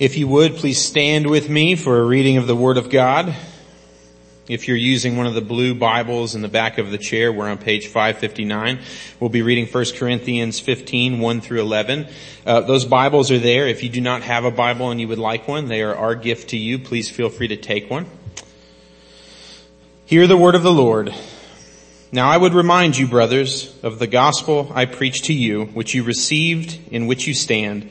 If 0.00 0.16
you 0.16 0.28
would, 0.28 0.56
please 0.56 0.82
stand 0.82 1.26
with 1.26 1.50
me 1.50 1.76
for 1.76 1.98
a 1.98 2.02
reading 2.02 2.38
of 2.38 2.46
the 2.46 2.56
Word 2.56 2.78
of 2.78 2.88
God. 2.88 3.36
If 4.48 4.66
you're 4.66 4.74
using 4.74 5.18
one 5.18 5.26
of 5.26 5.34
the 5.34 5.42
blue 5.42 5.74
Bibles 5.74 6.34
in 6.34 6.40
the 6.40 6.48
back 6.48 6.78
of 6.78 6.90
the 6.90 6.96
chair, 6.96 7.30
we're 7.30 7.50
on 7.50 7.58
page 7.58 7.86
559. 7.88 8.80
We'll 9.20 9.28
be 9.28 9.42
reading 9.42 9.66
1 9.66 9.84
Corinthians 9.98 10.58
15, 10.58 11.20
1 11.20 11.40
through 11.42 11.60
11. 11.60 12.06
Uh, 12.46 12.62
those 12.62 12.86
Bibles 12.86 13.30
are 13.30 13.38
there. 13.38 13.66
If 13.66 13.82
you 13.82 13.90
do 13.90 14.00
not 14.00 14.22
have 14.22 14.46
a 14.46 14.50
Bible 14.50 14.90
and 14.90 14.98
you 14.98 15.06
would 15.06 15.18
like 15.18 15.46
one, 15.46 15.66
they 15.66 15.82
are 15.82 15.94
our 15.94 16.14
gift 16.14 16.48
to 16.48 16.56
you. 16.56 16.78
Please 16.78 17.10
feel 17.10 17.28
free 17.28 17.48
to 17.48 17.58
take 17.58 17.90
one. 17.90 18.06
Hear 20.06 20.26
the 20.26 20.38
word 20.38 20.54
of 20.54 20.62
the 20.62 20.72
Lord. 20.72 21.14
Now 22.10 22.30
I 22.30 22.38
would 22.38 22.54
remind 22.54 22.96
you, 22.96 23.06
brothers, 23.06 23.78
of 23.82 23.98
the 23.98 24.06
gospel 24.06 24.72
I 24.74 24.86
preached 24.86 25.26
to 25.26 25.34
you, 25.34 25.66
which 25.66 25.92
you 25.92 26.04
received, 26.04 26.90
in 26.90 27.06
which 27.06 27.26
you 27.26 27.34
stand, 27.34 27.90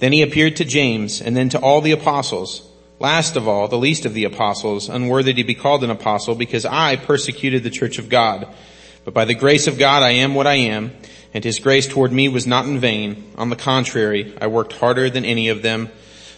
Then 0.00 0.12
he 0.12 0.22
appeared 0.22 0.56
to 0.56 0.64
James 0.64 1.20
and 1.20 1.36
then 1.36 1.50
to 1.50 1.60
all 1.60 1.80
the 1.80 1.92
apostles. 1.92 2.66
Last 2.98 3.36
of 3.36 3.46
all, 3.46 3.68
the 3.68 3.78
least 3.78 4.04
of 4.04 4.14
the 4.14 4.24
apostles, 4.24 4.88
unworthy 4.88 5.32
to 5.34 5.44
be 5.44 5.54
called 5.54 5.84
an 5.84 5.90
apostle 5.90 6.34
because 6.34 6.66
I 6.66 6.96
persecuted 6.96 7.62
the 7.62 7.70
church 7.70 7.98
of 7.98 8.08
God. 8.08 8.48
But 9.04 9.14
by 9.14 9.24
the 9.24 9.34
grace 9.34 9.66
of 9.66 9.78
God 9.78 10.02
I 10.02 10.10
am 10.10 10.34
what 10.34 10.46
I 10.46 10.56
am, 10.56 10.92
and 11.32 11.44
his 11.44 11.60
grace 11.60 11.86
toward 11.86 12.12
me 12.12 12.28
was 12.28 12.46
not 12.46 12.66
in 12.66 12.78
vain. 12.78 13.32
On 13.36 13.48
the 13.48 13.56
contrary, 13.56 14.34
I 14.40 14.48
worked 14.48 14.74
harder 14.74 15.08
than 15.08 15.24
any 15.24 15.48
of 15.48 15.62
them, 15.62 15.90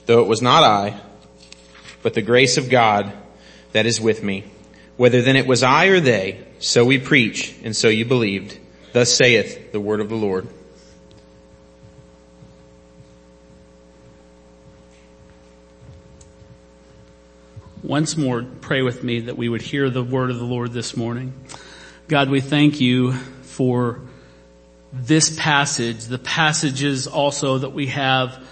though 0.07 0.21
it 0.21 0.29
was 0.29 0.43
not 0.43 0.63
I, 0.63 1.01
but 2.03 2.15
the 2.15 2.23
grace 2.23 2.57
of 2.57 2.71
God 2.71 3.13
that 3.73 3.87
is 3.87 4.01
with 4.01 4.23
me. 4.23 4.45
Whether 4.97 5.23
then 5.23 5.37
it 5.37 5.47
was 5.47 5.63
I 5.63 5.87
or 5.87 6.01
they, 6.01 6.45
so 6.59 6.85
we 6.85 6.99
preach, 6.99 7.55
and 7.65 7.75
so 7.75 7.89
you 7.89 8.05
believed. 8.05 8.59
Thus 8.93 9.13
saith 9.13 9.73
the 9.73 9.81
word 9.81 10.01
of 10.01 10.09
the 10.09 10.17
Lord. 10.17 10.49
Once 17.83 18.17
more 18.17 18.45
pray 18.61 18.83
with 18.83 19.03
me 19.03 19.21
that 19.21 19.37
we 19.37 19.49
would 19.49 19.63
hear 19.63 19.91
the 19.91 20.05
word 20.05 20.31
of 20.31 20.39
the 20.39 20.45
Lord 20.45 20.73
this 20.73 20.97
morning. 20.97 21.33
God, 22.07 22.31
we 22.31 22.41
thank 22.41 22.81
you 22.81 23.13
for 23.13 24.01
this 24.93 25.35
passage, 25.37 26.05
the 26.05 26.19
passages 26.19 27.07
also 27.07 27.59
that 27.59 27.71
we 27.71 27.87
have 27.89 28.45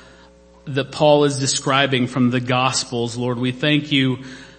that 0.65 0.93
Paul 0.93 1.25
is 1.25 1.39
describing 1.39 2.07
from 2.07 2.31
the 2.31 2.41
gospels. 2.41 3.17
Lord, 3.17 3.39
we 3.39 3.53
thank 3.53 3.93
you 3.93 4.19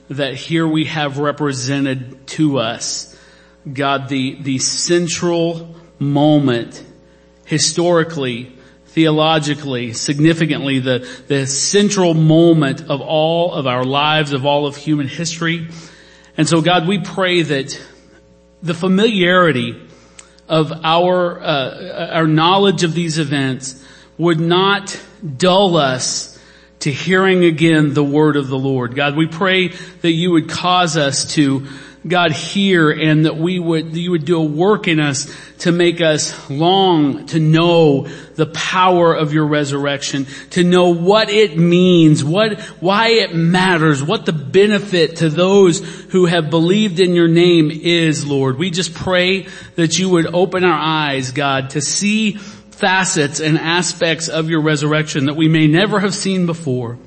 that 0.10 0.36
here 0.36 0.68
we 0.68 0.86
have 0.86 1.18
represented 1.18 2.28
to 2.28 2.60
us, 2.60 3.18
God, 3.72 4.10
the, 4.10 4.38
the 4.42 4.60
central 4.60 5.76
moment 6.00 6.84
historically 7.46 8.58
theologically, 8.94 9.94
significantly, 9.94 10.80
the, 10.80 11.08
the 11.28 11.48
central 11.48 12.14
moment 12.14 12.82
of 12.90 13.00
all 13.00 13.54
of 13.54 13.66
our 13.66 13.86
lives, 13.86 14.34
of 14.34 14.46
all 14.46 14.68
of 14.68 14.76
human 14.76 15.08
history. 15.08 15.70
And 16.36 16.48
so 16.48 16.62
God, 16.62 16.88
we 16.88 17.00
pray 17.00 17.42
that 17.42 17.82
the 18.62 18.74
familiarity 18.74 19.82
of 20.50 20.74
our, 20.84 21.42
uh, 21.42 22.10
our 22.12 22.28
knowledge 22.28 22.84
of 22.84 22.94
these 22.94 23.18
events 23.18 23.82
would 24.18 24.42
not 24.42 25.00
dull 25.38 25.78
us 25.78 26.38
to 26.80 26.92
hearing 26.92 27.46
again 27.46 27.94
the 27.94 28.04
word 28.04 28.36
of 28.36 28.50
the 28.50 28.58
Lord. 28.58 28.94
God, 28.96 29.16
we 29.16 29.28
pray 29.28 29.70
that 29.70 30.12
you 30.12 30.32
would 30.32 30.50
cause 30.50 30.98
us 30.98 31.34
to 31.36 31.68
God 32.08 32.32
hear 32.32 32.90
and 32.90 33.26
that 33.26 33.38
we 33.38 33.60
would, 33.60 33.94
that 33.94 34.00
you 34.00 34.12
would 34.12 34.26
do 34.26 34.42
a 34.42 34.44
work 34.44 34.88
in 34.88 35.00
us 35.00 35.32
to 35.60 35.72
make 35.72 36.02
us 36.02 36.50
long 36.50 37.28
to 37.28 37.40
know 37.40 38.08
the 38.36 38.48
power 38.48 39.14
of 39.14 39.34
your 39.34 39.46
resurrection, 39.46 40.26
to 40.52 40.64
know 40.64 40.90
what 40.96 41.30
it 41.30 41.58
means, 41.58 42.24
what, 42.24 42.60
why 42.80 43.10
it 43.10 43.36
matters, 43.36 44.02
what 44.02 44.26
the 44.26 44.34
benefit 44.34 45.18
to 45.18 45.30
those 45.30 45.80
who 46.06 46.26
have 46.26 46.50
believed 46.50 47.00
in 47.00 47.14
your 47.14 47.28
name 47.28 47.70
is, 47.70 48.26
Lord. 48.26 48.58
We 48.58 48.72
just 48.72 48.96
pray 48.96 49.48
that 49.76 50.00
you 50.00 50.10
would 50.10 50.26
open 50.26 50.64
our 50.64 50.80
eyes, 50.80 51.32
God, 51.32 51.72
to 51.72 51.82
see 51.82 52.34
facets 52.34 53.40
and 53.40 53.60
aspects 53.60 54.28
of 54.28 54.50
your 54.50 54.62
resurrection 54.62 55.26
that 55.26 55.36
we 55.36 55.48
may 55.48 55.68
never 55.68 56.00
have 56.00 56.16
seen 56.16 56.48
before. 56.48 56.98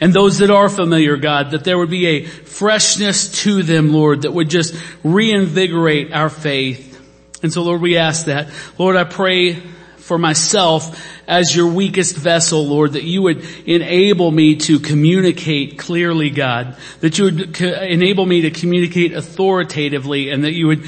And 0.00 0.12
those 0.12 0.38
that 0.38 0.50
are 0.50 0.68
familiar, 0.68 1.16
God, 1.16 1.52
that 1.52 1.64
there 1.64 1.78
would 1.78 1.90
be 1.90 2.06
a 2.06 2.24
freshness 2.24 3.42
to 3.42 3.62
them, 3.62 3.92
Lord, 3.92 4.22
that 4.22 4.32
would 4.32 4.50
just 4.50 4.74
reinvigorate 5.04 6.12
our 6.12 6.28
faith. 6.28 7.00
And 7.42 7.52
so 7.52 7.62
Lord, 7.62 7.80
we 7.80 7.96
ask 7.96 8.26
that. 8.26 8.48
Lord, 8.78 8.96
I 8.96 9.04
pray 9.04 9.54
for 9.96 10.18
myself 10.18 11.02
as 11.26 11.54
your 11.54 11.68
weakest 11.68 12.16
vessel, 12.16 12.66
Lord, 12.66 12.92
that 12.92 13.04
you 13.04 13.22
would 13.22 13.44
enable 13.66 14.30
me 14.30 14.56
to 14.56 14.78
communicate 14.78 15.78
clearly, 15.78 16.30
God, 16.30 16.76
that 17.00 17.18
you 17.18 17.24
would 17.24 17.60
enable 17.60 18.26
me 18.26 18.42
to 18.42 18.50
communicate 18.50 19.12
authoritatively 19.12 20.30
and 20.30 20.44
that 20.44 20.52
you 20.52 20.66
would 20.66 20.84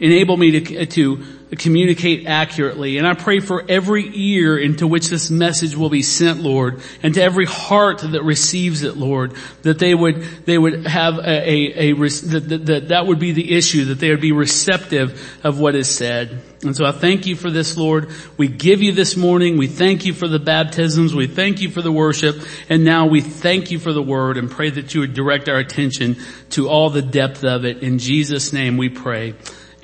enable 0.00 0.36
me 0.36 0.60
to, 0.60 0.86
to 0.86 1.24
communicate 1.56 2.26
accurately. 2.26 2.98
And 2.98 3.06
I 3.06 3.14
pray 3.14 3.40
for 3.40 3.64
every 3.68 4.10
ear 4.14 4.56
into 4.56 4.86
which 4.86 5.08
this 5.08 5.30
message 5.30 5.76
will 5.76 5.90
be 5.90 6.02
sent, 6.02 6.40
Lord, 6.40 6.80
and 7.02 7.14
to 7.14 7.22
every 7.22 7.46
heart 7.46 7.98
that 8.00 8.22
receives 8.22 8.82
it, 8.82 8.96
Lord, 8.96 9.34
that 9.62 9.78
they 9.78 9.94
would, 9.94 10.22
they 10.46 10.56
would 10.56 10.86
have 10.86 11.18
a, 11.18 11.22
a, 11.22 11.90
a 11.90 11.92
that, 11.92 12.62
that, 12.66 12.88
that 12.88 13.06
would 13.06 13.18
be 13.18 13.32
the 13.32 13.56
issue, 13.56 13.86
that 13.86 13.98
they 13.98 14.10
would 14.10 14.20
be 14.20 14.32
receptive 14.32 15.40
of 15.44 15.58
what 15.58 15.74
is 15.74 15.88
said. 15.88 16.40
And 16.62 16.76
so 16.76 16.84
I 16.84 16.92
thank 16.92 17.26
you 17.26 17.36
for 17.36 17.50
this, 17.50 17.76
Lord. 17.76 18.10
We 18.36 18.46
give 18.46 18.82
you 18.82 18.92
this 18.92 19.16
morning. 19.16 19.56
We 19.56 19.66
thank 19.66 20.04
you 20.04 20.12
for 20.12 20.28
the 20.28 20.38
baptisms. 20.38 21.14
We 21.14 21.26
thank 21.26 21.60
you 21.60 21.70
for 21.70 21.80
the 21.82 21.90
worship. 21.90 22.36
And 22.68 22.84
now 22.84 23.06
we 23.06 23.22
thank 23.22 23.70
you 23.70 23.78
for 23.78 23.92
the 23.92 24.02
word 24.02 24.36
and 24.36 24.50
pray 24.50 24.70
that 24.70 24.94
you 24.94 25.00
would 25.00 25.14
direct 25.14 25.48
our 25.48 25.58
attention 25.58 26.16
to 26.50 26.68
all 26.68 26.90
the 26.90 27.02
depth 27.02 27.44
of 27.44 27.64
it. 27.64 27.82
In 27.82 27.98
Jesus' 27.98 28.52
name 28.52 28.76
we 28.76 28.90
pray. 28.90 29.34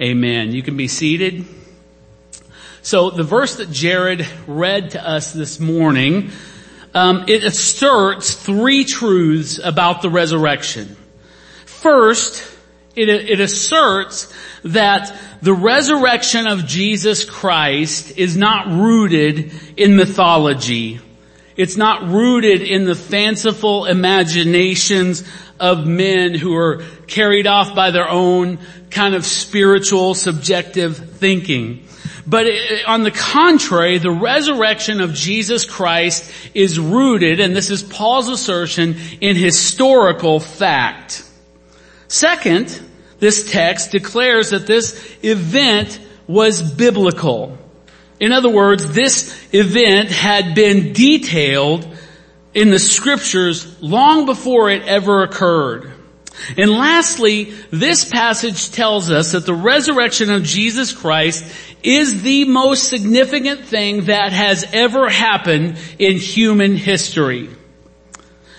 Amen. 0.00 0.52
You 0.52 0.62
can 0.62 0.76
be 0.76 0.88
seated. 0.88 1.46
So 2.82 3.08
the 3.08 3.22
verse 3.22 3.56
that 3.56 3.70
Jared 3.70 4.26
read 4.46 4.90
to 4.90 5.08
us 5.08 5.32
this 5.32 5.58
morning, 5.58 6.32
um, 6.92 7.24
it 7.28 7.44
asserts 7.44 8.34
three 8.34 8.84
truths 8.84 9.58
about 9.58 10.02
the 10.02 10.10
resurrection. 10.10 10.96
First, 11.64 12.46
it, 12.94 13.08
it 13.08 13.40
asserts 13.40 14.30
that 14.64 15.18
the 15.40 15.54
resurrection 15.54 16.46
of 16.46 16.66
Jesus 16.66 17.24
Christ 17.24 18.18
is 18.18 18.36
not 18.36 18.66
rooted 18.66 19.50
in 19.78 19.96
mythology. 19.96 21.00
It's 21.56 21.78
not 21.78 22.08
rooted 22.08 22.60
in 22.60 22.84
the 22.84 22.94
fanciful 22.94 23.86
imaginations 23.86 25.24
of 25.58 25.86
men 25.86 26.34
who 26.34 26.54
are 26.54 26.82
carried 27.06 27.46
off 27.46 27.74
by 27.74 27.90
their 27.90 28.08
own 28.08 28.58
kind 28.90 29.14
of 29.14 29.24
spiritual, 29.24 30.14
subjective 30.14 30.96
thinking. 30.96 31.86
But 32.26 32.46
on 32.86 33.04
the 33.04 33.12
contrary, 33.12 33.98
the 33.98 34.10
resurrection 34.10 35.00
of 35.00 35.14
Jesus 35.14 35.64
Christ 35.64 36.30
is 36.54 36.78
rooted, 36.78 37.38
and 37.38 37.54
this 37.54 37.70
is 37.70 37.82
Paul's 37.82 38.28
assertion, 38.28 38.96
in 39.20 39.36
historical 39.36 40.40
fact. 40.40 41.22
Second, 42.08 42.80
this 43.20 43.50
text 43.50 43.92
declares 43.92 44.50
that 44.50 44.66
this 44.66 45.16
event 45.22 46.00
was 46.26 46.62
biblical. 46.62 47.56
In 48.18 48.32
other 48.32 48.50
words, 48.50 48.92
this 48.92 49.38
event 49.52 50.10
had 50.10 50.54
been 50.54 50.92
detailed 50.92 51.95
in 52.56 52.70
the 52.70 52.78
scriptures 52.78 53.80
long 53.82 54.24
before 54.24 54.70
it 54.70 54.82
ever 54.84 55.22
occurred. 55.22 55.92
And 56.56 56.70
lastly, 56.70 57.52
this 57.70 58.06
passage 58.06 58.70
tells 58.70 59.10
us 59.10 59.32
that 59.32 59.44
the 59.44 59.54
resurrection 59.54 60.30
of 60.30 60.42
Jesus 60.42 60.92
Christ 60.92 61.44
is 61.82 62.22
the 62.22 62.46
most 62.46 62.88
significant 62.88 63.60
thing 63.60 64.06
that 64.06 64.32
has 64.32 64.64
ever 64.72 65.10
happened 65.10 65.78
in 65.98 66.16
human 66.16 66.76
history. 66.76 67.50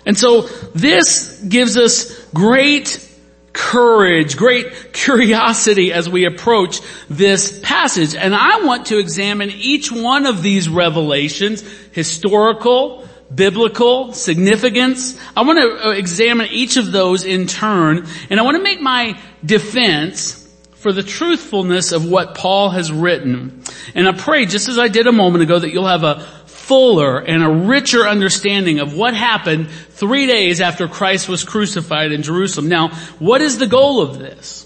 And 0.05 0.15
so 0.15 0.41
this 0.41 1.41
gives 1.41 1.75
us 1.75 2.23
great 2.29 3.03
courage, 3.51 4.37
great 4.37 4.93
curiosity 4.93 5.91
as 5.91 6.07
we 6.07 6.25
approach 6.25 6.81
this 7.09 7.59
passage. 7.63 8.13
And 8.13 8.35
I 8.35 8.61
want 8.63 8.87
to 8.87 8.99
examine 8.99 9.49
each 9.49 9.91
one 9.91 10.27
of 10.27 10.43
these 10.43 10.69
revelations, 10.69 11.63
historical, 11.91 13.06
biblical, 13.33 14.13
significance. 14.13 15.19
I 15.35 15.41
want 15.41 15.59
to 15.59 15.89
uh, 15.89 15.91
examine 15.91 16.47
each 16.51 16.77
of 16.77 16.91
those 16.91 17.25
in 17.25 17.47
turn, 17.47 18.07
and 18.29 18.39
I 18.39 18.43
want 18.43 18.57
to 18.57 18.63
make 18.63 18.81
my 18.81 19.19
defense 19.43 20.43
for 20.75 20.91
the 20.93 21.03
truthfulness 21.03 21.91
of 21.91 22.09
what 22.09 22.35
Paul 22.35 22.69
has 22.69 22.91
written. 22.91 23.63
And 23.95 24.07
I 24.07 24.13
pray, 24.13 24.45
just 24.45 24.69
as 24.69 24.77
I 24.77 24.87
did 24.87 25.07
a 25.07 25.11
moment 25.11 25.43
ago, 25.43 25.57
that 25.59 25.71
you'll 25.71 25.87
have 25.87 26.03
a 26.03 26.21
fuller 26.45 27.19
and 27.19 27.43
a 27.43 27.49
richer 27.49 28.07
understanding 28.07 28.79
of 28.79 28.95
what 28.95 29.15
happened 29.15 29.69
three 29.69 30.27
days 30.27 30.61
after 30.61 30.87
Christ 30.87 31.29
was 31.29 31.43
crucified 31.43 32.11
in 32.11 32.23
Jerusalem. 32.23 32.67
Now, 32.67 32.89
what 33.19 33.41
is 33.41 33.57
the 33.57 33.67
goal 33.67 34.01
of 34.01 34.19
this? 34.19 34.63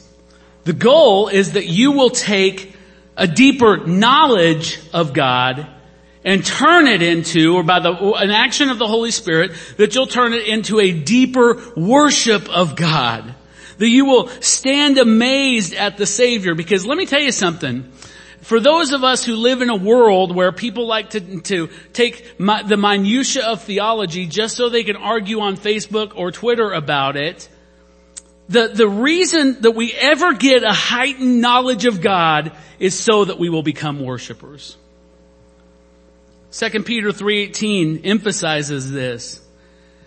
The 0.63 0.73
goal 0.73 1.27
is 1.27 1.53
that 1.53 1.67
you 1.67 1.91
will 1.91 2.09
take 2.09 2.75
a 3.15 3.27
deeper 3.27 3.77
knowledge 3.85 4.79
of 4.93 5.13
God 5.13 5.67
and 6.23 6.45
turn 6.45 6.87
it 6.87 7.01
into, 7.01 7.55
or 7.55 7.63
by 7.63 7.79
the, 7.79 7.91
an 7.91 8.29
action 8.29 8.69
of 8.69 8.77
the 8.77 8.87
Holy 8.87 9.11
Spirit, 9.11 9.51
that 9.77 9.95
you'll 9.95 10.07
turn 10.07 10.33
it 10.33 10.47
into 10.47 10.79
a 10.79 10.91
deeper 10.91 11.61
worship 11.75 12.49
of 12.49 12.75
God. 12.75 13.35
That 13.77 13.89
you 13.89 14.05
will 14.05 14.27
stand 14.41 14.99
amazed 14.99 15.73
at 15.73 15.97
the 15.97 16.05
Savior. 16.05 16.53
Because 16.53 16.85
let 16.85 16.97
me 16.97 17.07
tell 17.07 17.21
you 17.21 17.31
something. 17.31 17.91
For 18.41 18.59
those 18.59 18.91
of 18.91 19.03
us 19.03 19.23
who 19.23 19.35
live 19.35 19.61
in 19.61 19.69
a 19.69 19.75
world 19.75 20.35
where 20.35 20.51
people 20.51 20.87
like 20.87 21.11
to, 21.11 21.41
to 21.41 21.69
take 21.93 22.39
my, 22.39 22.63
the 22.63 22.77
minutia 22.77 23.45
of 23.45 23.63
theology 23.63 24.25
just 24.27 24.57
so 24.57 24.69
they 24.69 24.83
can 24.83 24.95
argue 24.95 25.39
on 25.39 25.57
Facebook 25.57 26.13
or 26.15 26.31
Twitter 26.31 26.71
about 26.71 27.17
it, 27.17 27.47
the, 28.49 28.67
the 28.67 28.87
reason 28.87 29.61
that 29.61 29.71
we 29.71 29.93
ever 29.93 30.33
get 30.33 30.63
a 30.63 30.73
heightened 30.73 31.39
knowledge 31.39 31.85
of 31.85 32.01
God 32.01 32.51
is 32.79 32.99
so 32.99 33.25
that 33.25 33.39
we 33.39 33.49
will 33.49 33.63
become 33.63 34.01
worshipers. 34.01 34.75
2 36.51 36.83
Peter 36.83 37.09
3.18 37.09 38.01
emphasizes 38.03 38.91
this. 38.91 39.41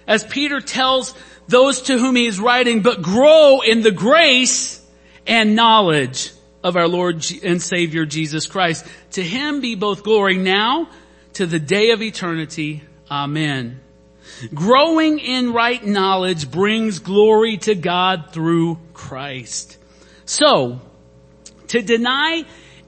As 0.06 0.24
Peter 0.24 0.60
tells 0.60 1.14
those 1.48 1.82
to 1.82 1.98
whom 1.98 2.16
he 2.16 2.26
is 2.26 2.38
writing, 2.38 2.82
but 2.82 3.02
grow 3.02 3.60
in 3.60 3.82
the 3.82 3.90
grace 3.90 4.84
and 5.26 5.56
knowledge 5.56 6.30
of 6.62 6.76
our 6.76 6.88
Lord 6.88 7.24
and 7.42 7.62
Savior 7.62 8.06
Jesus 8.06 8.46
Christ. 8.46 8.86
To 9.12 9.22
him 9.22 9.60
be 9.60 9.74
both 9.74 10.02
glory 10.02 10.36
now 10.36 10.88
to 11.34 11.46
the 11.46 11.58
day 11.58 11.90
of 11.90 12.02
eternity. 12.02 12.82
Amen. 13.10 13.80
Growing 14.52 15.18
in 15.18 15.52
right 15.52 15.84
knowledge 15.84 16.50
brings 16.50 16.98
glory 16.98 17.58
to 17.58 17.74
God 17.74 18.32
through 18.32 18.78
Christ. 18.94 19.76
So, 20.24 20.80
to 21.68 21.82
deny 21.82 22.44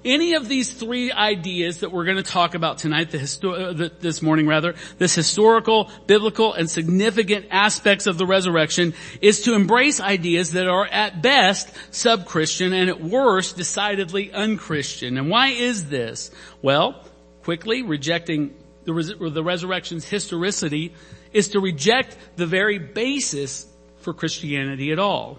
any 0.06 0.34
of 0.34 0.48
these 0.48 0.72
three 0.72 1.12
ideas 1.12 1.80
that 1.80 1.92
we're 1.92 2.04
going 2.04 2.16
to 2.16 2.22
talk 2.22 2.54
about 2.54 2.78
tonight, 2.78 3.10
histo- 3.10 3.80
uh, 3.80 3.90
this 4.00 4.22
morning 4.22 4.46
rather, 4.46 4.74
this 4.98 5.14
historical, 5.14 5.90
biblical, 6.06 6.54
and 6.54 6.70
significant 6.70 7.46
aspects 7.50 8.06
of 8.06 8.16
the 8.16 8.24
resurrection 8.24 8.94
is 9.20 9.42
to 9.42 9.54
embrace 9.54 10.00
ideas 10.00 10.52
that 10.52 10.68
are 10.68 10.86
at 10.86 11.20
best 11.20 11.70
sub-Christian 11.90 12.72
and 12.72 12.88
at 12.88 13.02
worst 13.02 13.56
decidedly 13.56 14.32
unchristian. 14.32 15.18
And 15.18 15.28
why 15.28 15.48
is 15.48 15.88
this? 15.88 16.30
Well, 16.62 17.02
quickly 17.42 17.82
rejecting 17.82 18.54
the, 18.84 18.94
res- 18.94 19.12
the 19.18 19.44
resurrection's 19.44 20.08
historicity 20.08 20.94
is 21.32 21.48
to 21.48 21.60
reject 21.60 22.16
the 22.36 22.46
very 22.46 22.78
basis 22.78 23.66
for 24.00 24.14
Christianity 24.14 24.92
at 24.92 25.00
all. 25.00 25.38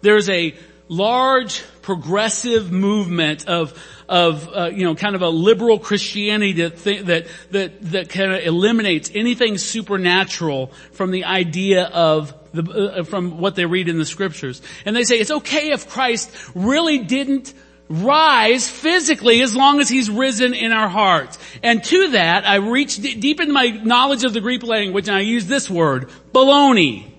There's 0.00 0.28
a 0.30 0.54
large 0.88 1.62
progressive 1.82 2.70
movement 2.70 3.46
of 3.46 3.78
of 4.08 4.48
uh, 4.54 4.70
you 4.72 4.84
know 4.84 4.94
kind 4.94 5.14
of 5.14 5.22
a 5.22 5.28
liberal 5.28 5.78
Christianity 5.78 6.52
that 6.52 6.78
th- 6.78 7.04
that 7.06 7.26
that 7.50 7.80
that 7.92 8.08
kind 8.08 8.32
of 8.32 8.44
eliminates 8.44 9.10
anything 9.14 9.58
supernatural 9.58 10.68
from 10.92 11.10
the 11.10 11.24
idea 11.24 11.84
of 11.84 12.34
the 12.52 12.98
uh, 12.98 13.02
from 13.04 13.38
what 13.38 13.54
they 13.54 13.66
read 13.66 13.88
in 13.88 13.98
the 13.98 14.04
scriptures, 14.04 14.60
and 14.84 14.94
they 14.94 15.04
say 15.04 15.18
it's 15.18 15.30
okay 15.30 15.70
if 15.70 15.88
Christ 15.88 16.30
really 16.54 16.98
didn't 16.98 17.54
rise 17.88 18.68
physically 18.68 19.42
as 19.42 19.54
long 19.54 19.80
as 19.80 19.88
he's 19.88 20.08
risen 20.08 20.54
in 20.54 20.72
our 20.72 20.88
hearts. 20.88 21.38
And 21.62 21.84
to 21.84 22.10
that, 22.12 22.46
I 22.46 22.56
reached 22.56 23.02
d- 23.02 23.14
deep 23.14 23.40
into 23.40 23.52
my 23.52 23.68
knowledge 23.68 24.24
of 24.24 24.32
the 24.32 24.40
Greek 24.40 24.62
language 24.62 25.06
and 25.06 25.16
I 25.16 25.20
use 25.20 25.46
this 25.46 25.68
word, 25.68 26.08
baloney. 26.32 27.10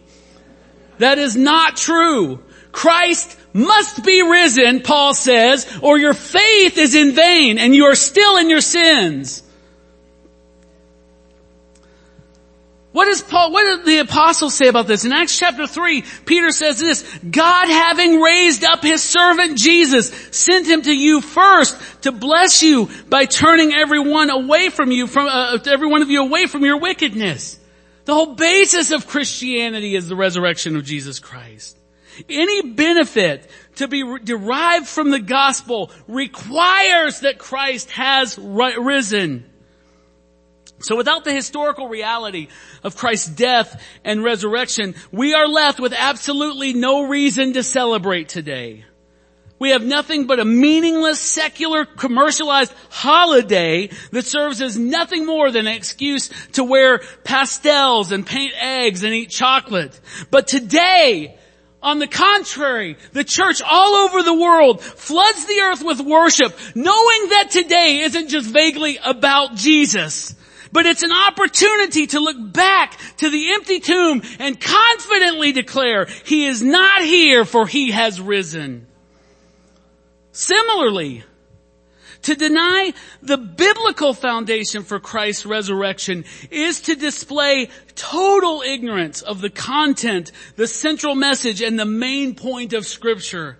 That 0.97 1.19
is 1.19 1.35
not 1.35 1.77
true. 1.77 2.43
Christ 2.71 3.37
must 3.55 4.03
be 4.03 4.21
risen, 4.21 4.81
Paul 4.81 5.13
says, 5.13 5.65
or 5.81 5.97
your 5.97 6.13
faith 6.13 6.77
is 6.77 6.93
in 6.93 7.13
vain 7.13 7.57
and 7.57 7.73
you 7.73 7.85
are 7.85 7.95
still 7.95 8.35
in 8.35 8.49
your 8.49 8.59
sins. 8.59 9.41
What 12.91 13.05
does 13.05 13.21
Paul, 13.21 13.53
what 13.53 13.77
did 13.77 13.85
the 13.85 13.99
apostles 13.99 14.55
say 14.55 14.67
about 14.67 14.87
this? 14.87 15.05
In 15.05 15.13
Acts 15.13 15.39
chapter 15.39 15.67
3, 15.67 16.03
Peter 16.25 16.49
says 16.51 16.79
this, 16.79 17.03
God 17.19 17.67
having 17.69 18.19
raised 18.19 18.65
up 18.65 18.83
his 18.83 19.01
servant 19.01 19.57
Jesus, 19.57 20.09
sent 20.31 20.67
him 20.67 20.81
to 20.81 20.93
you 20.93 21.21
first 21.21 21.77
to 22.03 22.11
bless 22.11 22.61
you 22.61 22.89
by 23.07 23.25
turning 23.25 23.73
everyone 23.73 24.29
away 24.29 24.69
from 24.69 24.91
you, 24.91 25.07
from, 25.07 25.27
uh, 25.27 25.57
every 25.65 25.87
one 25.87 26.01
of 26.01 26.09
you 26.09 26.21
away 26.21 26.45
from 26.45 26.65
your 26.65 26.77
wickedness. 26.77 27.57
The 28.03 28.13
whole 28.13 28.35
basis 28.35 28.91
of 28.91 29.07
Christianity 29.07 29.95
is 29.95 30.09
the 30.09 30.15
resurrection 30.15 30.75
of 30.75 30.83
Jesus 30.83 31.19
Christ. 31.19 31.77
Any 32.29 32.71
benefit 32.73 33.49
to 33.75 33.87
be 33.87 34.03
derived 34.23 34.87
from 34.87 35.11
the 35.11 35.19
gospel 35.19 35.91
requires 36.07 37.21
that 37.21 37.37
Christ 37.37 37.91
has 37.91 38.37
risen. 38.37 39.45
So 40.79 40.95
without 40.95 41.23
the 41.23 41.33
historical 41.33 41.87
reality 41.87 42.49
of 42.83 42.97
Christ's 42.97 43.29
death 43.29 43.81
and 44.03 44.23
resurrection, 44.23 44.95
we 45.11 45.33
are 45.33 45.47
left 45.47 45.79
with 45.79 45.93
absolutely 45.93 46.73
no 46.73 47.07
reason 47.07 47.53
to 47.53 47.63
celebrate 47.63 48.29
today. 48.29 48.85
We 49.57 49.69
have 49.69 49.85
nothing 49.85 50.27
but 50.27 50.41
a 50.41 50.45
meaningless, 50.45 51.19
secular, 51.19 51.85
commercialized 51.85 52.73
holiday 52.89 53.89
that 54.11 54.25
serves 54.25 54.61
as 54.61 54.77
nothing 54.77 55.25
more 55.25 55.49
than 55.49 55.65
an 55.65 55.73
excuse 55.73 56.29
to 56.53 56.63
wear 56.65 56.99
pastels 57.23 58.11
and 58.11 58.27
paint 58.27 58.53
eggs 58.59 59.03
and 59.03 59.13
eat 59.13 59.29
chocolate. 59.29 59.97
But 60.29 60.47
today, 60.47 61.37
on 61.85 61.99
the 61.99 62.07
contrary, 62.07 62.97
the 63.13 63.23
church 63.23 63.61
all 63.61 63.93
over 63.93 64.23
the 64.23 64.33
world 64.33 64.81
floods 64.81 65.45
the 65.45 65.61
earth 65.61 65.83
with 65.83 66.01
worship, 66.01 66.57
knowing 66.73 67.29
that 67.29 67.49
today 67.51 67.99
isn't 67.99 68.29
just 68.29 68.49
vaguely 68.49 68.97
about 69.05 69.55
Jesus, 69.55 70.35
but 70.71 70.87
it's 70.87 71.03
an 71.03 71.11
opportunity 71.11 72.07
to 72.07 72.19
look 72.19 72.37
back 72.51 72.97
to 73.17 73.29
the 73.29 73.53
empty 73.53 73.79
tomb 73.79 74.23
and 74.39 74.59
confidently 74.59 75.51
declare, 75.51 76.07
He 76.25 76.47
is 76.47 76.63
not 76.63 77.03
here 77.03 77.45
for 77.45 77.67
He 77.67 77.91
has 77.91 78.19
risen. 78.19 78.87
Similarly, 80.31 81.23
to 82.25 82.35
deny 82.35 82.91
the 83.21 83.37
biblical 83.37 84.13
foundation 84.13 84.83
for 84.83 84.99
Christ's 84.99 85.45
resurrection 85.45 86.25
is 86.49 86.81
to 86.81 86.95
display 86.95 87.69
total 87.93 88.61
ignorance 88.61 89.21
of 89.21 89.41
the 89.41 89.49
content, 89.51 90.31
the 90.55 90.67
central 90.67 91.13
message, 91.13 91.61
and 91.61 91.77
the 91.77 91.85
main 91.85 92.33
point 92.33 92.73
of 92.73 92.87
scripture. 92.87 93.59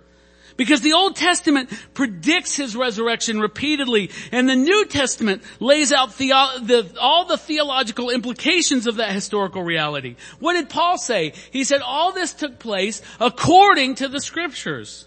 Because 0.56 0.80
the 0.80 0.94
Old 0.94 1.14
Testament 1.14 1.70
predicts 1.94 2.56
His 2.56 2.74
resurrection 2.74 3.40
repeatedly, 3.40 4.10
and 4.32 4.48
the 4.48 4.56
New 4.56 4.86
Testament 4.86 5.42
lays 5.60 5.92
out 5.92 6.16
the, 6.16 6.32
all 7.00 7.24
the 7.26 7.38
theological 7.38 8.10
implications 8.10 8.88
of 8.88 8.96
that 8.96 9.12
historical 9.12 9.62
reality. 9.62 10.16
What 10.40 10.54
did 10.54 10.70
Paul 10.70 10.98
say? 10.98 11.34
He 11.52 11.62
said 11.62 11.82
all 11.82 12.10
this 12.10 12.32
took 12.32 12.58
place 12.58 13.00
according 13.20 13.96
to 13.96 14.08
the 14.08 14.20
scriptures. 14.20 15.06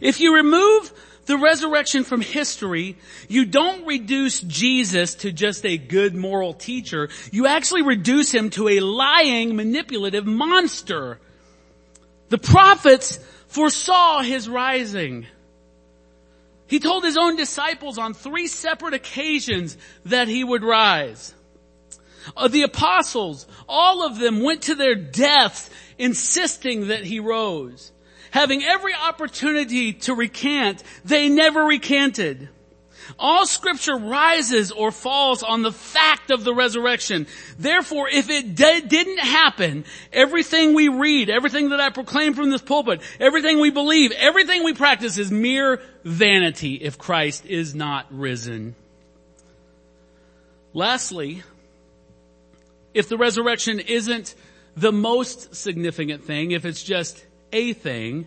If 0.00 0.20
you 0.20 0.36
remove 0.36 0.90
the 1.26 1.38
resurrection 1.38 2.04
from 2.04 2.20
history, 2.20 2.96
you 3.28 3.44
don't 3.44 3.86
reduce 3.86 4.40
Jesus 4.40 5.14
to 5.16 5.32
just 5.32 5.64
a 5.64 5.78
good 5.78 6.14
moral 6.14 6.52
teacher. 6.52 7.08
You 7.30 7.46
actually 7.46 7.82
reduce 7.82 8.32
him 8.32 8.50
to 8.50 8.68
a 8.68 8.80
lying, 8.80 9.54
manipulative 9.54 10.26
monster. 10.26 11.20
The 12.28 12.38
prophets 12.38 13.18
foresaw 13.48 14.22
his 14.22 14.48
rising. 14.48 15.26
He 16.66 16.80
told 16.80 17.04
his 17.04 17.18
own 17.18 17.36
disciples 17.36 17.98
on 17.98 18.14
three 18.14 18.46
separate 18.46 18.94
occasions 18.94 19.76
that 20.06 20.26
he 20.26 20.42
would 20.42 20.64
rise. 20.64 21.34
Uh, 22.36 22.48
the 22.48 22.62
apostles, 22.62 23.46
all 23.68 24.06
of 24.06 24.18
them 24.18 24.42
went 24.42 24.62
to 24.62 24.74
their 24.74 24.94
deaths 24.94 25.68
insisting 25.98 26.88
that 26.88 27.04
he 27.04 27.20
rose. 27.20 27.91
Having 28.32 28.64
every 28.64 28.94
opportunity 28.94 29.92
to 29.92 30.14
recant, 30.14 30.82
they 31.04 31.28
never 31.28 31.62
recanted. 31.62 32.48
All 33.18 33.44
scripture 33.46 33.96
rises 33.96 34.72
or 34.72 34.90
falls 34.90 35.42
on 35.42 35.60
the 35.60 35.70
fact 35.70 36.30
of 36.30 36.42
the 36.42 36.54
resurrection. 36.54 37.26
Therefore, 37.58 38.08
if 38.08 38.30
it 38.30 38.54
de- 38.54 38.80
didn't 38.80 39.18
happen, 39.18 39.84
everything 40.14 40.72
we 40.72 40.88
read, 40.88 41.28
everything 41.28 41.68
that 41.70 41.80
I 41.80 41.90
proclaim 41.90 42.32
from 42.32 42.48
this 42.48 42.62
pulpit, 42.62 43.02
everything 43.20 43.60
we 43.60 43.70
believe, 43.70 44.12
everything 44.12 44.64
we 44.64 44.72
practice 44.72 45.18
is 45.18 45.30
mere 45.30 45.82
vanity 46.02 46.76
if 46.76 46.96
Christ 46.96 47.44
is 47.44 47.74
not 47.74 48.06
risen. 48.10 48.74
Lastly, 50.72 51.42
if 52.94 53.10
the 53.10 53.18
resurrection 53.18 53.78
isn't 53.78 54.34
the 54.74 54.92
most 54.92 55.54
significant 55.54 56.24
thing, 56.24 56.52
if 56.52 56.64
it's 56.64 56.82
just 56.82 57.22
a 57.52 57.72
thing, 57.72 58.26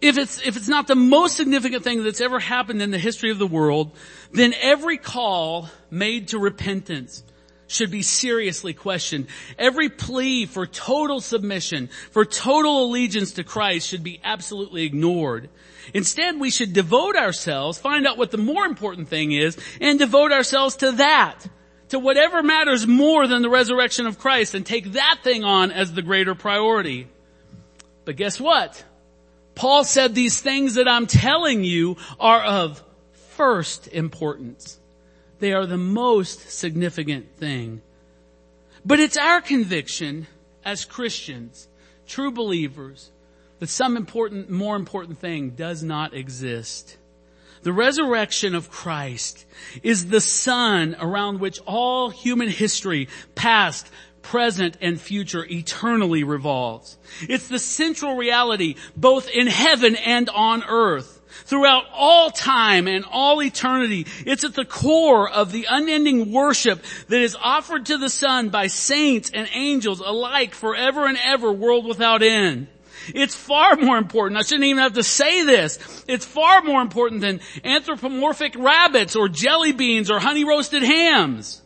if 0.00 0.16
it's, 0.16 0.40
if 0.46 0.56
it's 0.56 0.68
not 0.68 0.86
the 0.86 0.94
most 0.94 1.36
significant 1.36 1.82
thing 1.82 2.04
that's 2.04 2.20
ever 2.20 2.38
happened 2.38 2.80
in 2.82 2.90
the 2.90 2.98
history 2.98 3.30
of 3.30 3.38
the 3.38 3.46
world, 3.46 3.90
then 4.32 4.54
every 4.60 4.96
call 4.96 5.68
made 5.90 6.28
to 6.28 6.38
repentance 6.38 7.24
should 7.68 7.90
be 7.90 8.02
seriously 8.02 8.72
questioned. 8.72 9.26
Every 9.58 9.88
plea 9.88 10.46
for 10.46 10.66
total 10.66 11.20
submission, 11.20 11.88
for 12.10 12.24
total 12.24 12.86
allegiance 12.86 13.32
to 13.32 13.44
Christ 13.44 13.88
should 13.88 14.02
be 14.02 14.20
absolutely 14.24 14.84
ignored. 14.84 15.50
Instead, 15.94 16.40
we 16.40 16.50
should 16.50 16.72
devote 16.72 17.16
ourselves, 17.16 17.78
find 17.78 18.06
out 18.06 18.18
what 18.18 18.30
the 18.30 18.38
more 18.38 18.64
important 18.64 19.08
thing 19.08 19.32
is, 19.32 19.56
and 19.80 19.98
devote 19.98 20.32
ourselves 20.32 20.76
to 20.76 20.92
that. 20.92 21.46
To 21.90 21.98
whatever 21.98 22.42
matters 22.42 22.86
more 22.86 23.26
than 23.26 23.40
the 23.42 23.48
resurrection 23.48 24.06
of 24.06 24.18
Christ 24.18 24.54
and 24.54 24.64
take 24.64 24.92
that 24.92 25.20
thing 25.22 25.44
on 25.44 25.70
as 25.70 25.92
the 25.92 26.02
greater 26.02 26.34
priority. 26.34 27.08
But 28.08 28.16
guess 28.16 28.40
what? 28.40 28.82
Paul 29.54 29.84
said 29.84 30.14
these 30.14 30.40
things 30.40 30.76
that 30.76 30.88
I'm 30.88 31.06
telling 31.06 31.62
you 31.62 31.98
are 32.18 32.42
of 32.42 32.82
first 33.36 33.86
importance. 33.88 34.78
They 35.40 35.52
are 35.52 35.66
the 35.66 35.76
most 35.76 36.48
significant 36.48 37.36
thing. 37.36 37.82
But 38.82 38.98
it's 38.98 39.18
our 39.18 39.42
conviction 39.42 40.26
as 40.64 40.86
Christians, 40.86 41.68
true 42.06 42.30
believers, 42.30 43.10
that 43.58 43.66
some 43.66 43.94
important, 43.94 44.48
more 44.48 44.76
important 44.76 45.18
thing 45.18 45.50
does 45.50 45.82
not 45.82 46.14
exist. 46.14 46.96
The 47.62 47.74
resurrection 47.74 48.54
of 48.54 48.70
Christ 48.70 49.44
is 49.82 50.06
the 50.06 50.22
sun 50.22 50.96
around 50.98 51.40
which 51.40 51.58
all 51.66 52.08
human 52.08 52.48
history, 52.48 53.08
past, 53.34 53.90
present, 54.22 54.76
and 54.80 55.00
future 55.00 55.44
eternally 55.48 56.24
revolves. 56.24 56.98
It's 57.22 57.48
the 57.48 57.58
central 57.58 58.16
reality 58.16 58.76
both 58.96 59.28
in 59.28 59.46
heaven 59.46 59.96
and 59.96 60.28
on 60.28 60.64
earth. 60.64 61.14
Throughout 61.44 61.84
all 61.92 62.30
time 62.30 62.88
and 62.88 63.04
all 63.04 63.42
eternity, 63.42 64.06
it's 64.26 64.44
at 64.44 64.54
the 64.54 64.64
core 64.64 65.30
of 65.30 65.52
the 65.52 65.66
unending 65.70 66.32
worship 66.32 66.82
that 67.08 67.20
is 67.20 67.36
offered 67.40 67.86
to 67.86 67.98
the 67.98 68.08
Son 68.08 68.48
by 68.48 68.66
saints 68.66 69.30
and 69.32 69.48
angels 69.54 70.00
alike 70.00 70.54
forever 70.54 71.06
and 71.06 71.18
ever, 71.22 71.52
world 71.52 71.86
without 71.86 72.22
end. 72.22 72.68
It's 73.14 73.34
far 73.34 73.76
more 73.76 73.96
important. 73.96 74.38
I 74.38 74.42
shouldn't 74.42 74.64
even 74.64 74.82
have 74.82 74.94
to 74.94 75.02
say 75.02 75.44
this. 75.44 76.04
It's 76.08 76.26
far 76.26 76.62
more 76.62 76.82
important 76.82 77.20
than 77.20 77.40
anthropomorphic 77.64 78.54
rabbits 78.56 79.16
or 79.16 79.28
jelly 79.28 79.72
beans 79.72 80.10
or 80.10 80.18
honey 80.18 80.44
roasted 80.44 80.82
hams. 80.82 81.62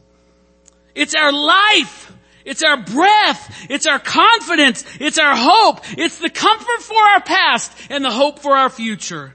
It's 0.94 1.14
our 1.14 1.32
life. 1.32 2.11
It's 2.44 2.62
our 2.62 2.76
breath. 2.76 3.66
It's 3.70 3.86
our 3.86 3.98
confidence. 3.98 4.84
It's 5.00 5.18
our 5.18 5.34
hope. 5.36 5.80
It's 5.98 6.18
the 6.18 6.30
comfort 6.30 6.82
for 6.82 7.00
our 7.00 7.20
past 7.20 7.72
and 7.90 8.04
the 8.04 8.10
hope 8.10 8.40
for 8.40 8.56
our 8.56 8.70
future. 8.70 9.34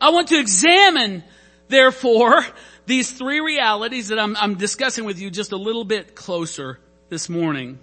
I 0.00 0.10
want 0.10 0.28
to 0.28 0.38
examine, 0.38 1.24
therefore, 1.68 2.44
these 2.86 3.10
three 3.10 3.40
realities 3.40 4.08
that 4.08 4.18
I'm, 4.18 4.36
I'm 4.36 4.56
discussing 4.56 5.04
with 5.04 5.18
you 5.18 5.30
just 5.30 5.52
a 5.52 5.56
little 5.56 5.84
bit 5.84 6.14
closer 6.14 6.78
this 7.08 7.28
morning. 7.28 7.78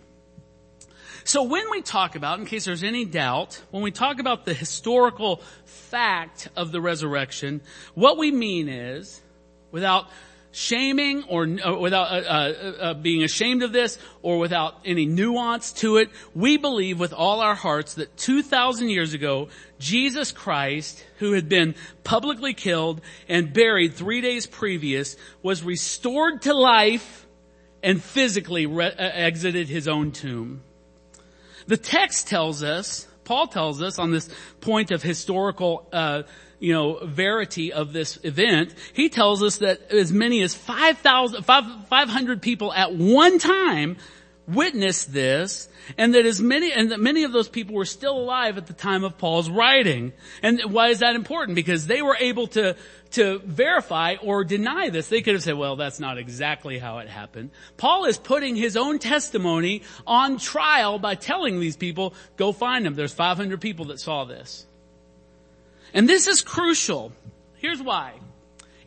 So 1.24 1.44
when 1.44 1.70
we 1.70 1.82
talk 1.82 2.16
about, 2.16 2.40
in 2.40 2.46
case 2.46 2.66
there's 2.66 2.84
any 2.84 3.06
doubt, 3.06 3.62
when 3.70 3.84
we 3.84 3.92
talk 3.92 4.20
about 4.20 4.46
the 4.46 4.54
historical 4.54 5.42
fact 5.66 6.50
of 6.56 6.72
the 6.72 6.82
resurrection, 6.82 7.62
what 7.94 8.18
we 8.18 8.32
mean 8.32 8.68
is, 8.68 9.22
without 9.72 10.10
shaming 10.52 11.24
or, 11.24 11.44
uh, 11.44 11.78
without 11.78 12.12
uh, 12.12 12.16
uh, 12.16 12.74
uh, 12.80 12.94
being 12.94 13.24
ashamed 13.24 13.64
of 13.64 13.72
this 13.72 13.98
or 14.22 14.38
without 14.38 14.76
any 14.86 15.06
nuance 15.06 15.72
to 15.72 15.98
it, 15.98 16.10
we 16.36 16.58
believe 16.58 17.00
with 17.00 17.14
all 17.14 17.40
our 17.40 17.56
hearts 17.56 17.96
that 17.96 18.16
2,000 18.18 18.90
years 18.90 19.14
ago, 19.14 19.50
Jesus 19.80 20.32
Christ, 20.32 21.04
who 21.20 21.34
had 21.34 21.48
been 21.48 21.76
publicly 22.04 22.54
killed 22.54 23.02
and 23.28 23.54
buried 23.54 23.94
three 23.94 24.22
days 24.22 24.46
previous, 24.46 25.16
was 25.42 25.64
restored 25.64 26.42
to 26.44 26.54
life 26.54 27.26
and 27.84 28.02
physically 28.02 28.66
re- 28.66 28.88
uh, 28.88 28.94
exited 28.98 29.68
his 29.68 29.88
own 29.88 30.12
tomb. 30.12 30.62
The 31.68 31.78
text 31.78 32.28
tells 32.28 32.64
us, 32.64 33.08
Paul 33.24 33.48
tells 33.48 33.82
us 33.82 34.00
on 34.00 34.12
this 34.12 34.30
point 34.60 34.92
of 34.92 35.02
historical, 35.02 35.88
uh, 35.94 36.24
you 36.62 36.74
know, 36.74 37.00
verity 37.04 37.74
of 37.74 37.92
this 37.92 38.20
event, 38.24 38.76
he 38.94 39.10
tells 39.10 39.42
us 39.42 39.58
that 39.58 39.92
as 39.92 40.14
many 40.14 40.44
as 40.44 40.54
5,000, 40.54 41.44
500 41.44 42.42
people 42.42 42.72
at 42.72 42.94
one 42.94 43.40
time 43.40 43.98
witnessed 44.48 45.12
this 45.12 45.68
and 45.98 46.14
that 46.14 46.26
as 46.28 46.40
many, 46.40 46.72
and 46.72 46.92
that 46.92 47.00
many 47.00 47.24
of 47.24 47.32
those 47.32 47.50
people 47.50 47.74
were 47.74 47.86
still 47.86 48.16
alive 48.16 48.60
at 48.60 48.68
the 48.68 48.74
time 48.74 49.04
of 49.04 49.18
Paul's 49.18 49.50
writing. 49.50 50.14
And 50.44 50.62
why 50.72 50.90
is 50.90 51.00
that 51.00 51.16
important? 51.16 51.56
Because 51.56 51.88
they 51.88 52.04
were 52.04 52.18
able 52.20 52.46
to, 52.50 52.76
to 53.12 53.40
verify 53.40 54.18
or 54.22 54.44
deny 54.44 54.90
this. 54.90 55.08
They 55.08 55.24
could 55.24 55.34
have 55.34 55.44
said, 55.44 55.58
well, 55.58 55.78
that's 55.78 56.00
not 56.00 56.20
exactly 56.20 56.78
how 56.78 57.00
it 57.00 57.10
happened. 57.10 57.50
Paul 57.78 58.06
is 58.06 58.20
putting 58.20 58.56
his 58.56 58.78
own 58.78 59.00
testimony 59.00 59.82
on 60.06 60.38
trial 60.38 61.00
by 61.00 61.16
telling 61.16 61.60
these 61.60 61.76
people, 61.76 62.14
go 62.38 62.52
find 62.52 62.86
them. 62.86 62.94
There's 62.94 63.16
500 63.16 63.60
people 63.60 63.86
that 63.86 64.00
saw 64.00 64.26
this. 64.26 64.68
And 65.94 66.08
this 66.08 66.28
is 66.28 66.42
crucial. 66.42 67.12
Here's 67.58 67.82
why. 67.82 68.14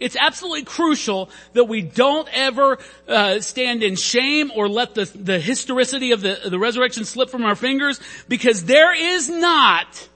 It's 0.00 0.16
absolutely 0.18 0.64
crucial 0.64 1.30
that 1.52 1.64
we 1.64 1.82
don't 1.82 2.28
ever 2.32 2.78
uh, 3.08 3.40
stand 3.40 3.82
in 3.82 3.96
shame 3.96 4.50
or 4.54 4.68
let 4.68 4.94
the, 4.94 5.04
the 5.04 5.38
historicity 5.38 6.12
of 6.12 6.20
the, 6.20 6.38
the 6.48 6.58
resurrection 6.58 7.04
slip 7.04 7.30
from 7.30 7.44
our 7.44 7.54
fingers 7.54 8.00
because 8.28 8.64
there 8.64 8.92
is 8.92 9.28
not 9.28 10.08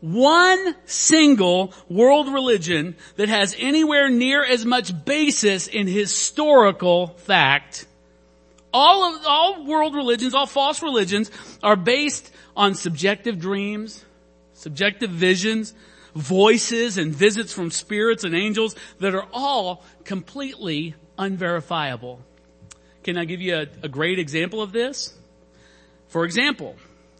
one 0.00 0.74
single 0.86 1.72
world 1.88 2.32
religion 2.32 2.96
that 3.16 3.28
has 3.28 3.54
anywhere 3.58 4.08
near 4.08 4.44
as 4.44 4.64
much 4.64 5.04
basis 5.04 5.68
in 5.68 5.86
historical 5.86 7.08
fact. 7.08 7.86
All 8.72 9.14
of, 9.14 9.22
all 9.26 9.64
world 9.64 9.94
religions, 9.94 10.34
all 10.34 10.46
false 10.46 10.82
religions 10.82 11.30
are 11.62 11.76
based 11.76 12.30
on 12.56 12.74
subjective 12.74 13.38
dreams, 13.38 14.04
subjective 14.54 15.10
visions, 15.10 15.74
voices 16.14 16.98
and 16.98 17.14
visits 17.14 17.52
from 17.52 17.70
spirits 17.70 18.24
and 18.24 18.34
angels 18.34 18.74
that 18.98 19.14
are 19.14 19.26
all 19.32 19.84
completely 20.04 20.94
unverifiable. 21.18 22.20
Can 23.02 23.16
I 23.16 23.24
give 23.24 23.40
you 23.40 23.56
a, 23.56 23.66
a 23.82 23.88
great 23.88 24.18
example 24.18 24.60
of 24.60 24.72
this? 24.72 25.14
For 26.08 26.24
example, 26.24 26.76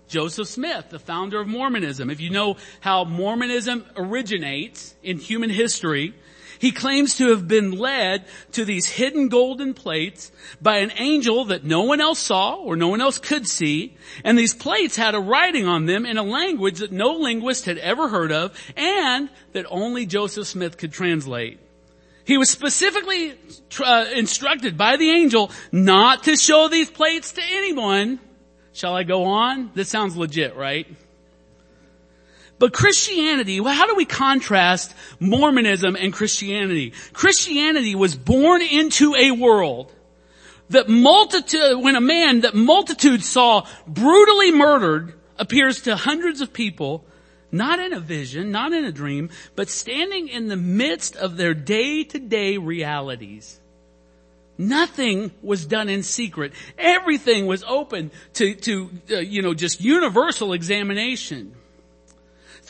Joseph 0.08 0.48
Smith, 0.48 0.90
the 0.90 0.98
founder 0.98 1.40
of 1.40 1.46
Mormonism. 1.46 2.10
If 2.10 2.20
you 2.20 2.30
know 2.30 2.56
how 2.80 3.04
Mormonism 3.04 3.86
originates 3.96 4.94
in 5.02 5.18
human 5.18 5.50
history, 5.50 6.14
he 6.60 6.72
claims 6.72 7.14
to 7.16 7.30
have 7.30 7.48
been 7.48 7.72
led 7.72 8.26
to 8.52 8.66
these 8.66 8.86
hidden 8.86 9.28
golden 9.28 9.72
plates 9.72 10.30
by 10.60 10.76
an 10.76 10.92
angel 10.98 11.46
that 11.46 11.64
no 11.64 11.84
one 11.84 12.02
else 12.02 12.18
saw 12.18 12.56
or 12.56 12.76
no 12.76 12.88
one 12.88 13.00
else 13.00 13.16
could 13.16 13.48
see. 13.48 13.96
And 14.24 14.38
these 14.38 14.52
plates 14.52 14.94
had 14.94 15.14
a 15.14 15.20
writing 15.20 15.66
on 15.66 15.86
them 15.86 16.04
in 16.04 16.18
a 16.18 16.22
language 16.22 16.80
that 16.80 16.92
no 16.92 17.14
linguist 17.14 17.64
had 17.64 17.78
ever 17.78 18.10
heard 18.10 18.30
of 18.30 18.54
and 18.76 19.30
that 19.52 19.64
only 19.70 20.04
Joseph 20.04 20.46
Smith 20.46 20.76
could 20.76 20.92
translate. 20.92 21.58
He 22.26 22.36
was 22.36 22.50
specifically 22.50 23.32
uh, 23.82 24.04
instructed 24.14 24.76
by 24.76 24.98
the 24.98 25.10
angel 25.10 25.50
not 25.72 26.24
to 26.24 26.36
show 26.36 26.68
these 26.68 26.90
plates 26.90 27.32
to 27.32 27.42
anyone. 27.42 28.20
Shall 28.74 28.94
I 28.94 29.04
go 29.04 29.24
on? 29.24 29.70
This 29.72 29.88
sounds 29.88 30.14
legit, 30.14 30.54
right? 30.56 30.86
But 32.60 32.74
Christianity, 32.74 33.58
well, 33.58 33.74
how 33.74 33.86
do 33.86 33.94
we 33.94 34.04
contrast 34.04 34.94
Mormonism 35.18 35.96
and 35.96 36.12
Christianity? 36.12 36.92
Christianity 37.14 37.94
was 37.94 38.14
born 38.14 38.60
into 38.60 39.14
a 39.14 39.30
world 39.30 39.90
that 40.68 40.86
multitude, 40.86 41.82
when 41.82 41.96
a 41.96 42.02
man 42.02 42.42
that 42.42 42.54
multitudes 42.54 43.26
saw 43.26 43.66
brutally 43.86 44.52
murdered 44.52 45.14
appears 45.38 45.80
to 45.82 45.96
hundreds 45.96 46.42
of 46.42 46.52
people, 46.52 47.02
not 47.50 47.78
in 47.78 47.94
a 47.94 47.98
vision, 47.98 48.50
not 48.50 48.74
in 48.74 48.84
a 48.84 48.92
dream, 48.92 49.30
but 49.56 49.70
standing 49.70 50.28
in 50.28 50.48
the 50.48 50.56
midst 50.56 51.16
of 51.16 51.38
their 51.38 51.54
day 51.54 52.04
to 52.04 52.18
day 52.18 52.58
realities. 52.58 53.58
Nothing 54.58 55.30
was 55.40 55.64
done 55.64 55.88
in 55.88 56.02
secret. 56.02 56.52
Everything 56.76 57.46
was 57.46 57.64
open 57.64 58.10
to, 58.34 58.54
to 58.54 58.90
uh, 59.12 59.16
you 59.20 59.40
know, 59.40 59.54
just 59.54 59.80
universal 59.80 60.52
examination. 60.52 61.54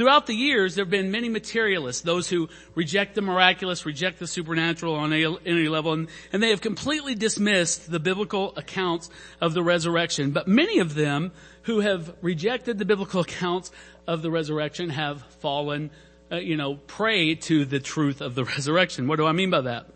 Throughout 0.00 0.26
the 0.26 0.34
years, 0.34 0.76
there 0.76 0.86
have 0.86 0.90
been 0.90 1.10
many 1.10 1.28
materialists, 1.28 2.00
those 2.00 2.26
who 2.26 2.48
reject 2.74 3.14
the 3.14 3.20
miraculous, 3.20 3.84
reject 3.84 4.18
the 4.18 4.26
supernatural 4.26 4.94
on 4.94 5.12
any 5.12 5.68
level, 5.68 5.92
and, 5.92 6.08
and 6.32 6.42
they 6.42 6.48
have 6.48 6.62
completely 6.62 7.14
dismissed 7.14 7.90
the 7.90 8.00
biblical 8.00 8.54
accounts 8.56 9.10
of 9.42 9.52
the 9.52 9.62
resurrection. 9.62 10.30
But 10.30 10.48
many 10.48 10.78
of 10.78 10.94
them 10.94 11.32
who 11.64 11.80
have 11.80 12.14
rejected 12.22 12.78
the 12.78 12.86
biblical 12.86 13.20
accounts 13.20 13.72
of 14.06 14.22
the 14.22 14.30
resurrection 14.30 14.88
have 14.88 15.20
fallen, 15.40 15.90
uh, 16.32 16.36
you 16.36 16.56
know, 16.56 16.76
prey 16.76 17.34
to 17.34 17.66
the 17.66 17.78
truth 17.78 18.22
of 18.22 18.34
the 18.34 18.44
resurrection. 18.56 19.06
What 19.06 19.16
do 19.16 19.26
I 19.26 19.32
mean 19.32 19.50
by 19.50 19.60
that? 19.60 19.86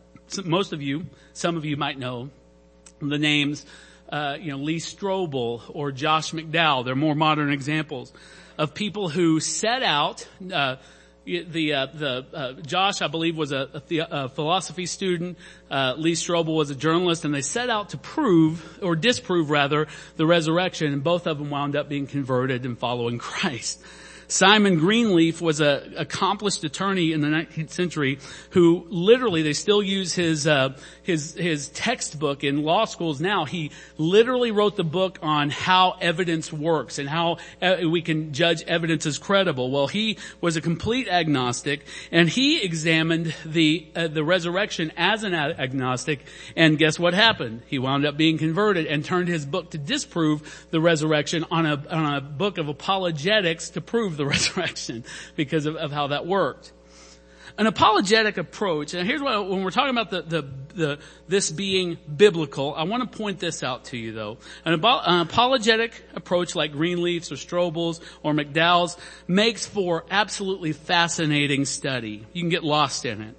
Most 0.44 0.74
of 0.74 0.82
you, 0.82 1.06
some 1.32 1.56
of 1.56 1.64
you 1.64 1.78
might 1.78 1.98
know 1.98 2.28
the 3.00 3.18
names 3.18 3.64
uh, 4.14 4.36
you 4.40 4.52
know, 4.52 4.58
Lee 4.58 4.76
Strobel 4.76 5.62
or 5.74 5.90
Josh 5.90 6.30
McDowell. 6.30 6.84
They're 6.84 6.94
more 6.94 7.16
modern 7.16 7.52
examples 7.52 8.12
of 8.56 8.72
people 8.72 9.08
who 9.08 9.40
set 9.40 9.82
out, 9.82 10.28
uh, 10.52 10.76
the 11.24 11.74
uh, 11.74 11.86
the 11.86 12.26
uh, 12.32 12.52
Josh, 12.60 13.02
I 13.02 13.08
believe, 13.08 13.36
was 13.36 13.50
a, 13.50 13.82
a, 13.90 13.98
a 13.98 14.28
philosophy 14.28 14.86
student. 14.86 15.36
Uh, 15.68 15.94
Lee 15.96 16.12
Strobel 16.12 16.54
was 16.54 16.70
a 16.70 16.76
journalist, 16.76 17.24
and 17.24 17.34
they 17.34 17.40
set 17.40 17.70
out 17.70 17.88
to 17.88 17.96
prove 17.98 18.78
or 18.80 18.94
disprove 18.94 19.50
rather 19.50 19.88
the 20.16 20.26
resurrection, 20.26 20.92
and 20.92 21.02
both 21.02 21.26
of 21.26 21.38
them 21.38 21.50
wound 21.50 21.74
up 21.74 21.88
being 21.88 22.06
converted 22.06 22.64
and 22.64 22.78
following 22.78 23.18
Christ. 23.30 23.82
Simon 24.28 24.78
Greenleaf 24.78 25.40
was 25.40 25.60
an 25.60 25.94
accomplished 25.96 26.64
attorney 26.64 27.12
in 27.12 27.20
the 27.20 27.28
19th 27.28 27.70
century 27.70 28.18
who 28.50 28.86
literally, 28.88 29.42
they 29.42 29.52
still 29.52 29.82
use 29.82 30.14
his, 30.14 30.46
uh, 30.46 30.76
his, 31.02 31.34
his 31.34 31.68
textbook 31.68 32.44
in 32.44 32.62
law 32.62 32.84
schools 32.84 33.20
now. 33.20 33.44
He 33.44 33.70
literally 33.98 34.50
wrote 34.50 34.76
the 34.76 34.84
book 34.84 35.18
on 35.22 35.50
how 35.50 35.96
evidence 36.00 36.52
works 36.52 36.98
and 36.98 37.08
how 37.08 37.38
uh, 37.60 37.76
we 37.88 38.02
can 38.02 38.32
judge 38.32 38.62
evidence 38.64 39.06
as 39.06 39.18
credible. 39.18 39.70
Well, 39.70 39.86
he 39.86 40.18
was 40.40 40.56
a 40.56 40.60
complete 40.60 41.08
agnostic 41.08 41.86
and 42.10 42.28
he 42.28 42.62
examined 42.62 43.34
the, 43.44 43.86
uh, 43.94 44.08
the 44.08 44.24
resurrection 44.24 44.92
as 44.96 45.24
an 45.24 45.34
agnostic 45.34 46.20
and 46.56 46.78
guess 46.78 46.98
what 46.98 47.14
happened? 47.14 47.62
He 47.66 47.78
wound 47.78 48.06
up 48.06 48.16
being 48.16 48.38
converted 48.38 48.86
and 48.86 49.04
turned 49.04 49.28
his 49.28 49.44
book 49.46 49.70
to 49.70 49.78
disprove 49.78 50.66
the 50.70 50.80
resurrection 50.80 51.44
on 51.50 51.66
a, 51.66 51.84
on 51.90 52.14
a 52.14 52.20
book 52.20 52.58
of 52.58 52.68
apologetics 52.68 53.70
to 53.70 53.80
prove 53.80 54.16
the 54.16 54.23
resurrection 54.28 55.04
because 55.36 55.66
of, 55.66 55.76
of 55.76 55.92
how 55.92 56.08
that 56.08 56.26
worked. 56.26 56.72
An 57.56 57.68
apologetic 57.68 58.36
approach, 58.36 58.94
and 58.94 59.06
here's 59.06 59.22
what, 59.22 59.48
when 59.48 59.62
we're 59.62 59.70
talking 59.70 59.90
about 59.96 60.10
the, 60.10 60.22
the, 60.22 60.48
the, 60.74 60.98
this 61.28 61.52
being 61.52 61.98
biblical, 62.16 62.74
I 62.74 62.82
want 62.82 63.10
to 63.10 63.16
point 63.16 63.38
this 63.38 63.62
out 63.62 63.84
to 63.86 63.96
you 63.96 64.12
though. 64.12 64.38
An, 64.64 64.74
an 64.82 65.20
apologetic 65.20 65.92
approach 66.16 66.56
like 66.56 66.72
Greenleaf's 66.72 67.30
or 67.30 67.36
Strobel's 67.36 68.00
or 68.24 68.32
McDowell's 68.32 68.96
makes 69.28 69.66
for 69.66 70.04
absolutely 70.10 70.72
fascinating 70.72 71.64
study. 71.64 72.26
You 72.32 72.42
can 72.42 72.50
get 72.50 72.64
lost 72.64 73.04
in 73.04 73.22
it. 73.22 73.36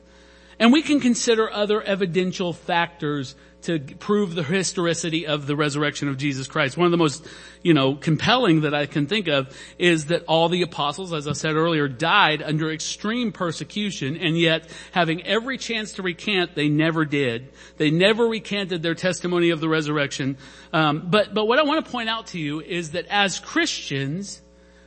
And 0.60 0.72
we 0.72 0.82
can 0.82 1.02
consider 1.02 1.52
other 1.52 1.82
evidential 1.82 2.54
factors 2.54 3.36
to 3.66 3.80
prove 3.80 4.36
the 4.36 4.44
historicity 4.44 5.28
of 5.28 5.48
the 5.48 5.56
resurrection 5.56 6.08
of 6.08 6.18
Jesus 6.18 6.48
Christ. 6.48 6.78
One 6.78 6.86
of 6.86 6.92
the 6.92 6.98
most, 6.98 7.26
you 7.62 7.74
know, 7.74 7.96
compelling 7.96 8.62
that 8.62 8.74
I 8.74 8.86
can 8.86 9.08
think 9.08 9.28
of 9.28 9.56
is 9.78 10.06
that 10.08 10.24
all 10.28 10.50
the 10.50 10.62
apostles, 10.62 11.14
as 11.14 11.28
I 11.28 11.34
said 11.34 11.56
earlier, 11.56 11.88
died 11.88 12.42
under 12.42 12.72
extreme 12.72 13.32
persecution 13.32 14.18
and 14.18 14.38
yet 14.38 14.70
having 14.92 15.24
every 15.24 15.58
chance 15.58 15.94
to 15.94 16.04
recant, 16.04 16.56
they 16.56 16.70
never 16.70 17.06
did. 17.06 17.52
They 17.78 17.92
never 17.92 18.26
recanted 18.26 18.82
their 18.82 18.96
testimony 18.96 19.50
of 19.50 19.60
the 19.60 19.70
resurrection. 19.70 20.38
Um, 20.72 21.08
but, 21.10 21.34
but 21.34 21.46
what 21.46 21.60
I 21.60 21.64
want 21.64 21.86
to 21.86 21.92
point 21.92 22.10
out 22.10 22.28
to 22.28 22.40
you 22.40 22.62
is 22.62 22.92
that 22.92 23.06
as 23.08 23.40
Christians, 23.40 24.42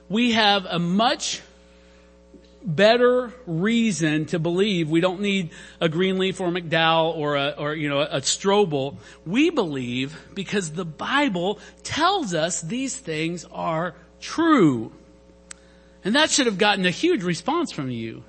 we 0.08 0.32
have 0.32 0.64
a 0.64 0.78
much 0.78 1.42
better 2.62 3.32
reason 3.46 4.26
to 4.26 4.38
believe 4.38 4.90
we 4.90 5.00
don't 5.00 5.20
need 5.20 5.50
a 5.80 5.88
Greenleaf 5.88 6.40
or 6.40 6.48
a 6.48 6.50
McDowell 6.50 7.16
or 7.16 7.36
a, 7.36 7.54
or, 7.58 7.74
you 7.74 7.88
know, 7.88 8.00
a 8.00 8.20
Strobel. 8.20 8.96
We 9.24 9.50
believe 9.50 10.18
because 10.34 10.72
the 10.72 10.84
Bible 10.84 11.58
tells 11.82 12.34
us 12.34 12.60
these 12.60 12.96
things 12.96 13.44
are 13.52 13.94
true. 14.20 14.92
And 16.04 16.14
that 16.14 16.30
should 16.30 16.46
have 16.46 16.58
gotten 16.58 16.86
a 16.86 16.90
huge 16.90 17.22
response 17.22 17.72
from 17.72 17.90
you. 17.90 18.24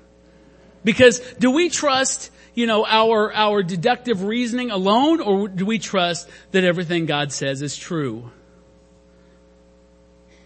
Because 0.84 1.20
do 1.38 1.50
we 1.50 1.68
trust, 1.68 2.30
you 2.54 2.66
know, 2.66 2.86
our, 2.86 3.32
our 3.32 3.62
deductive 3.62 4.22
reasoning 4.24 4.70
alone 4.70 5.20
or 5.20 5.48
do 5.48 5.66
we 5.66 5.78
trust 5.78 6.28
that 6.52 6.64
everything 6.64 7.06
God 7.06 7.32
says 7.32 7.62
is 7.62 7.76
true? 7.76 8.30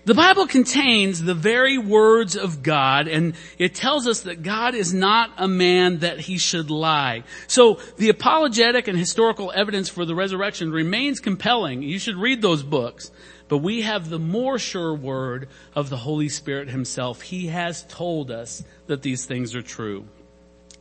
The 0.06 0.12
Bible 0.12 0.46
contains 0.46 1.23
the 1.23 1.32
very 1.32 1.78
words 1.78 2.37
of 2.37 2.62
God 2.62 3.08
and 3.08 3.34
it 3.56 3.75
tells 3.75 4.06
us 4.06 4.21
that 4.23 4.43
God 4.43 4.75
is 4.75 4.93
not 4.93 5.30
a 5.38 5.49
man 5.49 6.00
that 6.00 6.21
he 6.21 6.36
should 6.36 6.71
lie. 6.71 7.25
So 7.47 7.80
the 7.97 8.10
apologetic 8.10 8.86
and 8.86 8.99
historical 8.99 9.50
evidence 9.54 9.88
for 9.88 10.04
the 10.04 10.14
resurrection 10.14 10.71
remains 10.71 11.21
compelling. 11.21 11.82
You 11.82 11.99
should 11.99 12.17
read 12.17 12.43
those 12.43 12.62
books. 12.62 13.10
But 13.49 13.58
we 13.58 13.80
have 13.80 14.10
the 14.10 14.19
more 14.19 14.58
sure 14.58 14.95
word 14.95 15.49
of 15.75 15.88
the 15.88 15.97
Holy 15.97 16.28
Spirit 16.28 16.69
himself. 16.69 17.23
He 17.23 17.47
has 17.47 17.84
told 17.84 18.30
us 18.30 18.62
that 18.88 19.00
these 19.00 19.25
things 19.25 19.54
are 19.54 19.62
true. 19.62 20.06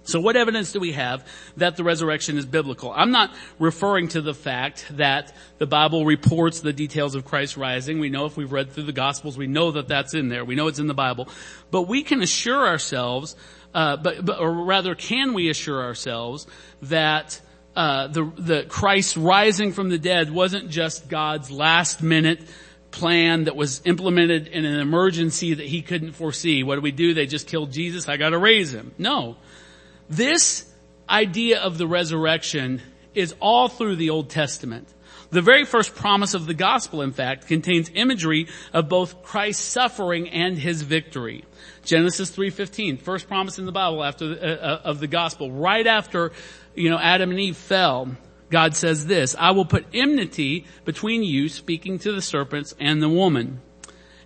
So 0.04 0.20
what 0.20 0.36
evidence 0.36 0.74
do 0.74 0.80
we 0.80 0.92
have 0.92 1.26
that 1.58 1.78
the 1.78 1.84
resurrection 1.84 2.38
is 2.38 2.46
biblical? 2.46 2.92
I'm 2.92 3.12
not 3.12 3.34
referring 3.58 4.10
to 4.10 4.22
the 4.22 4.34
fact 4.34 4.86
that 4.98 5.34
the 5.60 5.66
Bible 5.66 6.06
reports 6.06 6.60
the 6.60 6.74
details 6.74 7.16
of 7.16 7.24
Christ 7.24 7.56
rising. 7.56 8.00
We 8.00 8.10
know 8.10 8.26
if 8.26 8.36
we've 8.36 8.52
read 8.52 8.72
through 8.72 8.84
the 8.84 8.92
Gospels, 8.92 9.38
we 9.38 9.48
know 9.48 9.72
that 9.72 9.88
that's 9.88 10.14
in 10.14 10.28
there. 10.28 10.44
We 10.44 10.56
know 10.56 10.68
it's 10.68 10.80
in 10.80 10.88
the 10.88 10.94
Bible. 10.94 11.30
But 11.72 11.84
we 11.84 12.04
can 12.04 12.22
assure 12.22 12.68
ourselves, 12.68 13.36
uh, 13.74 13.98
but, 13.98 14.26
but, 14.26 14.40
or 14.40 14.52
rather 14.52 14.94
can 14.94 15.34
we 15.34 15.50
assure 15.50 15.82
ourselves 15.82 16.48
that 16.84 17.40
uh, 17.76 18.08
the, 18.08 18.32
the 18.38 18.64
Christ 18.64 19.16
rising 19.16 19.72
from 19.72 19.90
the 19.90 19.98
dead 19.98 20.32
wasn't 20.32 20.70
just 20.70 21.08
God's 21.08 21.50
last 21.50 22.04
minute 22.04 22.42
plan 22.92 23.46
that 23.46 23.56
was 23.56 23.82
implemented 23.86 24.48
in 24.48 24.66
an 24.66 24.80
emergency 24.80 25.56
that 25.56 25.66
he 25.66 25.82
couldn't 25.82 26.12
foresee. 26.12 26.62
What 26.62 26.76
do 26.76 26.82
we 26.82 26.92
do? 26.92 27.14
They 27.14 27.26
just 27.26 27.48
killed 27.48 27.72
Jesus. 27.72 28.08
I 28.08 28.18
gotta 28.18 28.38
raise 28.38 28.72
him. 28.72 28.92
No. 28.98 29.38
This 30.16 30.72
idea 31.10 31.60
of 31.60 31.80
the 31.80 31.88
resurrection 31.88 32.84
is 33.16 33.34
all 33.40 33.68
through 33.68 33.96
the 33.96 34.12
Old 34.12 34.30
Testament. 34.30 34.88
The 35.32 35.42
very 35.42 35.66
first 35.66 35.96
promise 35.96 36.36
of 36.36 36.46
the 36.46 36.54
gospel, 36.54 37.02
in 37.02 37.14
fact, 37.14 37.48
contains 37.48 37.90
imagery 37.92 38.48
of 38.74 38.90
both 38.90 39.24
Christ's 39.24 39.64
suffering 39.64 40.30
and 40.30 40.56
his 40.56 40.84
victory. 40.84 41.44
Genesis 41.84 42.30
3:15, 42.30 42.98
first 42.98 43.28
promise 43.28 43.58
in 43.58 43.66
the 43.66 43.72
Bible 43.72 44.04
after 44.04 44.26
uh, 44.26 44.46
uh, 44.46 44.82
of 44.84 45.00
the 45.00 45.08
gospel, 45.08 45.52
right 45.52 45.88
after 45.88 46.32
you 46.76 46.92
know 46.92 47.00
Adam 47.00 47.32
and 47.32 47.40
Eve 47.40 47.58
fell. 47.58 48.16
God 48.52 48.76
says 48.76 49.08
this, 49.08 49.36
I 49.40 49.50
will 49.50 49.66
put 49.66 49.88
enmity 49.96 50.68
between 50.86 51.24
you, 51.24 51.50
speaking 51.50 51.98
to 52.00 52.12
the 52.12 52.22
serpents 52.22 52.76
and 52.80 53.02
the 53.02 53.10
woman, 53.10 53.62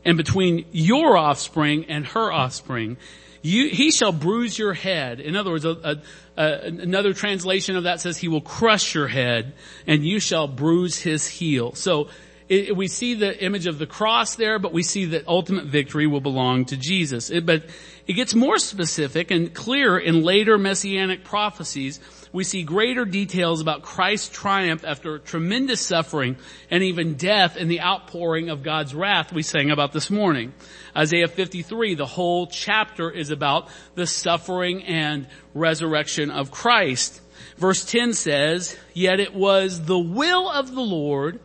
and 0.04 0.17
between 0.17 0.65
your 0.73 1.15
offspring 1.15 1.86
and 1.86 2.06
her 2.08 2.30
offspring. 2.30 2.97
You, 3.41 3.69
he 3.69 3.91
shall 3.91 4.12
bruise 4.12 4.58
your 4.58 4.73
head. 4.73 5.19
In 5.19 5.36
other 5.36 5.52
words, 5.52 5.65
a, 5.65 5.69
a, 5.69 5.97
a, 6.38 6.62
another 6.65 7.13
translation 7.13 7.76
of 7.76 7.84
that 7.84 8.02
says 8.02 8.17
he 8.17 8.28
will 8.28 8.41
crush 8.41 8.95
your 8.95 9.08
head 9.08 9.54
and 9.86 10.06
you 10.06 10.19
shall 10.19 10.47
bruise 10.47 11.00
his 11.00 11.28
heel. 11.28 11.73
So 11.76 12.10
it, 12.50 12.76
we 12.76 12.88
see 12.88 13.13
the 13.13 13.43
image 13.43 13.67
of 13.67 13.78
the 13.78 13.86
cross 13.86 14.36
there, 14.36 14.58
but 14.60 14.71
we 14.71 14.84
see 14.84 15.06
that 15.06 15.28
ultimate 15.28 15.65
victory 15.65 16.08
will 16.08 16.21
belong 16.21 16.65
to 16.65 16.78
Jesus. 16.78 17.30
It, 17.30 17.45
but 17.45 17.65
it 18.08 18.13
gets 18.13 18.34
more 18.34 18.58
specific 18.58 19.32
and 19.32 19.54
clear 19.54 19.97
in 19.97 20.23
later 20.23 20.58
messianic 20.58 21.23
prophecies 21.23 22.00
we 22.31 22.43
see 22.43 22.63
greater 22.63 23.05
details 23.05 23.61
about 23.61 23.83
Christ's 23.83 24.29
triumph 24.29 24.83
after 24.85 25.19
tremendous 25.19 25.81
suffering 25.81 26.37
and 26.69 26.83
even 26.83 27.15
death 27.15 27.57
in 27.57 27.67
the 27.67 27.81
outpouring 27.81 28.49
of 28.49 28.63
God's 28.63 28.93
wrath 28.93 29.31
we 29.31 29.43
sang 29.43 29.71
about 29.71 29.93
this 29.93 30.09
morning. 30.09 30.53
Isaiah 30.95 31.27
53, 31.27 31.95
the 31.95 32.05
whole 32.05 32.47
chapter 32.47 33.09
is 33.09 33.29
about 33.29 33.69
the 33.95 34.07
suffering 34.07 34.83
and 34.83 35.27
resurrection 35.53 36.29
of 36.29 36.51
Christ. 36.51 37.21
Verse 37.57 37.85
10 37.85 38.13
says, 38.13 38.77
yet 38.93 39.19
it 39.19 39.33
was 39.33 39.85
the 39.85 39.97
will 39.97 40.49
of 40.49 40.73
the 40.73 40.81
Lord 40.81 41.39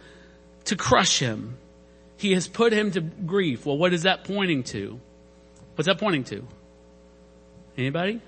to 0.65 0.77
crush 0.77 1.19
him. 1.19 1.57
He 2.17 2.33
has 2.33 2.47
put 2.49 2.73
him 2.73 2.91
to 2.93 3.01
grief. 3.01 3.67
Well, 3.67 3.79
what 3.79 3.93
is 3.93 4.03
that 4.03 4.25
pointing 4.25 4.63
to? 4.65 5.01
What's 5.75 5.87
that 5.87 5.99
pointing 5.99 6.25
to? 6.25 6.47
Anybody? 7.77 8.21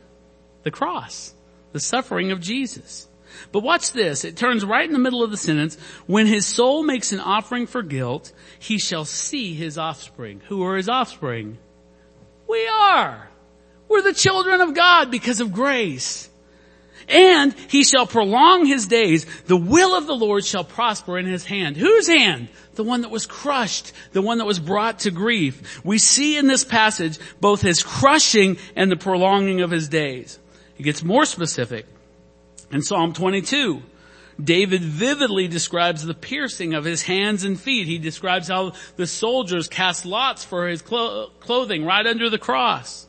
The 0.62 0.70
cross 0.70 1.33
the 1.74 1.80
suffering 1.80 2.30
of 2.30 2.40
Jesus. 2.40 3.08
But 3.50 3.64
watch 3.64 3.92
this. 3.92 4.24
It 4.24 4.36
turns 4.36 4.64
right 4.64 4.86
in 4.86 4.92
the 4.92 4.98
middle 5.00 5.24
of 5.24 5.32
the 5.32 5.36
sentence. 5.36 5.76
When 6.06 6.28
his 6.28 6.46
soul 6.46 6.84
makes 6.84 7.10
an 7.10 7.18
offering 7.18 7.66
for 7.66 7.82
guilt, 7.82 8.32
he 8.60 8.78
shall 8.78 9.04
see 9.04 9.54
his 9.54 9.76
offspring. 9.76 10.40
Who 10.48 10.62
are 10.62 10.76
his 10.76 10.88
offspring? 10.88 11.58
We 12.48 12.64
are. 12.68 13.28
We're 13.88 14.02
the 14.02 14.14
children 14.14 14.60
of 14.60 14.72
God 14.74 15.10
because 15.10 15.40
of 15.40 15.52
grace. 15.52 16.30
And 17.08 17.52
he 17.68 17.82
shall 17.82 18.06
prolong 18.06 18.66
his 18.66 18.86
days. 18.86 19.26
The 19.46 19.56
will 19.56 19.96
of 19.96 20.06
the 20.06 20.14
Lord 20.14 20.44
shall 20.44 20.64
prosper 20.64 21.18
in 21.18 21.26
his 21.26 21.44
hand. 21.44 21.76
Whose 21.76 22.06
hand? 22.06 22.50
The 22.76 22.84
one 22.84 23.00
that 23.00 23.10
was 23.10 23.26
crushed. 23.26 23.92
The 24.12 24.22
one 24.22 24.38
that 24.38 24.46
was 24.46 24.60
brought 24.60 25.00
to 25.00 25.10
grief. 25.10 25.84
We 25.84 25.98
see 25.98 26.36
in 26.36 26.46
this 26.46 26.64
passage 26.64 27.18
both 27.40 27.62
his 27.62 27.82
crushing 27.82 28.58
and 28.76 28.92
the 28.92 28.96
prolonging 28.96 29.60
of 29.60 29.72
his 29.72 29.88
days. 29.88 30.38
He 30.74 30.82
gets 30.82 31.02
more 31.02 31.24
specific. 31.24 31.86
In 32.70 32.82
Psalm 32.82 33.12
22, 33.12 33.82
David 34.42 34.82
vividly 34.82 35.46
describes 35.46 36.04
the 36.04 36.14
piercing 36.14 36.74
of 36.74 36.84
his 36.84 37.02
hands 37.02 37.44
and 37.44 37.58
feet. 37.58 37.86
He 37.86 37.98
describes 37.98 38.48
how 38.48 38.72
the 38.96 39.06
soldiers 39.06 39.68
cast 39.68 40.04
lots 40.04 40.44
for 40.44 40.66
his 40.66 40.82
clo- 40.82 41.30
clothing 41.40 41.84
right 41.84 42.06
under 42.06 42.28
the 42.30 42.38
cross. 42.38 43.06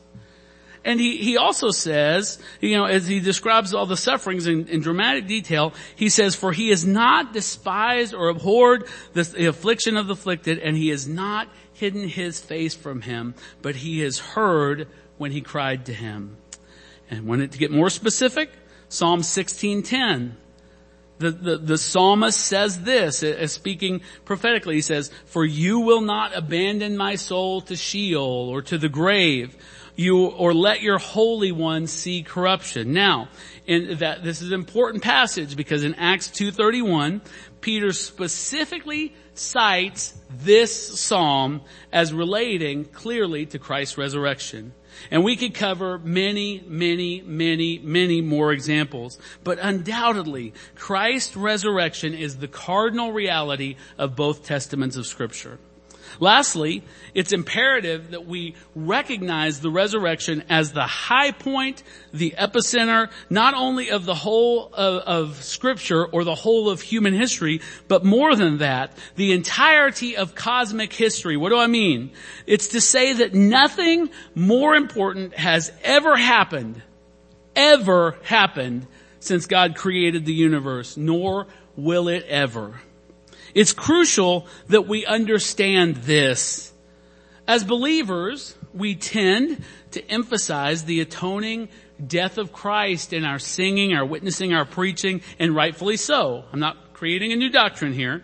And 0.84 1.00
he, 1.00 1.16
he 1.16 1.36
also 1.36 1.72
says, 1.72 2.38
you 2.60 2.76
know, 2.76 2.84
as 2.84 3.08
he 3.08 3.18
describes 3.18 3.74
all 3.74 3.86
the 3.86 3.96
sufferings 3.96 4.46
in, 4.46 4.68
in 4.68 4.82
dramatic 4.82 5.26
detail, 5.26 5.74
he 5.96 6.08
says, 6.08 6.36
for 6.36 6.52
he 6.52 6.70
is 6.70 6.86
not 6.86 7.32
despised 7.32 8.14
or 8.14 8.28
abhorred 8.28 8.86
the, 9.12 9.24
the 9.24 9.46
affliction 9.46 9.96
of 9.96 10.06
the 10.06 10.12
afflicted, 10.12 10.60
and 10.60 10.76
he 10.76 10.90
has 10.90 11.08
not 11.08 11.48
hidden 11.72 12.08
his 12.08 12.38
face 12.38 12.74
from 12.74 13.00
him, 13.00 13.34
but 13.62 13.74
he 13.74 13.98
has 14.00 14.20
heard 14.20 14.86
when 15.18 15.32
he 15.32 15.40
cried 15.40 15.86
to 15.86 15.92
him. 15.92 16.36
And 17.10 17.26
when 17.26 17.40
it, 17.40 17.52
to 17.52 17.58
get 17.58 17.70
more 17.70 17.90
specific, 17.90 18.50
Psalm 18.88 19.18
1610, 19.18 20.36
the, 21.18 21.30
the, 21.30 21.56
the, 21.56 21.78
psalmist 21.78 22.38
says 22.38 22.82
this, 22.82 23.22
as 23.22 23.52
speaking 23.52 24.02
prophetically, 24.24 24.74
he 24.74 24.80
says, 24.82 25.10
for 25.24 25.44
you 25.44 25.80
will 25.80 26.02
not 26.02 26.36
abandon 26.36 26.96
my 26.96 27.14
soul 27.14 27.62
to 27.62 27.76
Sheol 27.76 28.50
or 28.50 28.60
to 28.62 28.76
the 28.76 28.90
grave 28.90 29.56
you, 29.96 30.26
or 30.26 30.52
let 30.52 30.82
your 30.82 30.98
Holy 30.98 31.52
One 31.52 31.86
see 31.86 32.22
corruption. 32.22 32.92
Now, 32.92 33.28
in 33.66 33.98
that, 33.98 34.22
this 34.22 34.42
is 34.42 34.48
an 34.48 34.54
important 34.54 35.02
passage 35.02 35.56
because 35.56 35.82
in 35.82 35.94
Acts 35.94 36.28
2.31, 36.28 37.22
Peter 37.60 37.92
specifically 37.92 39.14
cites 39.34 40.14
this 40.30 41.00
psalm 41.00 41.62
as 41.92 42.12
relating 42.12 42.84
clearly 42.84 43.46
to 43.46 43.58
Christ's 43.58 43.98
resurrection. 43.98 44.72
And 45.10 45.24
we 45.24 45.36
could 45.36 45.54
cover 45.54 45.98
many, 45.98 46.62
many, 46.66 47.22
many, 47.22 47.78
many 47.78 48.20
more 48.20 48.52
examples. 48.52 49.18
But 49.44 49.58
undoubtedly, 49.60 50.52
Christ's 50.74 51.36
resurrection 51.36 52.14
is 52.14 52.36
the 52.36 52.48
cardinal 52.48 53.12
reality 53.12 53.76
of 53.98 54.16
both 54.16 54.44
testaments 54.44 54.96
of 54.96 55.06
scripture. 55.06 55.58
Lastly, 56.20 56.82
it's 57.14 57.32
imperative 57.32 58.10
that 58.10 58.26
we 58.26 58.54
recognize 58.74 59.60
the 59.60 59.70
resurrection 59.70 60.44
as 60.48 60.72
the 60.72 60.86
high 60.86 61.32
point, 61.32 61.82
the 62.12 62.34
epicenter, 62.38 63.10
not 63.30 63.54
only 63.54 63.90
of 63.90 64.04
the 64.04 64.14
whole 64.14 64.72
of, 64.72 65.02
of, 65.02 65.42
scripture 65.42 66.04
or 66.04 66.24
the 66.24 66.34
whole 66.34 66.70
of 66.70 66.80
human 66.80 67.14
history, 67.14 67.60
but 67.88 68.04
more 68.04 68.34
than 68.34 68.58
that, 68.58 68.96
the 69.16 69.32
entirety 69.32 70.16
of 70.16 70.34
cosmic 70.34 70.92
history. 70.92 71.36
What 71.36 71.50
do 71.50 71.58
I 71.58 71.66
mean? 71.66 72.12
It's 72.46 72.68
to 72.68 72.80
say 72.80 73.14
that 73.14 73.34
nothing 73.34 74.10
more 74.34 74.74
important 74.74 75.34
has 75.34 75.72
ever 75.82 76.16
happened, 76.16 76.82
ever 77.54 78.16
happened 78.22 78.86
since 79.20 79.46
God 79.46 79.76
created 79.76 80.24
the 80.24 80.34
universe, 80.34 80.96
nor 80.96 81.46
will 81.76 82.08
it 82.08 82.24
ever. 82.28 82.80
It's 83.56 83.72
crucial 83.72 84.46
that 84.68 84.86
we 84.86 85.06
understand 85.06 85.96
this. 85.96 86.74
As 87.48 87.64
believers, 87.64 88.54
we 88.74 88.96
tend 88.96 89.64
to 89.92 90.10
emphasize 90.10 90.84
the 90.84 91.00
atoning 91.00 91.70
death 92.06 92.36
of 92.36 92.52
Christ 92.52 93.14
in 93.14 93.24
our 93.24 93.38
singing, 93.38 93.94
our 93.94 94.04
witnessing, 94.04 94.52
our 94.52 94.66
preaching, 94.66 95.22
and 95.38 95.56
rightfully 95.56 95.96
so. 95.96 96.44
I'm 96.52 96.60
not 96.60 96.92
creating 96.92 97.32
a 97.32 97.36
new 97.36 97.48
doctrine 97.48 97.94
here. 97.94 98.22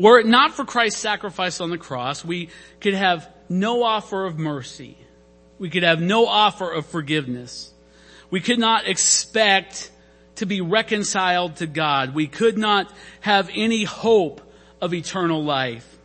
Were 0.00 0.18
it 0.18 0.26
not 0.26 0.54
for 0.54 0.64
Christ's 0.64 1.00
sacrifice 1.00 1.60
on 1.60 1.70
the 1.70 1.78
cross, 1.78 2.24
we 2.24 2.48
could 2.80 2.94
have 2.94 3.32
no 3.48 3.84
offer 3.84 4.26
of 4.26 4.36
mercy. 4.36 4.98
We 5.60 5.70
could 5.70 5.84
have 5.84 6.00
no 6.00 6.26
offer 6.26 6.72
of 6.72 6.86
forgiveness. 6.86 7.72
We 8.30 8.40
could 8.40 8.58
not 8.58 8.88
expect 8.88 9.92
to 10.40 10.46
be 10.46 10.62
reconciled 10.62 11.56
to 11.56 11.66
God. 11.66 12.14
We 12.14 12.26
could 12.26 12.56
not 12.56 12.90
have 13.20 13.50
any 13.54 13.84
hope 13.84 14.40
of 14.80 14.94
eternal 14.94 15.44
life. 15.44 15.98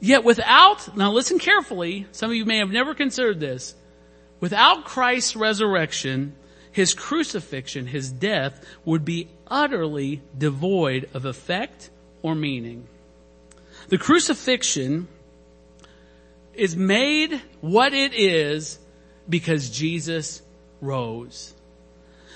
Yet 0.00 0.24
without, 0.24 0.96
now 0.96 1.12
listen 1.12 1.38
carefully, 1.38 2.06
some 2.10 2.30
of 2.30 2.36
you 2.36 2.44
may 2.44 2.58
have 2.58 2.70
never 2.70 2.94
considered 2.94 3.38
this, 3.38 3.76
without 4.40 4.86
Christ's 4.86 5.36
resurrection, 5.36 6.34
his 6.72 6.94
crucifixion, 6.94 7.86
his 7.86 8.10
death 8.10 8.64
would 8.84 9.04
be 9.04 9.28
utterly 9.46 10.20
devoid 10.36 11.08
of 11.14 11.24
effect 11.24 11.90
or 12.22 12.34
meaning. 12.34 12.88
The 13.88 13.98
crucifixion 13.98 15.06
is 16.54 16.76
made 16.76 17.40
what 17.60 17.94
it 17.94 18.14
is 18.14 18.80
because 19.28 19.70
Jesus 19.70 20.42
rose. 20.80 21.54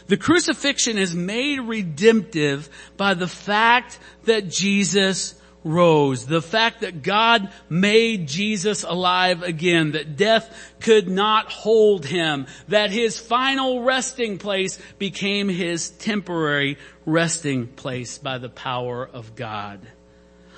The 0.07 0.17
crucifixion 0.17 0.99
is 0.99 1.15
made 1.15 1.61
redemptive 1.61 2.69
by 2.97 3.15
the 3.15 3.29
fact 3.29 3.99
that 4.25 4.49
Jesus 4.49 5.35
rose. 5.65 6.27
The 6.27 6.43
fact 6.43 6.81
that 6.81 7.03
God 7.03 7.53
made 7.69 8.29
Jesus 8.29 8.83
alive 8.83 9.43
again. 9.43 9.93
That 9.93 10.17
death 10.17 10.75
could 10.81 11.09
not 11.09 11.51
hold 11.51 12.05
him. 12.05 12.47
That 12.69 12.91
his 12.91 13.19
final 13.19 13.83
resting 13.83 14.39
place 14.39 14.79
became 14.99 15.49
his 15.49 15.91
temporary 15.91 16.79
resting 17.07 17.69
place 17.69 18.19
by 18.19 18.39
the 18.39 18.49
power 18.49 19.09
of 19.11 19.35
God. 19.37 19.81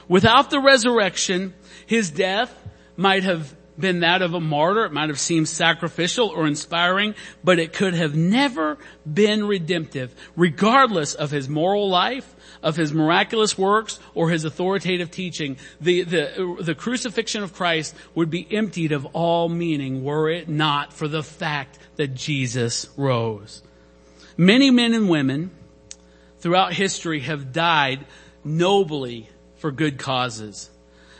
Without 0.08 0.50
the 0.50 0.60
resurrection, 0.60 1.54
his 1.86 2.10
death 2.10 2.52
might 2.96 3.24
have 3.24 3.54
been 3.78 4.00
that 4.00 4.22
of 4.22 4.34
a 4.34 4.40
martyr. 4.40 4.84
It 4.84 4.92
might 4.92 5.08
have 5.08 5.20
seemed 5.20 5.48
sacrificial 5.48 6.28
or 6.28 6.46
inspiring, 6.46 7.14
but 7.42 7.58
it 7.58 7.72
could 7.72 7.94
have 7.94 8.14
never 8.14 8.78
been 9.10 9.46
redemptive, 9.46 10.14
regardless 10.36 11.14
of 11.14 11.30
his 11.30 11.48
moral 11.48 11.88
life, 11.88 12.34
of 12.62 12.76
his 12.76 12.92
miraculous 12.92 13.58
works, 13.58 13.98
or 14.14 14.30
his 14.30 14.44
authoritative 14.44 15.10
teaching. 15.10 15.56
The, 15.80 16.02
the, 16.02 16.56
the 16.60 16.74
crucifixion 16.74 17.42
of 17.42 17.52
Christ 17.52 17.94
would 18.14 18.30
be 18.30 18.46
emptied 18.50 18.92
of 18.92 19.06
all 19.06 19.48
meaning 19.48 20.04
were 20.04 20.30
it 20.30 20.48
not 20.48 20.92
for 20.92 21.08
the 21.08 21.22
fact 21.22 21.78
that 21.96 22.14
Jesus 22.14 22.88
rose. 22.96 23.62
Many 24.36 24.70
men 24.70 24.94
and 24.94 25.08
women 25.08 25.50
throughout 26.38 26.72
history 26.72 27.20
have 27.20 27.52
died 27.52 28.04
nobly 28.44 29.28
for 29.56 29.70
good 29.70 29.98
causes. 29.98 30.70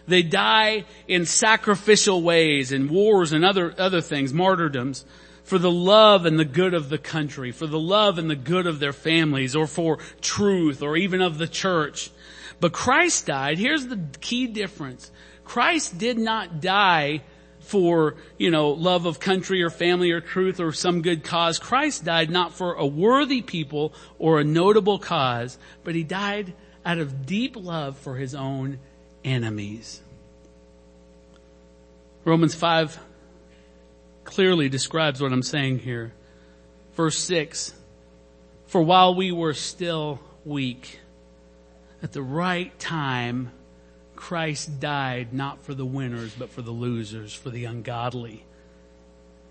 They 0.06 0.22
die 0.22 0.84
in 1.08 1.24
sacrificial 1.26 2.22
ways 2.22 2.72
in 2.72 2.88
wars 2.88 3.32
and 3.32 3.44
other, 3.44 3.74
other 3.78 4.00
things, 4.00 4.32
martyrdoms, 4.32 5.04
for 5.44 5.58
the 5.58 5.70
love 5.70 6.26
and 6.26 6.38
the 6.38 6.44
good 6.44 6.74
of 6.74 6.88
the 6.88 6.98
country, 6.98 7.52
for 7.52 7.66
the 7.66 7.78
love 7.78 8.18
and 8.18 8.30
the 8.30 8.36
good 8.36 8.66
of 8.66 8.80
their 8.80 8.92
families, 8.92 9.54
or 9.54 9.66
for 9.66 9.98
truth, 10.20 10.82
or 10.82 10.96
even 10.96 11.20
of 11.20 11.38
the 11.38 11.48
church. 11.48 12.10
But 12.60 12.72
Christ 12.72 13.26
died. 13.26 13.58
Here's 13.58 13.86
the 13.86 14.00
key 14.20 14.46
difference. 14.46 15.10
Christ 15.44 15.98
did 15.98 16.18
not 16.18 16.60
die 16.60 17.22
for, 17.60 18.16
you 18.38 18.50
know, 18.50 18.70
love 18.70 19.06
of 19.06 19.20
country 19.20 19.62
or 19.62 19.70
family 19.70 20.10
or 20.10 20.20
truth 20.20 20.60
or 20.60 20.72
some 20.72 21.02
good 21.02 21.24
cause. 21.24 21.58
Christ 21.58 22.04
died 22.04 22.30
not 22.30 22.52
for 22.52 22.74
a 22.74 22.86
worthy 22.86 23.42
people 23.42 23.94
or 24.18 24.40
a 24.40 24.44
notable 24.44 24.98
cause, 24.98 25.58
but 25.82 25.94
he 25.94 26.04
died 26.04 26.54
out 26.84 26.98
of 26.98 27.26
deep 27.26 27.56
love 27.56 27.98
for 27.98 28.16
his 28.16 28.34
own 28.34 28.78
enemies. 29.24 30.00
Romans 32.24 32.54
5 32.54 32.98
clearly 34.24 34.68
describes 34.68 35.20
what 35.20 35.32
I'm 35.32 35.42
saying 35.42 35.80
here. 35.80 36.12
Verse 36.94 37.18
6 37.18 37.74
For 38.66 38.82
while 38.82 39.14
we 39.14 39.32
were 39.32 39.54
still 39.54 40.20
weak, 40.44 41.00
at 42.02 42.12
the 42.12 42.22
right 42.22 42.76
time, 42.78 43.50
Christ 44.16 44.80
died 44.80 45.32
not 45.32 45.62
for 45.62 45.74
the 45.74 45.84
winners, 45.84 46.34
but 46.38 46.50
for 46.50 46.62
the 46.62 46.70
losers, 46.70 47.34
for 47.34 47.50
the 47.50 47.64
ungodly. 47.64 48.44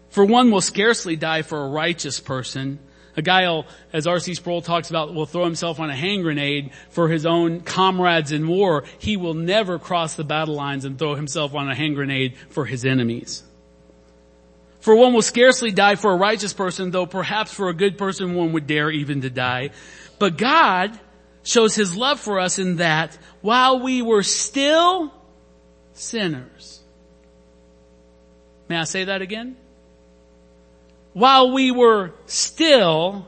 For 0.09 0.23
one 0.23 0.51
will 0.51 0.61
scarcely 0.61 1.15
die 1.15 1.41
for 1.41 1.63
a 1.63 1.69
righteous 1.69 2.19
person, 2.19 2.79
a 3.15 3.21
guy 3.21 3.47
will, 3.47 3.65
as 3.91 4.07
R.C. 4.07 4.33
Sproul 4.33 4.61
talks 4.61 4.89
about, 4.89 5.13
will 5.13 5.25
throw 5.25 5.43
himself 5.45 5.79
on 5.79 5.89
a 5.89 5.95
hand 5.95 6.23
grenade 6.23 6.71
for 6.89 7.09
his 7.09 7.25
own 7.25 7.61
comrades 7.61 8.31
in 8.31 8.47
war. 8.47 8.83
He 8.99 9.17
will 9.17 9.33
never 9.33 9.79
cross 9.79 10.15
the 10.15 10.23
battle 10.23 10.55
lines 10.55 10.85
and 10.85 10.97
throw 10.97 11.15
himself 11.15 11.53
on 11.53 11.69
a 11.69 11.75
hand 11.75 11.95
grenade 11.95 12.35
for 12.49 12.65
his 12.65 12.85
enemies. 12.85 13.43
For 14.79 14.95
one 14.95 15.13
will 15.13 15.21
scarcely 15.21 15.71
die 15.71 15.95
for 15.95 16.11
a 16.11 16.17
righteous 16.17 16.53
person, 16.53 16.91
though 16.91 17.05
perhaps 17.05 17.53
for 17.53 17.69
a 17.69 17.73
good 17.73 17.97
person 17.97 18.33
one 18.33 18.51
would 18.53 18.67
dare 18.67 18.91
even 18.91 19.21
to 19.21 19.29
die. 19.29 19.69
But 20.19 20.37
God 20.37 20.99
shows 21.43 21.75
his 21.75 21.95
love 21.95 22.19
for 22.19 22.39
us 22.39 22.59
in 22.59 22.77
that 22.77 23.17
while 23.41 23.79
we 23.79 24.01
were 24.01 24.23
still 24.23 25.13
sinners. 25.93 26.81
May 28.67 28.77
I 28.77 28.85
say 28.85 29.05
that 29.05 29.21
again? 29.21 29.55
While 31.13 31.51
we 31.51 31.71
were 31.71 32.11
still 32.25 33.27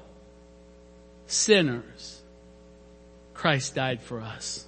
sinners, 1.28 2.22
Christ 3.34 3.76
died 3.76 4.02
for 4.02 4.22
us. 4.22 4.66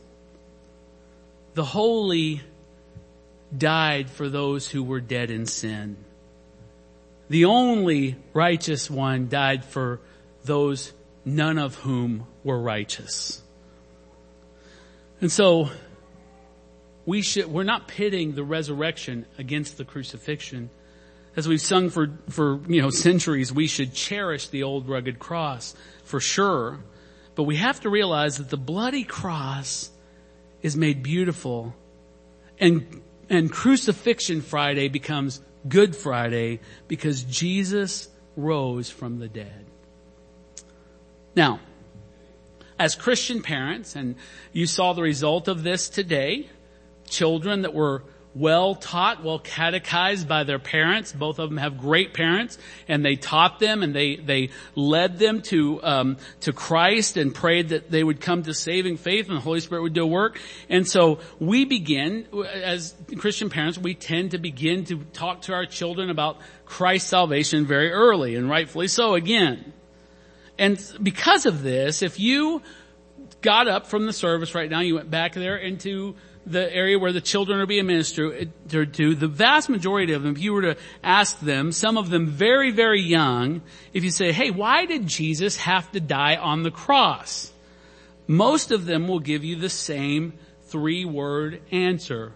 The 1.54 1.66
holy 1.66 2.42
died 3.56 4.10
for 4.10 4.30
those 4.30 4.70
who 4.70 4.84
were 4.84 5.00
dead 5.00 5.32
in 5.32 5.46
sin. 5.46 5.98
The 7.30 7.46
only 7.46 8.16
righteous 8.34 8.90
one 8.90 9.28
died 9.28 9.66
for 9.66 10.00
those 10.44 10.94
none 11.26 11.58
of 11.58 11.76
whom 11.76 12.26
were 12.44 12.60
righteous. 12.60 13.42
And 15.20 15.32
so 15.32 15.70
we 17.06 17.22
should, 17.22 17.48
we're 17.48 17.64
not 17.64 17.88
pitting 17.88 18.36
the 18.36 18.44
resurrection 18.44 19.26
against 19.38 19.78
the 19.78 19.86
crucifixion. 19.86 20.70
As 21.38 21.48
we've 21.48 21.62
sung 21.62 21.92
for, 21.92 22.10
for, 22.30 22.60
you 22.68 22.82
know, 22.82 22.90
centuries, 22.90 23.54
we 23.54 23.68
should 23.68 23.94
cherish 23.94 24.48
the 24.48 24.64
old 24.64 24.90
rugged 24.90 25.20
cross 25.20 25.76
for 26.04 26.20
sure. 26.20 26.80
But 27.36 27.44
we 27.44 27.58
have 27.58 27.80
to 27.82 27.90
realize 27.92 28.38
that 28.40 28.50
the 28.50 28.58
bloody 28.58 29.04
cross 29.04 29.92
is 30.64 30.76
made 30.76 31.04
beautiful 31.04 31.76
and, 32.60 33.04
and 33.30 33.52
crucifixion 33.52 34.42
Friday 34.42 34.88
becomes 34.88 35.40
Good 35.68 35.96
Friday 35.96 36.60
because 36.88 37.24
Jesus 37.24 38.10
rose 38.36 38.90
from 38.90 39.20
the 39.20 39.28
dead. 39.28 39.66
Now, 41.36 41.60
as 42.80 42.96
Christian 42.96 43.44
parents, 43.44 43.96
and 43.96 44.16
you 44.54 44.66
saw 44.66 44.94
the 44.94 45.04
result 45.04 45.48
of 45.48 45.62
this 45.62 45.88
today, 45.88 46.50
children 47.08 47.62
that 47.62 47.76
were 47.76 48.04
well 48.40 48.76
taught, 48.76 49.24
well 49.24 49.40
catechized 49.40 50.28
by 50.28 50.44
their 50.44 50.60
parents. 50.60 51.12
Both 51.12 51.40
of 51.40 51.50
them 51.50 51.58
have 51.58 51.78
great 51.78 52.14
parents, 52.14 52.58
and 52.88 53.04
they 53.04 53.16
taught 53.16 53.60
them 53.60 53.84
and 53.84 53.96
they 53.96 54.18
they 54.18 54.50
led 54.76 55.20
them 55.20 55.42
to 55.44 55.84
um, 55.84 56.18
to 56.42 56.54
Christ 56.54 57.18
and 57.18 57.34
prayed 57.34 57.70
that 57.70 57.90
they 57.90 58.04
would 58.04 58.22
come 58.22 58.44
to 58.44 58.54
saving 58.54 58.98
faith 58.98 59.28
and 59.28 59.38
the 59.38 59.42
Holy 59.42 59.60
Spirit 59.60 59.82
would 59.84 59.94
do 59.94 60.06
work. 60.06 60.40
And 60.70 60.88
so 60.88 61.20
we 61.40 61.66
begin 61.66 62.28
as 62.54 62.94
Christian 63.18 63.50
parents, 63.50 63.78
we 63.78 63.96
tend 63.96 64.32
to 64.32 64.38
begin 64.38 64.86
to 64.86 64.98
talk 65.14 65.44
to 65.44 65.54
our 65.54 65.66
children 65.66 66.10
about 66.10 66.38
Christ's 66.66 67.10
salvation 67.10 67.66
very 67.66 67.92
early, 67.92 68.36
and 68.36 68.50
rightfully 68.50 68.88
so. 68.88 69.16
Again, 69.16 69.74
and 70.60 70.80
because 71.02 71.46
of 71.46 71.64
this, 71.64 72.02
if 72.02 72.20
you 72.20 72.62
got 73.42 73.68
up 73.68 73.88
from 73.88 74.06
the 74.06 74.14
service 74.14 74.56
right 74.56 74.70
now, 74.70 74.82
you 74.82 74.96
went 74.96 75.10
back 75.10 75.34
there 75.34 75.58
into 75.58 76.16
the 76.50 76.74
area 76.74 76.98
where 76.98 77.12
the 77.12 77.22
children 77.22 77.60
are 77.60 77.66
being 77.66 77.86
ministered 77.86 78.52
to, 78.70 79.16
the 79.16 79.28
vast 79.28 79.70
majority 79.70 80.14
of 80.14 80.24
them, 80.24 80.34
if 80.34 80.42
you 80.42 80.54
were 80.54 80.62
to 80.62 80.78
ask 81.04 81.40
them, 81.40 81.72
some 81.72 81.98
of 81.98 82.10
them 82.10 82.28
very, 82.28 82.72
very 82.72 83.02
young, 83.02 83.62
if 83.94 84.04
you 84.04 84.12
say, 84.12 84.32
hey, 84.32 84.52
why 84.52 84.86
did 84.86 85.08
Jesus 85.08 85.58
have 85.58 85.92
to 85.92 86.00
die 86.00 86.36
on 86.36 86.64
the 86.64 86.72
cross? 86.72 87.52
Most 88.28 88.72
of 88.72 88.86
them 88.86 89.08
will 89.08 89.20
give 89.20 89.44
you 89.44 89.56
the 89.56 89.70
same 89.70 90.34
three 90.64 91.06
word 91.06 91.62
answer. 91.72 92.34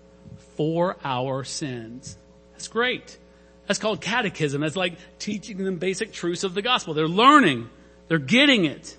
For 0.58 0.98
our 1.04 1.44
sins. 1.44 2.18
That's 2.52 2.68
great. 2.68 3.18
That's 3.66 3.80
called 3.80 4.00
catechism. 4.00 4.62
That's 4.62 4.76
like 4.76 4.94
teaching 5.18 5.58
them 5.58 5.78
basic 5.78 6.12
truths 6.12 6.44
of 6.44 6.54
the 6.54 6.62
gospel. 6.62 6.94
They're 6.94 7.08
learning. 7.08 7.70
They're 8.10 8.20
getting 8.20 8.66
it. 8.66 8.96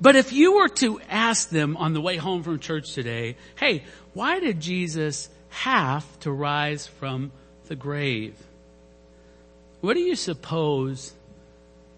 But 0.00 0.16
if 0.16 0.32
you 0.32 0.56
were 0.56 0.68
to 0.68 1.00
ask 1.08 1.48
them 1.48 1.76
on 1.76 1.92
the 1.92 2.00
way 2.00 2.16
home 2.16 2.42
from 2.42 2.60
church 2.60 2.92
today, 2.92 3.36
hey, 3.56 3.84
why 4.14 4.38
did 4.38 4.60
Jesus 4.60 5.28
have 5.48 6.04
to 6.20 6.30
rise 6.30 6.86
from 6.86 7.32
the 7.66 7.76
grave? 7.76 8.36
What 9.80 9.94
do 9.94 10.00
you 10.00 10.16
suppose 10.16 11.12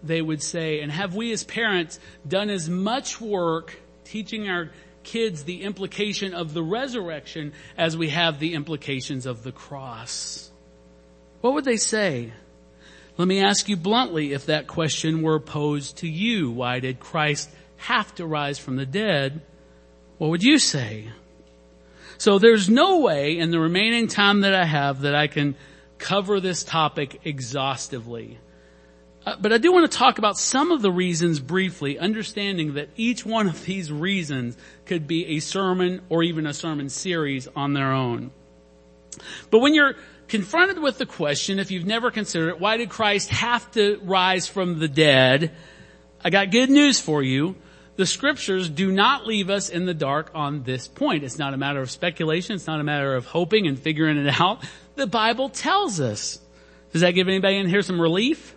they 0.03 0.21
would 0.21 0.41
say? 0.41 0.81
And 0.81 0.91
have 0.91 1.15
we 1.15 1.31
as 1.31 1.43
parents 1.43 1.99
done 2.27 2.49
as 2.49 2.69
much 2.69 3.21
work 3.21 3.79
teaching 4.03 4.49
our 4.49 4.71
kids 5.03 5.43
the 5.43 5.63
implication 5.63 6.33
of 6.33 6.53
the 6.53 6.63
resurrection 6.63 7.53
as 7.77 7.97
we 7.97 8.09
have 8.09 8.39
the 8.39 8.53
implications 8.53 9.25
of 9.25 9.43
the 9.43 9.51
cross? 9.51 10.49
What 11.41 11.53
would 11.53 11.65
they 11.65 11.77
say? 11.77 12.33
Let 13.17 13.27
me 13.27 13.43
ask 13.43 13.67
you 13.67 13.77
bluntly 13.77 14.33
if 14.33 14.45
that 14.45 14.67
question 14.67 15.21
were 15.21 15.39
posed 15.39 15.97
to 15.97 16.07
you. 16.07 16.51
Why 16.51 16.79
did 16.79 16.99
Christ 16.99 17.49
have 17.81 18.13
to 18.15 18.25
rise 18.25 18.59
from 18.59 18.75
the 18.75 18.85
dead, 18.85 19.41
what 20.17 20.29
would 20.29 20.43
you 20.43 20.59
say? 20.59 21.09
So 22.19 22.37
there's 22.37 22.69
no 22.69 22.99
way 22.99 23.39
in 23.39 23.49
the 23.49 23.59
remaining 23.59 24.07
time 24.07 24.41
that 24.41 24.53
I 24.53 24.65
have 24.65 25.01
that 25.01 25.15
I 25.15 25.25
can 25.25 25.55
cover 25.97 26.39
this 26.39 26.63
topic 26.63 27.21
exhaustively. 27.25 28.37
Uh, 29.25 29.35
but 29.39 29.51
I 29.51 29.57
do 29.57 29.71
want 29.71 29.91
to 29.91 29.97
talk 29.97 30.19
about 30.19 30.37
some 30.37 30.71
of 30.71 30.83
the 30.83 30.91
reasons 30.91 31.39
briefly, 31.39 31.97
understanding 31.97 32.75
that 32.75 32.89
each 32.95 33.25
one 33.25 33.47
of 33.47 33.65
these 33.65 33.91
reasons 33.91 34.57
could 34.85 35.07
be 35.07 35.37
a 35.37 35.39
sermon 35.39 36.01
or 36.09 36.21
even 36.21 36.45
a 36.45 36.53
sermon 36.53 36.89
series 36.89 37.47
on 37.55 37.73
their 37.73 37.91
own. 37.91 38.29
But 39.49 39.59
when 39.59 39.73
you're 39.73 39.95
confronted 40.27 40.77
with 40.77 40.99
the 40.99 41.07
question, 41.07 41.57
if 41.57 41.71
you've 41.71 41.85
never 41.85 42.11
considered 42.11 42.49
it, 42.49 42.59
why 42.59 42.77
did 42.77 42.89
Christ 42.89 43.29
have 43.29 43.69
to 43.71 43.99
rise 44.03 44.47
from 44.47 44.77
the 44.77 44.87
dead? 44.87 45.51
I 46.23 46.29
got 46.29 46.51
good 46.51 46.69
news 46.69 46.99
for 46.99 47.23
you 47.23 47.55
the 47.95 48.05
scriptures 48.05 48.69
do 48.69 48.91
not 48.91 49.27
leave 49.27 49.49
us 49.49 49.69
in 49.69 49.85
the 49.85 49.93
dark 49.93 50.31
on 50.33 50.63
this 50.63 50.87
point. 50.87 51.23
It's 51.23 51.37
not 51.37 51.53
a 51.53 51.57
matter 51.57 51.81
of 51.81 51.91
speculation. 51.91 52.55
It's 52.55 52.67
not 52.67 52.79
a 52.79 52.83
matter 52.83 53.15
of 53.15 53.25
hoping 53.25 53.67
and 53.67 53.77
figuring 53.77 54.17
it 54.17 54.39
out. 54.39 54.63
The 54.95 55.07
Bible 55.07 55.49
tells 55.49 55.99
us. 55.99 56.39
Does 56.91 57.01
that 57.01 57.11
give 57.11 57.27
anybody 57.27 57.57
in 57.57 57.69
here 57.69 57.81
some 57.81 58.01
relief? 58.01 58.55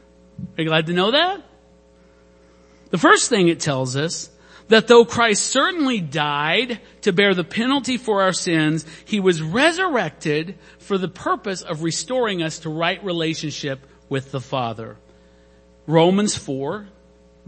Are 0.56 0.62
you 0.62 0.68
glad 0.68 0.86
to 0.86 0.92
know 0.92 1.12
that? 1.12 1.42
The 2.90 2.98
first 2.98 3.28
thing 3.28 3.48
it 3.48 3.60
tells 3.60 3.96
us 3.96 4.30
that 4.68 4.86
though 4.88 5.04
Christ 5.04 5.44
certainly 5.44 6.00
died 6.00 6.80
to 7.02 7.12
bear 7.12 7.34
the 7.34 7.44
penalty 7.44 7.96
for 7.96 8.22
our 8.22 8.32
sins, 8.32 8.86
He 9.04 9.20
was 9.20 9.42
resurrected 9.42 10.56
for 10.78 10.96
the 10.96 11.08
purpose 11.08 11.62
of 11.62 11.82
restoring 11.82 12.42
us 12.42 12.60
to 12.60 12.70
right 12.70 13.02
relationship 13.04 13.86
with 14.08 14.30
the 14.30 14.40
Father. 14.40 14.96
Romans 15.86 16.36
4 16.36 16.88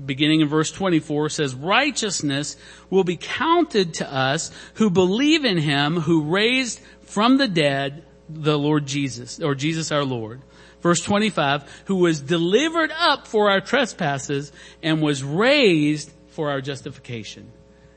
beginning 0.04 0.40
in 0.40 0.48
verse 0.48 0.70
24 0.70 1.30
says, 1.30 1.54
righteousness 1.54 2.56
will 2.90 3.04
be 3.04 3.16
counted 3.16 3.94
to 3.94 4.12
us 4.12 4.50
who 4.74 4.90
believe 4.90 5.44
in 5.44 5.58
him 5.58 6.00
who 6.00 6.22
raised 6.22 6.80
from 7.02 7.38
the 7.38 7.48
dead 7.48 8.04
the 8.28 8.58
Lord 8.58 8.86
Jesus, 8.86 9.40
or 9.40 9.54
Jesus 9.54 9.92
our 9.92 10.04
Lord. 10.04 10.42
Verse 10.80 11.00
25, 11.00 11.82
who 11.86 11.96
was 11.96 12.20
delivered 12.20 12.92
up 12.92 13.26
for 13.26 13.50
our 13.50 13.60
trespasses 13.60 14.52
and 14.82 15.00
was 15.00 15.22
raised 15.22 16.12
for 16.28 16.50
our 16.50 16.60
justification. 16.60 17.50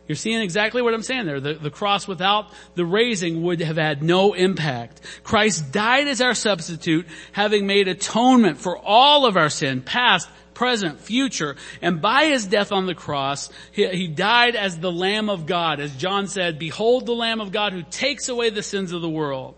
You're 0.08 0.16
seeing 0.16 0.42
exactly 0.42 0.82
what 0.82 0.96
I'm 0.96 1.04
saying 1.04 1.28
there. 1.28 1.40
The, 1.40 1.54
the, 1.54 1.70
cross 1.70 2.08
without 2.08 2.52
the 2.74 2.84
raising 2.84 3.44
would 3.44 3.62
have 3.62 3.78
had 3.78 4.02
no 4.02 4.34
impact. 4.34 5.02
Christ 5.24 5.72
died 5.72 6.08
as 6.08 6.20
our 6.20 6.34
substitute, 6.34 7.06
having 7.32 7.68
made 7.68 7.88
atonement 7.88 8.58
for 8.58 8.76
all 8.76 9.28
of 9.28 9.38
our 9.38 9.52
sin, 9.52 9.82
past, 9.84 10.28
present, 10.60 11.00
future. 11.00 11.56
And 11.82 12.02
by 12.02 12.26
his 12.26 12.46
death 12.46 12.74
on 12.74 12.86
the 12.86 12.94
cross, 12.94 13.50
he, 13.72 13.88
he 13.88 14.08
died 14.10 14.58
as 14.58 14.78
the 14.78 14.92
Lamb 14.92 15.30
of 15.30 15.46
God. 15.46 15.80
As 15.80 15.96
John 15.96 16.28
said, 16.28 16.60
behold 16.60 17.06
the 17.06 17.14
Lamb 17.14 17.40
of 17.40 17.54
God 17.54 17.72
who 17.72 17.82
takes 17.82 18.28
away 18.28 18.50
the 18.50 18.62
sins 18.62 18.92
of 18.92 19.02
the 19.02 19.10
world. 19.10 19.56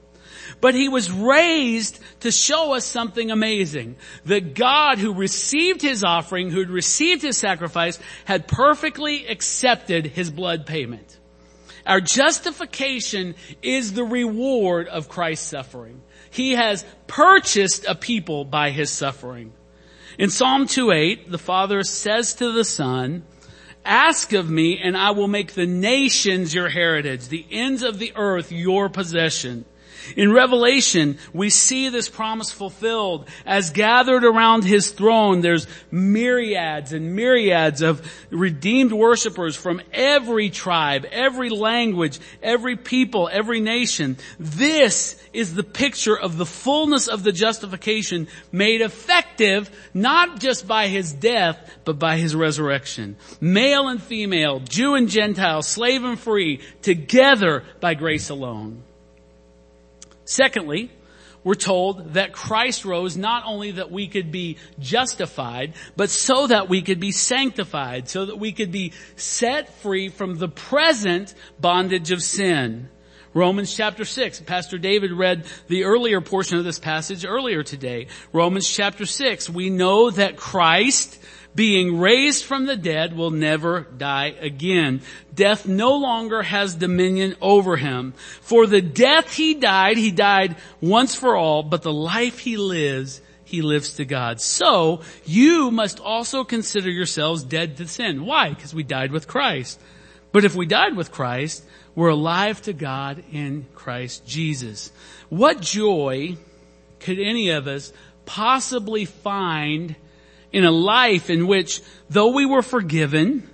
But 0.62 0.76
he 0.76 0.90
was 0.90 1.12
raised 1.12 2.00
to 2.20 2.32
show 2.32 2.74
us 2.76 2.86
something 2.86 3.32
amazing. 3.32 3.96
That 4.26 4.54
God 4.54 5.00
who 5.00 5.16
received 5.16 5.82
his 5.82 6.04
offering, 6.04 6.52
who 6.52 6.64
received 6.66 7.24
his 7.24 7.36
sacrifice, 7.36 7.98
had 8.26 8.48
perfectly 8.48 9.26
accepted 9.26 10.06
his 10.06 10.30
blood 10.30 10.68
payment. 10.68 11.18
Our 11.84 12.00
justification 12.00 13.34
is 13.64 13.94
the 13.94 14.04
reward 14.04 14.88
of 14.88 15.10
Christ's 15.10 15.48
suffering. 15.48 16.04
He 16.30 16.52
has 16.52 16.86
purchased 17.08 17.86
a 17.86 17.96
people 17.96 18.46
by 18.46 18.70
his 18.70 18.92
suffering. 18.92 19.54
In 20.22 20.30
Psalm 20.30 20.68
2:8, 20.68 21.32
the 21.32 21.40
Father 21.40 21.82
says 21.82 22.36
to 22.36 22.52
the 22.52 22.64
Son, 22.64 23.24
Ask 23.84 24.34
of 24.34 24.52
me 24.52 24.78
and 24.78 24.96
I 24.96 25.10
will 25.10 25.28
make 25.28 25.54
the 25.54 25.66
nations 25.66 26.54
your 26.54 26.70
heritage, 26.70 27.30
the 27.30 27.44
ends 27.50 27.82
of 27.82 27.98
the 27.98 28.14
earth 28.16 28.52
your 28.52 28.88
possession. 28.88 29.66
In 30.16 30.32
Revelation, 30.32 31.18
we 31.34 31.50
see 31.50 31.90
this 31.90 32.10
promise 32.10 32.52
fulfilled 32.52 33.28
as 33.46 33.72
gathered 33.72 34.24
around 34.24 34.64
his 34.64 34.92
throne. 34.92 35.42
There's 35.42 35.68
myriads 35.92 36.94
and 36.94 37.16
myriads 37.16 37.82
of 37.82 38.02
redeemed 38.30 38.92
worshipers 38.92 39.56
from 39.56 39.82
every 39.94 40.50
tribe, 40.50 41.06
every 41.12 41.50
language, 41.50 42.20
every 42.42 42.76
people, 42.76 43.30
every 43.32 43.60
nation. 43.60 44.18
This 44.40 45.22
is 45.34 45.54
the 45.54 45.64
picture 45.64 46.18
of 46.18 46.38
the 46.38 46.46
fullness 46.46 47.08
of 47.08 47.24
the 47.24 47.32
justification 47.32 48.28
made 48.52 48.82
effective 48.82 49.70
not 49.94 50.40
just 50.40 50.68
by 50.68 50.88
his 50.88 51.14
death, 51.14 51.58
but 51.86 52.00
by 52.00 52.18
his 52.18 52.36
resurrection. 52.36 53.16
Male 53.40 53.88
and 53.88 54.02
female, 54.02 54.60
Jew 54.60 54.96
and 54.96 55.10
Gentile, 55.10 55.62
slave 55.62 56.04
and 56.04 56.20
free, 56.20 56.62
together 56.82 57.64
by 57.80 57.94
grace 57.94 58.30
alone. 58.30 58.84
Secondly, 60.32 60.90
we're 61.44 61.56
told 61.56 62.14
that 62.14 62.32
Christ 62.32 62.86
rose 62.86 63.18
not 63.18 63.44
only 63.46 63.72
that 63.72 63.92
we 63.92 64.08
could 64.08 64.32
be 64.32 64.56
justified, 64.80 65.74
but 65.98 66.10
so 66.10 66.48
that 66.48 66.70
we 66.70 66.82
could 66.82 67.02
be 67.02 67.12
sanctified, 67.12 68.08
so 68.08 68.26
that 68.26 68.40
we 68.40 68.54
could 68.54 68.72
be 68.72 68.94
set 69.18 69.74
free 69.82 70.08
from 70.08 70.38
the 70.38 70.48
present 70.48 71.36
bondage 71.60 72.12
of 72.12 72.24
sin. 72.24 72.88
Romans 73.34 73.76
chapter 73.76 74.06
6. 74.06 74.40
Pastor 74.42 74.78
David 74.78 75.12
read 75.12 75.46
the 75.68 75.84
earlier 75.84 76.22
portion 76.22 76.58
of 76.58 76.64
this 76.64 76.80
passage 76.80 77.26
earlier 77.26 77.62
today. 77.62 78.08
Romans 78.32 78.70
chapter 78.70 79.06
6. 79.06 79.50
We 79.50 79.70
know 79.70 80.12
that 80.12 80.38
Christ 80.38 81.22
being 81.54 82.00
raised 82.00 82.46
from 82.46 82.66
the 82.66 82.78
dead 82.78 83.16
will 83.16 83.32
never 83.32 83.82
die 83.82 84.36
again. 84.40 85.02
Death 85.34 85.68
no 85.68 85.98
longer 85.98 86.42
has 86.44 86.76
dominion 86.76 87.36
over 87.42 87.76
him. 87.78 88.14
For 88.42 88.68
the 88.68 88.82
death 88.82 89.34
he 89.34 89.54
died, 89.54 89.98
he 89.98 90.12
died 90.12 90.56
once 90.80 91.16
for 91.16 91.36
all, 91.36 91.64
but 91.64 91.82
the 91.82 91.94
life 91.94 92.40
he 92.40 92.56
lives, 92.58 93.22
he 93.44 93.62
lives 93.62 93.96
to 93.96 94.06
God. 94.06 94.40
So, 94.40 95.02
you 95.26 95.72
must 95.72 96.00
also 96.00 96.44
consider 96.44 96.90
yourselves 96.90 97.44
dead 97.44 97.78
to 97.78 97.88
sin. 97.88 98.26
Why? 98.26 98.50
Because 98.50 98.74
we 98.74 98.84
died 98.84 99.12
with 99.12 99.28
Christ. 99.28 99.80
But 100.32 100.46
if 100.46 100.56
we 100.56 100.66
died 100.66 100.96
with 100.96 101.12
Christ, 101.12 101.66
we're 101.96 102.10
alive 102.10 102.62
to 102.64 102.74
God 102.74 103.24
in 103.34 103.66
Christ 103.76 104.26
Jesus. 104.26 104.92
What 105.28 105.60
joy 105.60 106.38
could 107.02 107.20
any 107.20 107.50
of 107.50 107.68
us 107.68 107.92
possibly 108.26 109.04
find 109.04 109.96
in 110.52 110.66
a 110.66 110.72
life 110.72 111.30
in 111.30 111.48
which 111.48 111.82
though 112.10 112.34
we 112.34 112.46
were 112.46 112.62
forgiven, 112.62 113.50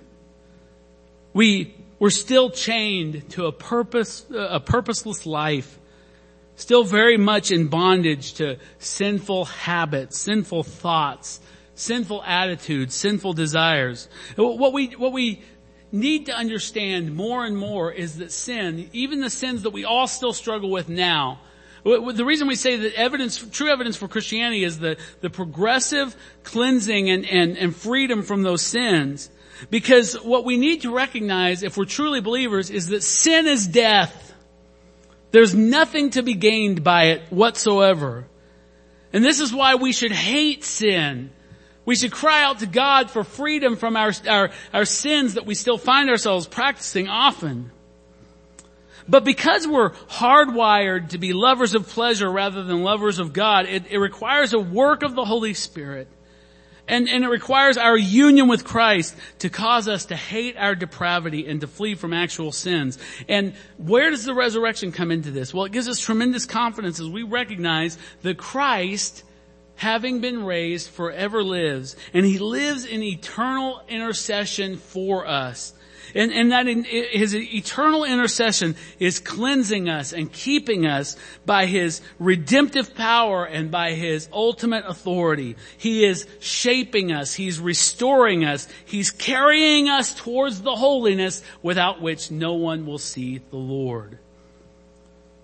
we 1.32 1.74
were 1.98 2.10
still 2.10 2.50
chained 2.50 3.28
to 3.30 3.46
a 3.46 3.52
purpose, 3.52 4.24
uh, 4.32 4.48
a 4.50 4.60
purposeless 4.60 5.26
life, 5.26 5.78
still 6.56 6.84
very 6.84 7.16
much 7.16 7.50
in 7.50 7.68
bondage 7.68 8.34
to 8.34 8.56
sinful 8.78 9.44
habits, 9.46 10.18
sinful 10.18 10.62
thoughts, 10.62 11.40
sinful 11.74 12.22
attitudes, 12.24 12.94
sinful 12.94 13.32
desires. 13.32 14.08
What 14.36 14.72
we, 14.72 14.88
what 14.88 15.12
we 15.12 15.42
need 15.92 16.26
to 16.26 16.32
understand 16.32 17.14
more 17.14 17.44
and 17.44 17.56
more 17.56 17.92
is 17.92 18.18
that 18.18 18.32
sin, 18.32 18.90
even 18.92 19.20
the 19.20 19.30
sins 19.30 19.62
that 19.62 19.70
we 19.70 19.84
all 19.84 20.06
still 20.06 20.32
struggle 20.32 20.70
with 20.70 20.88
now, 20.88 21.40
the 21.88 22.24
reason 22.24 22.48
we 22.48 22.56
say 22.56 22.76
that 22.76 22.94
evidence, 22.94 23.44
true 23.50 23.68
evidence 23.68 23.96
for 23.96 24.08
Christianity 24.08 24.64
is 24.64 24.78
the, 24.78 24.96
the 25.20 25.30
progressive 25.30 26.16
cleansing 26.44 27.08
and, 27.10 27.24
and, 27.24 27.56
and 27.56 27.74
freedom 27.74 28.22
from 28.22 28.42
those 28.42 28.62
sins. 28.62 29.30
Because 29.70 30.14
what 30.14 30.44
we 30.44 30.56
need 30.56 30.82
to 30.82 30.94
recognize 30.94 31.62
if 31.62 31.76
we're 31.76 31.84
truly 31.84 32.20
believers 32.20 32.70
is 32.70 32.88
that 32.88 33.02
sin 33.02 33.46
is 33.46 33.66
death. 33.66 34.34
There's 35.30 35.54
nothing 35.54 36.10
to 36.10 36.22
be 36.22 36.34
gained 36.34 36.84
by 36.84 37.06
it 37.06 37.22
whatsoever. 37.30 38.26
And 39.12 39.24
this 39.24 39.40
is 39.40 39.52
why 39.52 39.74
we 39.74 39.92
should 39.92 40.12
hate 40.12 40.64
sin. 40.64 41.30
We 41.84 41.96
should 41.96 42.12
cry 42.12 42.42
out 42.42 42.58
to 42.60 42.66
God 42.66 43.10
for 43.10 43.24
freedom 43.24 43.76
from 43.76 43.96
our, 43.96 44.12
our, 44.28 44.50
our 44.74 44.84
sins 44.84 45.34
that 45.34 45.46
we 45.46 45.54
still 45.54 45.78
find 45.78 46.10
ourselves 46.10 46.46
practicing 46.46 47.08
often. 47.08 47.70
But 49.08 49.24
because 49.24 49.66
we're 49.66 49.90
hardwired 49.90 51.10
to 51.10 51.18
be 51.18 51.32
lovers 51.32 51.74
of 51.74 51.88
pleasure 51.88 52.30
rather 52.30 52.62
than 52.62 52.82
lovers 52.82 53.18
of 53.18 53.32
God, 53.32 53.66
it, 53.66 53.84
it 53.90 53.98
requires 53.98 54.52
a 54.52 54.58
work 54.58 55.02
of 55.02 55.14
the 55.14 55.24
Holy 55.24 55.54
Spirit. 55.54 56.08
And, 56.86 57.08
and 57.08 57.22
it 57.22 57.28
requires 57.28 57.76
our 57.76 57.96
union 57.96 58.48
with 58.48 58.64
Christ 58.64 59.14
to 59.40 59.50
cause 59.50 59.88
us 59.88 60.06
to 60.06 60.16
hate 60.16 60.56
our 60.56 60.74
depravity 60.74 61.46
and 61.46 61.60
to 61.60 61.66
flee 61.66 61.94
from 61.94 62.14
actual 62.14 62.50
sins. 62.50 62.98
And 63.28 63.54
where 63.76 64.10
does 64.10 64.24
the 64.24 64.34
resurrection 64.34 64.90
come 64.90 65.10
into 65.10 65.30
this? 65.30 65.52
Well, 65.52 65.66
it 65.66 65.72
gives 65.72 65.88
us 65.88 65.98
tremendous 65.98 66.46
confidence 66.46 66.98
as 66.98 67.08
we 67.08 67.24
recognize 67.24 67.98
that 68.22 68.38
Christ 68.38 69.22
having 69.76 70.20
been 70.20 70.44
raised 70.44 70.88
forever 70.88 71.42
lives 71.42 71.94
and 72.14 72.24
he 72.24 72.38
lives 72.38 72.84
in 72.84 73.02
eternal 73.02 73.82
intercession 73.88 74.76
for 74.76 75.26
us. 75.26 75.74
And, 76.14 76.32
and 76.32 76.52
that 76.52 76.66
in, 76.66 76.84
his 76.84 77.34
eternal 77.34 78.04
intercession 78.04 78.76
is 78.98 79.20
cleansing 79.20 79.88
us 79.88 80.12
and 80.12 80.32
keeping 80.32 80.86
us 80.86 81.16
by 81.44 81.66
his 81.66 82.00
redemptive 82.18 82.94
power 82.94 83.44
and 83.44 83.70
by 83.70 83.92
his 83.92 84.28
ultimate 84.32 84.84
authority. 84.86 85.56
He 85.76 86.04
is 86.04 86.26
shaping 86.40 87.12
us. 87.12 87.34
He's 87.34 87.60
restoring 87.60 88.44
us. 88.44 88.68
He's 88.84 89.10
carrying 89.10 89.88
us 89.88 90.14
towards 90.14 90.62
the 90.62 90.74
holiness 90.74 91.42
without 91.62 92.00
which 92.00 92.30
no 92.30 92.54
one 92.54 92.86
will 92.86 92.98
see 92.98 93.38
the 93.50 93.56
Lord. 93.56 94.18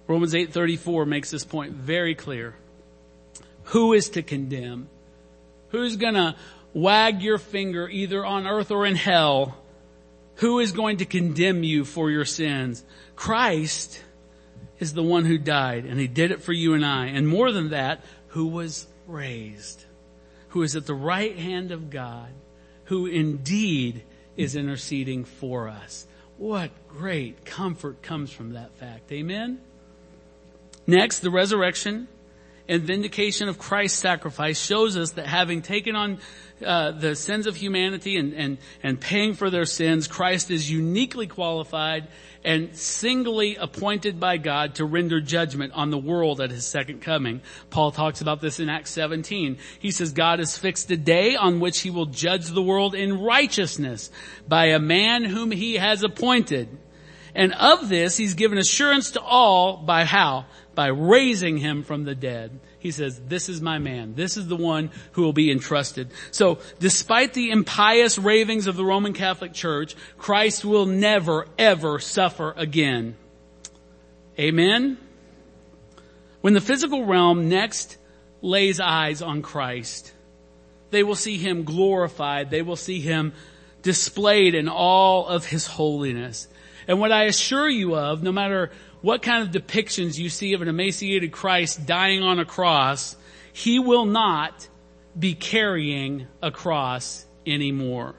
Romans 0.07 0.35
8:34 0.35 1.07
makes 1.07 1.31
this 1.31 1.44
point 1.44 1.72
very 1.72 2.14
clear. 2.14 2.55
Who 3.68 3.94
is 3.94 4.11
to 4.11 4.22
condemn? 4.22 4.88
Who's 5.70 5.96
gonna 5.96 6.37
wag 6.74 7.22
your 7.22 7.38
finger 7.38 7.88
either 7.88 8.24
on 8.24 8.46
earth 8.46 8.70
or 8.70 8.85
in 8.85 8.96
hell 8.96 9.57
who 10.37 10.59
is 10.59 10.73
going 10.73 10.99
to 10.99 11.05
condemn 11.05 11.62
you 11.62 11.85
for 11.85 12.11
your 12.11 12.25
sins? 12.25 12.85
Christ 13.16 14.03
is 14.79 14.94
the 14.94 15.03
one 15.03 15.25
who 15.25 15.38
died 15.38 15.85
and 15.85 15.99
he 15.99 16.09
did 16.09 16.31
it 16.31 16.42
for 16.42 16.53
you 16.53 16.75
and 16.75 16.85
I. 16.85 17.07
And 17.07 17.29
more 17.29 17.53
than 17.53 17.70
that, 17.70 18.05
who 18.29 18.47
was 18.47 18.87
raised, 19.07 19.85
who 20.49 20.62
is 20.62 20.75
at 20.77 20.87
the 20.87 20.94
right 20.94 21.37
hand 21.37 21.70
of 21.70 21.90
God, 21.90 22.29
who 22.85 23.07
indeed 23.07 24.03
is 24.37 24.57
interceding 24.57 25.25
for 25.25 25.68
us. 25.68 26.07
What 26.37 26.70
great 26.88 27.44
comfort 27.44 28.03
comes 28.03 28.33
from 28.33 28.55
that 28.55 28.75
fact. 28.75 29.12
Amen? 29.12 29.61
Next, 30.87 31.20
the 31.20 31.31
resurrection 31.31 32.09
and 32.68 32.83
vindication 32.83 33.48
of 33.48 33.59
Christ's 33.59 33.98
sacrifice 33.98 34.59
shows 34.59 34.96
us 34.96 35.12
that 35.12 35.27
having 35.27 35.62
taken 35.62 35.96
on 35.96 36.18
uh, 36.64 36.92
the 36.92 37.14
sins 37.14 37.46
of 37.46 37.57
humanity 37.57 38.16
and, 38.16 38.33
and, 38.33 38.59
and 38.83 39.00
paying 39.00 39.35
for 39.35 39.50
their 39.50 39.66
sins, 39.66 40.09
Christ 40.09 40.50
is 40.50 40.70
uniquely 40.70 41.27
qualified 41.27 42.09
and 42.44 42.77
singly 42.77 43.57
appointed 43.57 44.20
by 44.20 44.37
God 44.37 44.77
to 44.77 44.85
render 44.85 45.20
judgment 45.20 45.72
on 45.74 45.90
the 45.90 45.98
world 45.98 46.40
at 46.40 46.50
his 46.50 46.66
second 46.66 47.00
coming. 47.00 47.40
Paul 47.70 47.90
talks 47.90 48.20
about 48.20 48.40
this 48.40 48.61
in 48.61 48.68
Acts 48.68 48.90
17. 48.90 49.59
He 49.79 49.90
says 49.90 50.12
God 50.12 50.38
has 50.38 50.57
fixed 50.57 50.90
a 50.90 50.96
day 50.96 51.37
on 51.37 51.61
which 51.61 51.81
he 51.81 51.90
will 51.90 52.07
judge 52.07 52.46
the 52.46 52.62
world 52.62 52.94
in 52.94 53.20
righteousness 53.20 54.11
by 54.46 54.66
a 54.66 54.79
man 54.79 55.24
whom 55.24 55.50
he 55.50 55.74
has 55.74 56.03
appointed. 56.03 56.68
And 57.35 57.53
of 57.53 57.88
this 57.88 58.16
he's 58.16 58.35
given 58.35 58.59
assurance 58.59 59.12
to 59.12 59.20
all 59.20 59.77
by 59.77 60.05
how? 60.05 60.47
By 60.75 60.88
raising 60.88 61.57
him 61.59 61.83
from 61.83 62.05
the 62.05 62.14
dead. 62.14 62.59
He 62.79 62.90
says, 62.90 63.20
this 63.29 63.49
is 63.49 63.61
my 63.61 63.79
man. 63.79 64.14
This 64.14 64.37
is 64.37 64.47
the 64.47 64.57
one 64.57 64.90
who 65.12 65.23
will 65.23 65.33
be 65.33 65.51
entrusted. 65.51 66.11
So 66.31 66.59
despite 66.79 67.33
the 67.33 67.51
impious 67.51 68.18
ravings 68.18 68.66
of 68.66 68.77
the 68.77 68.85
Roman 68.85 69.14
Catholic 69.14 69.53
Church, 69.53 69.97
Christ 70.18 70.64
will 70.64 70.87
never 70.87 71.47
ever 71.59 71.99
suffer 71.99 72.53
again. 72.57 73.16
Amen? 74.38 74.99
When 76.40 76.53
the 76.53 76.61
physical 76.61 77.07
realm 77.07 77.49
next 77.49 77.97
lays 78.42 78.79
eyes 78.79 79.23
on 79.23 79.40
Christ, 79.40 80.12
they 80.90 81.03
will 81.03 81.14
see 81.14 81.38
him 81.38 81.64
glorified. 81.64 82.51
They 82.51 82.62
will 82.62 82.77
see 82.77 83.01
him 83.01 83.33
displayed 83.81 84.55
in 84.55 84.68
all 84.68 85.27
of 85.27 85.47
his 85.47 85.66
holiness. 85.66 86.47
And 86.87 87.01
what 87.01 87.12
I 87.12 87.25
assure 87.25 87.68
you 87.68 87.97
of, 87.97 88.23
no 88.23 88.33
matter 88.33 88.70
what 89.01 89.23
kind 89.23 89.42
of 89.42 89.62
depictions 89.62 90.18
you 90.18 90.29
see 90.29 90.55
of 90.55 90.62
an 90.62 90.68
emaciated 90.68 91.33
Christ 91.33 91.87
dying 91.87 92.23
on 92.23 92.38
a 92.38 92.44
cross, 92.44 93.16
he 93.53 93.79
will 93.79 94.07
not 94.07 94.68
be 95.18 95.35
carrying 95.35 96.27
a 96.42 96.51
cross 96.51 97.25
anymore. 97.47 98.14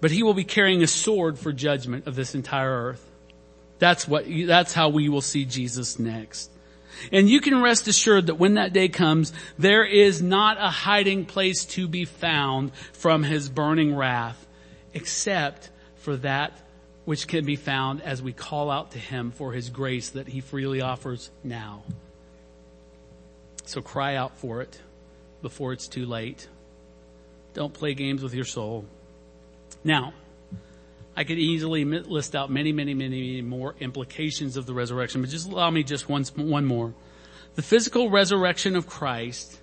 But 0.00 0.10
he 0.10 0.22
will 0.22 0.34
be 0.34 0.44
carrying 0.44 0.82
a 0.82 0.86
sword 0.86 1.38
for 1.38 1.52
judgment 1.52 2.06
of 2.06 2.14
this 2.14 2.34
entire 2.34 2.70
earth. 2.70 3.04
That's 3.78 4.06
what, 4.06 4.26
that's 4.28 4.72
how 4.72 4.88
we 4.90 5.08
will 5.08 5.20
see 5.20 5.44
Jesus 5.44 5.98
next. 5.98 6.50
And 7.12 7.28
you 7.28 7.40
can 7.40 7.60
rest 7.62 7.86
assured 7.86 8.26
that 8.26 8.36
when 8.36 8.54
that 8.54 8.72
day 8.72 8.88
comes, 8.88 9.32
there 9.58 9.84
is 9.84 10.20
not 10.20 10.56
a 10.58 10.70
hiding 10.70 11.26
place 11.26 11.64
to 11.66 11.86
be 11.86 12.04
found 12.04 12.74
from 12.92 13.22
his 13.22 13.48
burning 13.48 13.94
wrath, 13.94 14.46
except 14.94 15.70
for 15.96 16.16
that 16.18 16.60
which 17.08 17.26
can 17.26 17.42
be 17.42 17.56
found 17.56 18.02
as 18.02 18.20
we 18.20 18.34
call 18.34 18.70
out 18.70 18.90
to 18.90 18.98
Him 18.98 19.30
for 19.30 19.52
His 19.52 19.70
grace 19.70 20.10
that 20.10 20.28
He 20.28 20.42
freely 20.42 20.82
offers 20.82 21.30
now. 21.42 21.82
So 23.64 23.80
cry 23.80 24.16
out 24.16 24.36
for 24.36 24.60
it 24.60 24.78
before 25.40 25.72
it's 25.72 25.88
too 25.88 26.04
late. 26.04 26.46
Don't 27.54 27.72
play 27.72 27.94
games 27.94 28.22
with 28.22 28.34
your 28.34 28.44
soul. 28.44 28.84
Now, 29.82 30.12
I 31.16 31.24
could 31.24 31.38
easily 31.38 31.86
list 31.86 32.36
out 32.36 32.50
many, 32.50 32.72
many, 32.72 32.92
many 32.92 33.38
many 33.38 33.40
more 33.40 33.74
implications 33.80 34.58
of 34.58 34.66
the 34.66 34.74
resurrection, 34.74 35.22
but 35.22 35.30
just 35.30 35.50
allow 35.50 35.70
me 35.70 35.84
just 35.84 36.10
once, 36.10 36.36
one 36.36 36.66
more. 36.66 36.92
The 37.54 37.62
physical 37.62 38.10
resurrection 38.10 38.76
of 38.76 38.86
Christ 38.86 39.58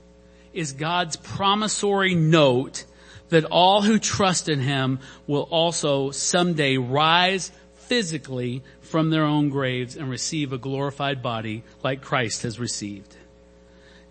is 0.51 0.71
God's 0.71 1.15
promissory 1.15 2.15
note 2.15 2.86
that 3.29 3.45
all 3.45 3.81
who 3.81 3.99
trust 3.99 4.49
in 4.49 4.59
him 4.59 4.99
will 5.27 5.43
also 5.43 6.12
someday 6.12 6.77
rise 6.77 7.52
physically 7.75 8.63
from 8.81 9.10
their 9.10 9.23
own 9.23 9.50
graves 9.50 9.95
and 9.95 10.10
receive 10.10 10.54
a 10.54 10.58
glorified 10.58 11.21
body 11.21 11.63
like 11.83 12.02
Christ 12.02 12.43
has 12.43 12.60
received. 12.60 13.15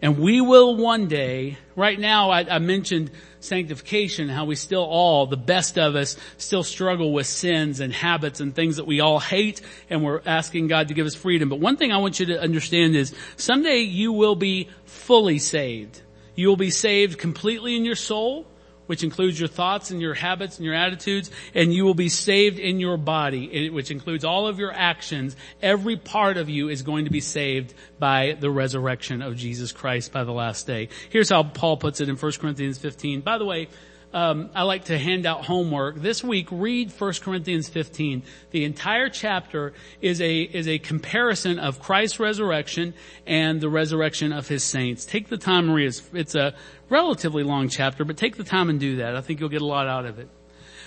And 0.02 0.18
we 0.18 0.40
will 0.42 0.76
one 0.76 1.06
day, 1.06 1.56
right 1.76 1.98
now 1.98 2.30
I, 2.30 2.40
I, 2.40 2.58
mentioned 2.58 3.10
sanctification, 3.40 4.28
how 4.28 4.44
we 4.44 4.54
still 4.54 4.82
all, 4.82 5.26
the 5.26 5.38
best 5.38 5.78
of 5.78 5.96
us, 5.96 6.16
still 6.36 6.62
struggle 6.62 7.10
with 7.12 7.26
sins 7.26 7.80
and 7.80 7.90
habits 7.90 8.40
and 8.40 8.54
things 8.54 8.76
that 8.76 8.86
we 8.86 9.00
all 9.00 9.18
hate 9.18 9.62
and 9.88 10.04
we're 10.04 10.20
asking 10.26 10.66
God 10.66 10.88
to 10.88 10.94
give 10.94 11.06
us 11.06 11.14
freedom. 11.14 11.48
But 11.48 11.60
one 11.60 11.78
thing 11.78 11.90
I 11.90 11.98
want 11.98 12.20
you 12.20 12.26
to 12.26 12.40
understand 12.40 12.94
is 12.94 13.14
someday 13.36 13.78
you 13.78 14.12
will 14.12 14.34
be 14.34 14.68
fully 14.84 15.38
saved. 15.38 16.02
You 16.34 16.48
will 16.48 16.56
be 16.56 16.70
saved 16.70 17.18
completely 17.18 17.74
in 17.74 17.86
your 17.86 17.96
soul 17.96 18.46
which 18.86 19.02
includes 19.02 19.38
your 19.38 19.48
thoughts 19.48 19.90
and 19.90 20.00
your 20.00 20.14
habits 20.14 20.56
and 20.56 20.64
your 20.64 20.74
attitudes, 20.74 21.30
and 21.54 21.72
you 21.72 21.84
will 21.84 21.94
be 21.94 22.08
saved 22.08 22.58
in 22.58 22.80
your 22.80 22.96
body, 22.96 23.70
which 23.70 23.90
includes 23.90 24.24
all 24.24 24.46
of 24.46 24.58
your 24.58 24.72
actions. 24.72 25.36
Every 25.62 25.96
part 25.96 26.36
of 26.36 26.48
you 26.48 26.68
is 26.68 26.82
going 26.82 27.04
to 27.04 27.10
be 27.10 27.20
saved 27.20 27.74
by 27.98 28.36
the 28.38 28.50
resurrection 28.50 29.22
of 29.22 29.36
Jesus 29.36 29.72
Christ 29.72 30.12
by 30.12 30.24
the 30.24 30.32
last 30.32 30.66
day. 30.66 30.88
Here's 31.10 31.30
how 31.30 31.42
Paul 31.42 31.76
puts 31.76 32.00
it 32.00 32.08
in 32.08 32.16
1 32.16 32.32
Corinthians 32.32 32.78
15. 32.78 33.20
By 33.20 33.38
the 33.38 33.44
way, 33.44 33.68
um, 34.14 34.50
I 34.54 34.62
like 34.62 34.84
to 34.84 34.96
hand 34.96 35.26
out 35.26 35.44
homework. 35.44 35.96
This 35.96 36.22
week, 36.22 36.46
read 36.52 36.92
1 36.92 37.12
Corinthians 37.14 37.68
15. 37.68 38.22
The 38.52 38.64
entire 38.64 39.08
chapter 39.08 39.72
is 40.00 40.20
a 40.20 40.40
is 40.42 40.68
a 40.68 40.78
comparison 40.78 41.58
of 41.58 41.80
Christ's 41.80 42.20
resurrection 42.20 42.94
and 43.26 43.60
the 43.60 43.68
resurrection 43.68 44.32
of 44.32 44.46
His 44.46 44.62
saints. 44.62 45.04
Take 45.04 45.28
the 45.28 45.36
time 45.36 45.66
Maria. 45.66 45.90
It's 46.12 46.36
a 46.36 46.54
relatively 46.94 47.42
long 47.42 47.68
chapter, 47.68 48.04
but 48.04 48.16
take 48.16 48.36
the 48.36 48.44
time 48.44 48.70
and 48.70 48.78
do 48.78 48.96
that. 48.96 49.16
I 49.16 49.20
think 49.20 49.40
you'll 49.40 49.48
get 49.48 49.62
a 49.62 49.66
lot 49.66 49.88
out 49.88 50.06
of 50.06 50.20
it. 50.20 50.28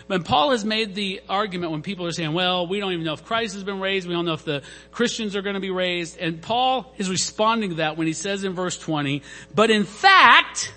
But 0.07 0.23
Paul 0.23 0.51
has 0.51 0.63
made 0.63 0.95
the 0.95 1.21
argument 1.27 1.73
when 1.73 1.81
people 1.81 2.05
are 2.05 2.13
saying, 2.13 2.31
well, 2.31 2.65
we 2.65 2.79
don't 2.79 2.93
even 2.93 3.03
know 3.03 3.11
if 3.11 3.25
Christ 3.25 3.55
has 3.55 3.65
been 3.65 3.81
raised. 3.81 4.07
We 4.07 4.13
don't 4.13 4.25
know 4.25 4.33
if 4.33 4.45
the 4.45 4.63
Christians 4.91 5.35
are 5.35 5.41
going 5.41 5.55
to 5.55 5.59
be 5.59 5.69
raised. 5.69 6.17
And 6.17 6.41
Paul 6.41 6.93
is 6.97 7.09
responding 7.09 7.71
to 7.71 7.75
that 7.77 7.97
when 7.97 8.07
he 8.07 8.13
says 8.13 8.45
in 8.45 8.53
verse 8.53 8.77
20, 8.77 9.21
but 9.53 9.69
in 9.69 9.83
fact, 9.83 10.73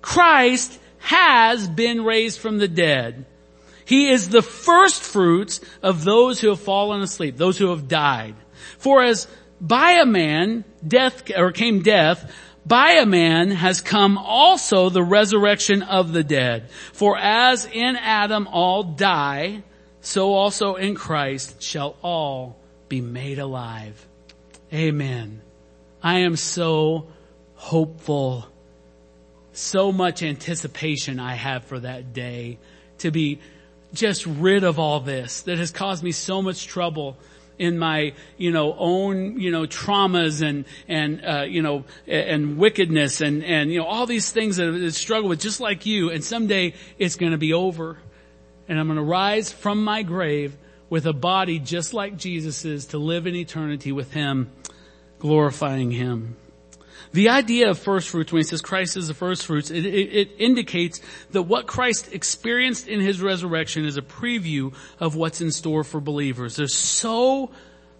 Christ 0.00 0.80
has 1.00 1.68
been 1.68 2.02
raised 2.02 2.40
from 2.40 2.56
the 2.56 2.68
dead. 2.68 3.26
He 3.84 4.08
is 4.08 4.30
the 4.30 4.42
first 4.42 5.02
fruits 5.02 5.60
of 5.82 6.02
those 6.02 6.40
who 6.40 6.48
have 6.48 6.60
fallen 6.60 7.02
asleep, 7.02 7.36
those 7.36 7.58
who 7.58 7.68
have 7.68 7.88
died. 7.88 8.36
For 8.78 9.02
as 9.02 9.28
by 9.60 9.92
a 9.92 10.06
man 10.06 10.64
death, 10.86 11.30
or 11.36 11.52
came 11.52 11.82
death, 11.82 12.32
by 12.66 12.92
a 12.92 13.06
man 13.06 13.50
has 13.52 13.80
come 13.80 14.18
also 14.18 14.88
the 14.88 15.02
resurrection 15.02 15.82
of 15.82 16.12
the 16.12 16.24
dead. 16.24 16.68
For 16.92 17.16
as 17.16 17.64
in 17.64 17.94
Adam 17.96 18.48
all 18.48 18.82
die, 18.82 19.62
so 20.00 20.34
also 20.34 20.74
in 20.74 20.96
Christ 20.96 21.62
shall 21.62 21.96
all 22.02 22.56
be 22.88 23.00
made 23.00 23.38
alive. 23.38 24.06
Amen. 24.72 25.42
I 26.02 26.20
am 26.20 26.36
so 26.36 27.06
hopeful. 27.54 28.46
So 29.52 29.92
much 29.92 30.22
anticipation 30.22 31.20
I 31.20 31.34
have 31.34 31.64
for 31.64 31.78
that 31.80 32.12
day 32.12 32.58
to 32.98 33.10
be 33.10 33.40
just 33.94 34.26
rid 34.26 34.64
of 34.64 34.78
all 34.78 35.00
this 35.00 35.42
that 35.42 35.58
has 35.58 35.70
caused 35.70 36.02
me 36.02 36.12
so 36.12 36.42
much 36.42 36.66
trouble 36.66 37.16
in 37.58 37.78
my, 37.78 38.12
you 38.36 38.50
know, 38.50 38.74
own, 38.78 39.40
you 39.40 39.50
know, 39.50 39.66
traumas 39.66 40.42
and, 40.42 40.64
and, 40.88 41.24
uh, 41.24 41.42
you 41.42 41.62
know, 41.62 41.84
and 42.06 42.58
wickedness 42.58 43.20
and, 43.20 43.44
and, 43.44 43.72
you 43.72 43.78
know, 43.78 43.86
all 43.86 44.06
these 44.06 44.30
things 44.30 44.56
that 44.56 44.68
I 44.68 44.88
struggle 44.90 45.28
with 45.28 45.40
just 45.40 45.60
like 45.60 45.86
you. 45.86 46.10
And 46.10 46.22
someday 46.22 46.74
it's 46.98 47.16
going 47.16 47.32
to 47.32 47.38
be 47.38 47.52
over 47.52 47.98
and 48.68 48.78
I'm 48.78 48.86
going 48.86 48.96
to 48.98 49.02
rise 49.02 49.52
from 49.52 49.84
my 49.84 50.02
grave 50.02 50.56
with 50.88 51.06
a 51.06 51.12
body 51.12 51.58
just 51.58 51.94
like 51.94 52.16
Jesus's 52.16 52.86
to 52.86 52.98
live 52.98 53.26
in 53.26 53.34
eternity 53.34 53.92
with 53.92 54.12
Him, 54.12 54.50
glorifying 55.18 55.90
Him. 55.90 56.36
The 57.16 57.30
idea 57.30 57.70
of 57.70 57.78
first 57.78 58.10
fruits, 58.10 58.30
when 58.30 58.40
he 58.40 58.44
says 58.46 58.60
Christ 58.60 58.94
is 58.98 59.08
the 59.08 59.14
first 59.14 59.46
fruits, 59.46 59.70
it, 59.70 59.86
it, 59.86 60.12
it, 60.12 60.30
indicates 60.36 61.00
that 61.30 61.44
what 61.44 61.66
Christ 61.66 62.12
experienced 62.12 62.88
in 62.88 63.00
his 63.00 63.22
resurrection 63.22 63.86
is 63.86 63.96
a 63.96 64.02
preview 64.02 64.74
of 65.00 65.16
what's 65.16 65.40
in 65.40 65.50
store 65.50 65.82
for 65.82 65.98
believers. 65.98 66.56
There's 66.56 66.74
so 66.74 67.52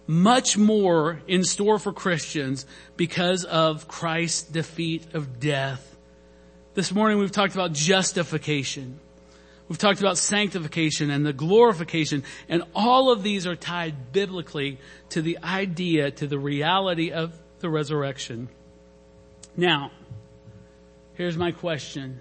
much 0.05 0.55
more 0.55 1.19
in 1.27 1.43
store 1.43 1.79
for 1.79 1.91
Christians 1.91 2.67
because 2.95 3.43
of 3.43 3.87
Christ's 3.87 4.43
defeat 4.43 5.15
of 5.15 5.39
death. 5.39 5.97
This 6.75 6.93
morning 6.93 7.17
we've 7.17 7.31
talked 7.31 7.55
about 7.55 7.73
justification. 7.73 8.99
We've 9.67 9.79
talked 9.79 9.99
about 9.99 10.19
sanctification 10.19 11.09
and 11.09 11.25
the 11.25 11.33
glorification, 11.33 12.23
and 12.49 12.61
all 12.75 13.11
of 13.11 13.23
these 13.23 13.47
are 13.47 13.55
tied 13.55 14.11
biblically 14.11 14.77
to 15.09 15.23
the 15.23 15.39
idea, 15.43 16.11
to 16.11 16.27
the 16.27 16.37
reality 16.37 17.09
of 17.09 17.33
the 17.61 17.69
resurrection. 17.71 18.49
Now, 19.59 19.91
here's 21.15 21.35
my 21.35 21.51
question. 21.51 22.19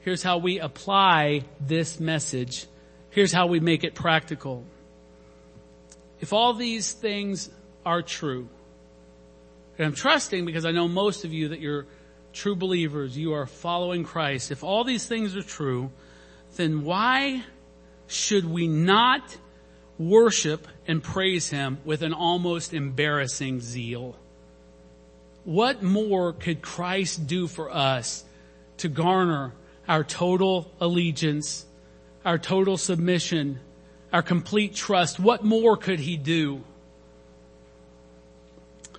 Here's 0.00 0.22
how 0.22 0.38
we 0.38 0.58
apply 0.58 1.42
this 1.60 2.00
message. 2.00 2.66
Here's 3.10 3.32
how 3.32 3.46
we 3.46 3.60
make 3.60 3.84
it 3.84 3.94
practical. 3.94 4.64
If 6.20 6.32
all 6.32 6.54
these 6.54 6.92
things 6.92 7.50
are 7.84 8.00
true, 8.00 8.48
and 9.76 9.86
I'm 9.86 9.94
trusting 9.94 10.46
because 10.46 10.64
I 10.64 10.70
know 10.70 10.88
most 10.88 11.26
of 11.26 11.32
you 11.34 11.48
that 11.48 11.60
you're 11.60 11.86
true 12.32 12.56
believers, 12.56 13.16
you 13.16 13.34
are 13.34 13.44
following 13.44 14.04
Christ. 14.04 14.50
If 14.50 14.64
all 14.64 14.84
these 14.84 15.06
things 15.06 15.36
are 15.36 15.42
true, 15.42 15.90
then 16.56 16.82
why 16.84 17.42
should 18.06 18.46
we 18.46 18.68
not 18.68 19.36
worship 19.98 20.66
and 20.86 21.02
praise 21.02 21.50
Him 21.50 21.78
with 21.84 22.02
an 22.02 22.14
almost 22.14 22.72
embarrassing 22.72 23.60
zeal? 23.60 24.16
What 25.44 25.82
more 25.82 26.32
could 26.32 26.62
Christ 26.62 27.26
do 27.26 27.46
for 27.46 27.70
us 27.70 28.24
to 28.78 28.88
garner 28.88 29.52
our 29.86 30.02
total 30.02 30.70
allegiance, 30.80 31.66
our 32.24 32.38
total 32.38 32.76
submission, 32.76 33.60
our 34.12 34.22
complete 34.22 34.74
trust? 34.74 35.20
What 35.20 35.44
more 35.44 35.76
could 35.76 36.00
he 36.00 36.16
do? 36.16 36.64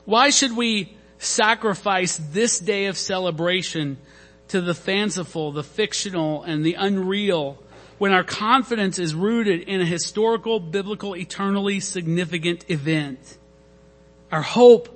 Why 0.06 0.30
should 0.30 0.56
we 0.56 0.96
sacrifice 1.18 2.18
this 2.18 2.60
day 2.60 2.86
of 2.86 2.98
celebration 2.98 3.98
to 4.50 4.62
the 4.62 4.76
fanciful, 4.76 5.52
the 5.52 5.64
fictional, 5.64 6.43
and 6.43 6.64
the 6.64 6.76
unreal 6.76 7.58
when 7.98 8.12
our 8.12 8.24
confidence 8.24 9.00
is 9.00 9.16
rooted 9.16 9.62
in 9.62 9.82
a 9.82 9.86
historical, 9.86 10.60
biblical, 10.60 11.16
eternally 11.16 11.80
significant 11.80 12.70
event? 12.70 13.38
Our 14.32 14.43
hope 14.43 14.95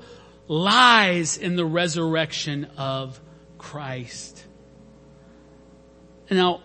lies 0.50 1.38
in 1.38 1.56
the 1.56 1.64
resurrection 1.64 2.66
of 2.76 3.22
Christ. 3.60 4.43
Now, 6.30 6.62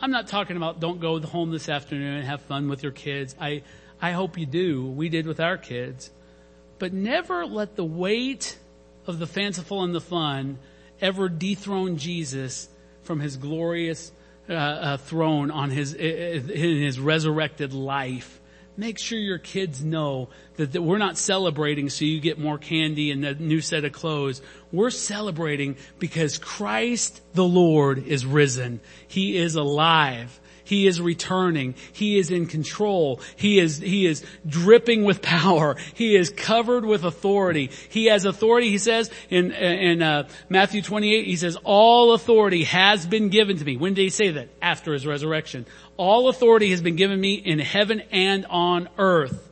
I'm 0.00 0.12
not 0.12 0.28
talking 0.28 0.56
about 0.56 0.80
don't 0.80 1.00
go 1.00 1.20
home 1.20 1.50
this 1.50 1.68
afternoon 1.68 2.14
and 2.14 2.26
have 2.26 2.42
fun 2.42 2.68
with 2.68 2.82
your 2.82 2.92
kids. 2.92 3.34
I, 3.40 3.62
I 4.00 4.12
hope 4.12 4.38
you 4.38 4.46
do. 4.46 4.86
We 4.86 5.08
did 5.08 5.26
with 5.26 5.40
our 5.40 5.58
kids. 5.58 6.10
But 6.78 6.92
never 6.92 7.44
let 7.44 7.74
the 7.74 7.84
weight 7.84 8.56
of 9.06 9.18
the 9.18 9.26
fanciful 9.26 9.82
and 9.82 9.94
the 9.94 10.00
fun 10.00 10.58
ever 11.00 11.28
dethrone 11.28 11.96
Jesus 11.96 12.68
from 13.02 13.18
his 13.18 13.36
glorious 13.36 14.12
uh, 14.48 14.52
uh, 14.52 14.96
throne 14.96 15.50
on 15.50 15.70
his, 15.70 15.92
in 15.92 16.48
his 16.48 17.00
resurrected 17.00 17.72
life 17.72 18.40
make 18.76 18.98
sure 18.98 19.18
your 19.18 19.38
kids 19.38 19.84
know 19.84 20.28
that, 20.56 20.72
that, 20.72 20.82
we're 20.82 20.98
not 20.98 21.18
celebrating 21.18 21.88
so 21.88 22.04
you 22.04 22.20
get 22.20 22.38
more 22.38 22.58
candy 22.58 23.10
and 23.10 23.24
a 23.24 23.34
new 23.34 23.60
set 23.60 23.84
of 23.84 23.92
clothes. 23.92 24.42
We're 24.72 24.90
celebrating 24.90 25.76
because 25.98 26.38
Christ 26.38 27.20
the 27.34 27.44
Lord 27.44 28.06
is 28.06 28.26
risen. 28.26 28.80
He 29.06 29.36
is 29.36 29.54
alive. 29.54 30.40
He 30.64 30.86
is 30.86 31.00
returning. 31.00 31.74
He 31.92 32.18
is 32.18 32.30
in 32.30 32.46
control. 32.46 33.20
He 33.36 33.58
is, 33.58 33.78
he 33.78 34.06
is 34.06 34.24
dripping 34.46 35.04
with 35.04 35.22
power. 35.22 35.76
He 35.94 36.16
is 36.16 36.30
covered 36.30 36.84
with 36.84 37.04
authority. 37.04 37.70
He 37.90 38.06
has 38.06 38.24
authority, 38.24 38.70
he 38.70 38.78
says 38.78 39.10
in, 39.28 39.52
in 39.52 40.02
uh, 40.02 40.28
Matthew 40.48 40.82
28, 40.82 41.26
he 41.26 41.36
says, 41.36 41.56
all 41.64 42.14
authority 42.14 42.64
has 42.64 43.06
been 43.06 43.28
given 43.28 43.58
to 43.58 43.64
me. 43.64 43.76
When 43.76 43.94
did 43.94 44.02
he 44.02 44.10
say 44.10 44.30
that? 44.30 44.48
After 44.62 44.94
his 44.94 45.06
resurrection. 45.06 45.66
All 45.96 46.28
authority 46.28 46.70
has 46.70 46.80
been 46.80 46.96
given 46.96 47.20
me 47.20 47.34
in 47.34 47.58
heaven 47.58 48.02
and 48.10 48.46
on 48.46 48.88
earth. 48.98 49.50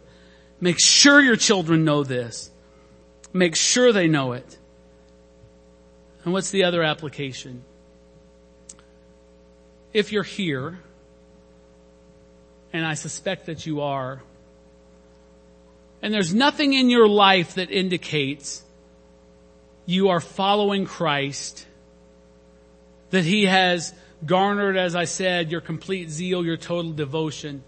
Make 0.60 0.78
sure 0.80 1.20
your 1.20 1.36
children 1.36 1.84
know 1.84 2.04
this. 2.04 2.50
Make 3.32 3.56
sure 3.56 3.92
they 3.92 4.08
know 4.08 4.32
it. 4.32 4.58
And 6.24 6.32
what's 6.32 6.50
the 6.50 6.64
other 6.64 6.82
application? 6.82 7.64
If 9.92 10.12
you're 10.12 10.22
here, 10.22 10.78
and 12.72 12.84
I 12.86 12.94
suspect 12.94 13.46
that 13.46 13.66
you 13.66 13.82
are, 13.82 14.22
and 16.00 16.12
there's 16.12 16.34
nothing 16.34 16.72
in 16.72 16.90
your 16.90 17.06
life 17.06 17.54
that 17.54 17.70
indicates 17.70 18.62
you 19.86 20.08
are 20.08 20.20
following 20.20 20.84
Christ, 20.84 21.66
that 23.10 23.24
He 23.24 23.46
has 23.46 23.94
garnered, 24.24 24.76
as 24.76 24.96
I 24.96 25.04
said, 25.04 25.50
your 25.50 25.60
complete 25.60 26.10
zeal, 26.10 26.44
your 26.44 26.56
total 26.56 26.92
devotion, 26.92 27.62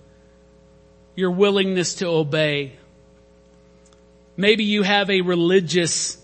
your 1.15 1.31
willingness 1.31 1.95
to 1.97 2.07
obey. 2.07 2.73
Maybe 4.37 4.65
you 4.65 4.83
have 4.83 5.11
a 5.11 5.21
religious 5.21 6.19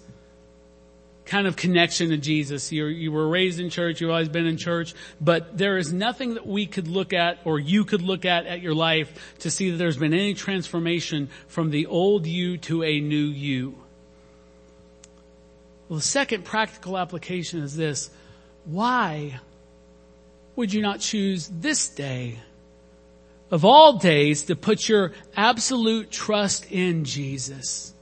kind 1.31 1.47
of 1.47 1.55
connection 1.55 2.11
to 2.11 2.17
Jesus. 2.17 2.73
you 2.73 2.87
you 2.87 3.13
were 3.13 3.29
raised 3.29 3.61
in 3.61 3.71
church, 3.71 4.01
you've 4.01 4.11
always 4.11 4.29
been 4.29 4.47
in 4.47 4.57
church, 4.57 4.95
but 5.21 5.57
there 5.57 5.79
is 5.79 5.93
nothing 5.93 6.35
that 6.35 6.45
we 6.45 6.67
could 6.67 6.89
look 6.89 7.13
at 7.13 7.39
or 7.45 7.61
you 7.61 7.85
could 7.85 8.03
look 8.03 8.25
at 8.25 8.47
at 8.47 8.61
your 8.61 8.75
life 8.75 9.37
to 9.39 9.51
see 9.51 9.71
that 9.71 9.77
there's 9.77 9.97
been 9.97 10.13
any 10.13 10.35
transformation 10.35 11.31
from 11.47 11.71
the 11.71 11.87
old 11.87 12.27
you 12.27 12.59
to 12.59 12.83
a 12.83 13.01
new 13.01 13.15
you. 13.15 13.77
Well, 15.89 15.99
the 15.99 16.05
second 16.05 16.45
practical 16.45 16.99
application 16.99 17.63
is 17.63 17.77
this. 17.77 18.11
Why 18.65 19.39
would 20.57 20.73
you 20.73 20.83
not 20.83 20.99
choose 20.99 21.49
this 21.49 21.89
day 21.89 22.41
of 23.53 23.65
all 23.65 23.99
days 23.99 24.45
to 24.45 24.57
put 24.57 24.89
your 24.89 25.13
absolute 25.37 26.11
trust 26.11 26.73
in 26.73 27.05
Jesus? 27.05 27.95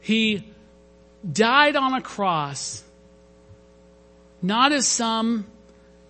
He 0.00 0.51
died 1.30 1.76
on 1.76 1.94
a 1.94 2.00
cross, 2.00 2.82
not 4.40 4.72
as 4.72 4.86
some, 4.86 5.46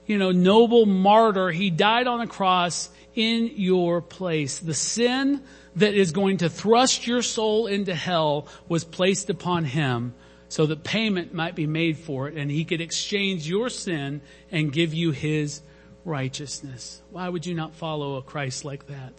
you 0.07 0.19
know, 0.19 0.33
noble 0.33 0.87
martyr. 0.87 1.51
He 1.51 1.71
died 1.71 2.07
on 2.07 2.21
a 2.21 2.27
cross 2.27 2.89
in 3.15 3.53
your 3.57 4.01
place. 4.01 4.59
The 4.59 4.75
sin 4.75 5.43
that 5.77 5.95
is 5.95 6.13
going 6.13 6.39
to 6.39 6.49
thrust 6.49 7.07
your 7.07 7.23
soul 7.23 7.67
into 7.67 7.95
hell 7.95 8.47
was 8.69 8.85
placed 8.85 9.31
upon 9.31 9.65
him 9.65 10.15
so 10.49 10.67
that 10.67 10.85
payment 10.85 11.33
might 11.33 11.55
be 11.55 11.67
made 11.67 11.97
for 11.97 12.29
it 12.29 12.37
and 12.37 12.51
he 12.51 12.65
could 12.65 12.81
exchange 12.81 13.49
your 13.49 13.71
sin 13.71 14.21
and 14.51 14.73
give 14.73 14.93
you 14.93 15.11
his 15.11 15.63
righteousness. 16.05 17.01
Why 17.11 17.29
would 17.29 17.47
you 17.47 17.55
not 17.55 17.75
follow 17.75 18.17
a 18.17 18.23
Christ 18.23 18.65
like 18.65 18.87
that? 18.89 19.13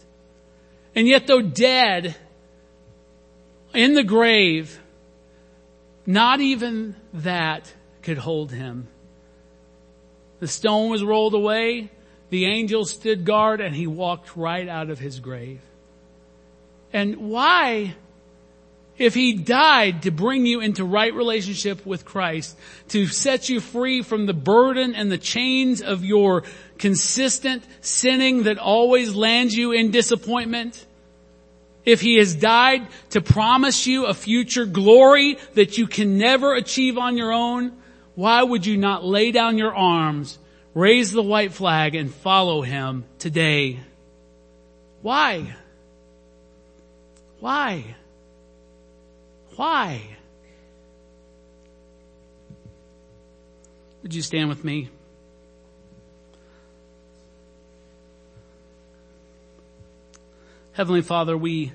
And 0.94 1.08
yet 1.08 1.26
though 1.26 1.42
dead 1.42 2.14
in 3.72 3.94
the 3.94 4.04
grave, 4.04 4.80
not 6.06 6.40
even 6.40 6.96
that 7.12 7.72
could 8.02 8.18
hold 8.18 8.52
him. 8.52 8.88
The 10.40 10.48
stone 10.48 10.90
was 10.90 11.02
rolled 11.02 11.34
away, 11.34 11.90
the 12.30 12.46
angel 12.46 12.84
stood 12.84 13.24
guard 13.24 13.60
and 13.60 13.74
he 13.74 13.86
walked 13.86 14.36
right 14.36 14.68
out 14.68 14.90
of 14.90 14.98
his 14.98 15.20
grave. 15.20 15.60
And 16.92 17.16
why 17.16 17.94
if 18.96 19.14
he 19.14 19.34
died 19.34 20.02
to 20.02 20.10
bring 20.10 20.46
you 20.46 20.60
into 20.60 20.84
right 20.84 21.12
relationship 21.12 21.84
with 21.84 22.04
Christ, 22.04 22.56
to 22.88 23.06
set 23.06 23.48
you 23.48 23.60
free 23.60 24.02
from 24.02 24.26
the 24.26 24.34
burden 24.34 24.94
and 24.94 25.10
the 25.10 25.18
chains 25.18 25.82
of 25.82 26.04
your 26.04 26.44
consistent 26.78 27.64
sinning 27.80 28.44
that 28.44 28.58
always 28.58 29.14
lands 29.14 29.54
you 29.54 29.72
in 29.72 29.90
disappointment, 29.90 30.86
if 31.84 32.00
he 32.00 32.16
has 32.16 32.34
died 32.34 32.86
to 33.10 33.20
promise 33.20 33.86
you 33.86 34.06
a 34.06 34.14
future 34.14 34.66
glory 34.66 35.38
that 35.54 35.76
you 35.78 35.86
can 35.86 36.18
never 36.18 36.54
achieve 36.54 36.96
on 36.98 37.16
your 37.16 37.32
own, 37.32 37.72
why 38.14 38.42
would 38.42 38.64
you 38.64 38.76
not 38.76 39.04
lay 39.04 39.32
down 39.32 39.58
your 39.58 39.74
arms, 39.74 40.38
raise 40.72 41.12
the 41.12 41.22
white 41.22 41.52
flag 41.52 41.94
and 41.94 42.12
follow 42.12 42.62
him 42.62 43.04
today? 43.18 43.80
Why? 45.02 45.54
Why? 47.40 47.96
Why? 49.56 50.00
Would 54.02 54.14
you 54.14 54.22
stand 54.22 54.48
with 54.48 54.64
me? 54.64 54.88
Heavenly 60.74 61.02
Father, 61.02 61.36
we, 61.36 61.72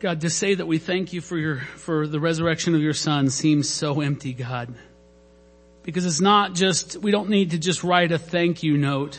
God, 0.00 0.20
to 0.20 0.28
say 0.28 0.54
that 0.54 0.66
we 0.66 0.76
thank 0.76 1.14
you 1.14 1.22
for 1.22 1.38
your, 1.38 1.56
for 1.56 2.06
the 2.06 2.20
resurrection 2.20 2.74
of 2.74 2.82
your 2.82 2.92
son 2.92 3.30
seems 3.30 3.70
so 3.70 4.02
empty, 4.02 4.34
God. 4.34 4.74
Because 5.82 6.04
it's 6.04 6.20
not 6.20 6.54
just, 6.54 6.98
we 6.98 7.10
don't 7.10 7.30
need 7.30 7.52
to 7.52 7.58
just 7.58 7.82
write 7.84 8.12
a 8.12 8.18
thank 8.18 8.62
you 8.62 8.76
note. 8.76 9.18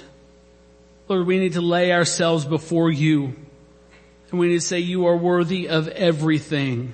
Lord, 1.08 1.26
we 1.26 1.40
need 1.40 1.54
to 1.54 1.62
lay 1.62 1.92
ourselves 1.92 2.46
before 2.46 2.92
you 2.92 3.36
and 4.30 4.40
we 4.40 4.50
need 4.50 4.60
to 4.60 4.66
say, 4.66 4.78
you 4.78 5.08
are 5.08 5.18
worthy 5.18 5.68
of 5.68 5.88
everything. 5.88 6.94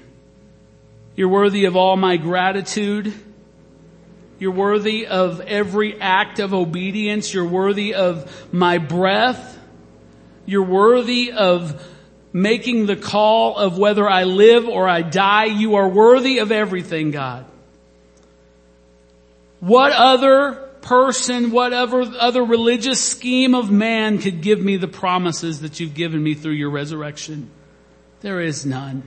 You're 1.18 1.28
worthy 1.28 1.66
of 1.66 1.76
all 1.76 1.98
my 1.98 2.16
gratitude. 2.16 3.14
You're 4.40 4.52
worthy 4.52 5.06
of 5.06 5.42
every 5.42 6.00
act 6.00 6.40
of 6.40 6.54
obedience. 6.54 7.34
You're 7.34 7.46
worthy 7.46 7.94
of 7.94 8.54
my 8.54 8.78
breath. 8.78 9.56
You're 10.48 10.64
worthy 10.64 11.32
of 11.32 11.86
making 12.34 12.88
the 12.88 12.96
call 12.96 13.58
of 13.58 13.78
whether 13.78 14.10
I 14.10 14.24
live 14.24 14.68
or 14.68 14.88
I 14.88 15.04
die. 15.04 15.46
You 15.46 15.76
are 15.76 15.88
worthy 15.88 16.40
of 16.40 16.52
everything, 16.52 17.12
God. 17.12 17.46
What 19.60 19.92
other 19.92 20.54
person, 20.82 21.52
whatever 21.52 22.02
other 22.02 22.44
religious 22.44 23.04
scheme 23.04 23.54
of 23.54 23.70
man 23.70 24.20
could 24.20 24.42
give 24.42 24.62
me 24.62 24.78
the 24.78 24.88
promises 24.88 25.62
that 25.62 25.80
you've 25.80 25.94
given 25.94 26.24
me 26.24 26.34
through 26.34 26.54
your 26.54 26.70
resurrection. 26.70 27.50
There 28.22 28.40
is 28.40 28.66
none. 28.66 29.04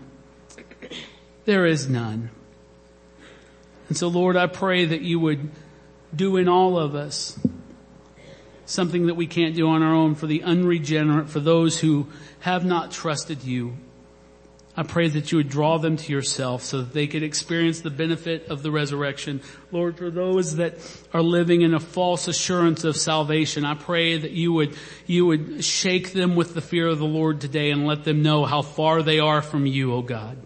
There 1.47 1.64
is 1.64 1.88
none. 1.88 2.30
And 3.88 3.97
so 3.97 4.09
Lord, 4.09 4.36
I 4.36 4.47
pray 4.47 4.84
that 4.84 5.01
you 5.01 5.18
would 5.20 5.51
do 6.14 6.36
in 6.36 6.49
all 6.49 6.78
of 6.78 6.95
us 6.95 7.38
something 8.71 9.07
that 9.07 9.14
we 9.14 9.27
can't 9.27 9.57
do 9.57 9.68
on 9.68 9.83
our 9.83 9.95
own 9.95 10.14
for 10.14 10.27
the 10.27 10.43
unregenerate, 10.43 11.29
for 11.29 11.41
those 11.41 11.81
who 11.81 12.07
have 12.39 12.64
not 12.64 12.93
trusted 12.93 13.43
you. 13.43 13.77
I 14.77 14.85
pray 14.85 15.09
that 15.09 15.33
you 15.33 15.39
would 15.39 15.49
draw 15.49 15.79
them 15.79 15.97
to 15.97 16.12
yourself 16.12 16.62
so 16.62 16.79
that 16.79 16.93
they 16.95 17.09
could 17.09 17.25
experience 17.25 17.81
the 17.81 17.91
benefit 17.91 18.47
of 18.49 18.62
the 18.62 18.71
resurrection. 18.71 19.43
Lord, 19.73 19.99
for 19.99 20.11
those 20.11 20.57
that 20.57 20.75
are 21.12 21.21
living 21.21 21.62
in 21.62 21.75
a 21.75 21.81
false 21.81 22.29
assurance 22.29 22.85
of 22.85 22.97
salvation, 22.97 23.64
I 23.64 23.75
pray 23.75 24.16
that 24.18 24.31
you 24.31 24.53
would, 24.53 24.77
you 25.07 25.27
would 25.27 25.64
shake 25.64 26.12
them 26.12 26.37
with 26.37 26.55
the 26.55 26.61
fear 26.61 26.87
of 26.87 27.01
the 27.01 27.05
Lord 27.05 27.41
today 27.41 27.73
and 27.73 27.87
let 27.87 28.05
them 28.05 28.23
know 28.23 28.45
how 28.45 28.62
far 28.62 29.03
they 29.03 29.18
are 29.18 29.43
from 29.43 29.66
you, 29.66 29.93
oh 29.93 30.03
God. 30.03 30.39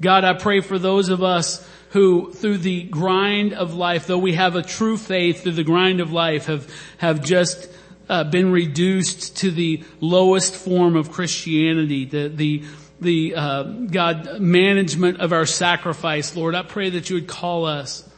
God, 0.00 0.24
I 0.24 0.34
pray 0.34 0.60
for 0.60 0.78
those 0.78 1.08
of 1.08 1.22
us 1.22 1.66
who 1.90 2.32
through 2.32 2.58
the 2.58 2.84
grind 2.84 3.52
of 3.52 3.74
life, 3.74 4.06
though 4.06 4.18
we 4.18 4.34
have 4.34 4.56
a 4.56 4.62
true 4.62 4.96
faith 4.96 5.42
through 5.42 5.52
the 5.52 5.64
grind 5.64 6.00
of 6.00 6.12
life, 6.12 6.46
have, 6.46 6.72
have 6.98 7.22
just 7.22 7.68
uh, 8.08 8.24
been 8.24 8.50
reduced 8.52 9.38
to 9.38 9.50
the 9.50 9.82
lowest 10.00 10.54
form 10.54 10.96
of 10.96 11.10
Christianity, 11.12 12.04
the, 12.04 12.28
the, 12.28 12.64
the 13.00 13.34
uh, 13.34 13.62
God 13.62 14.40
management 14.40 15.20
of 15.20 15.32
our 15.32 15.46
sacrifice, 15.46 16.36
Lord. 16.36 16.54
I 16.54 16.62
pray 16.62 16.90
that 16.90 17.10
you 17.10 17.16
would 17.16 17.28
call 17.28 17.66
us, 17.66 18.08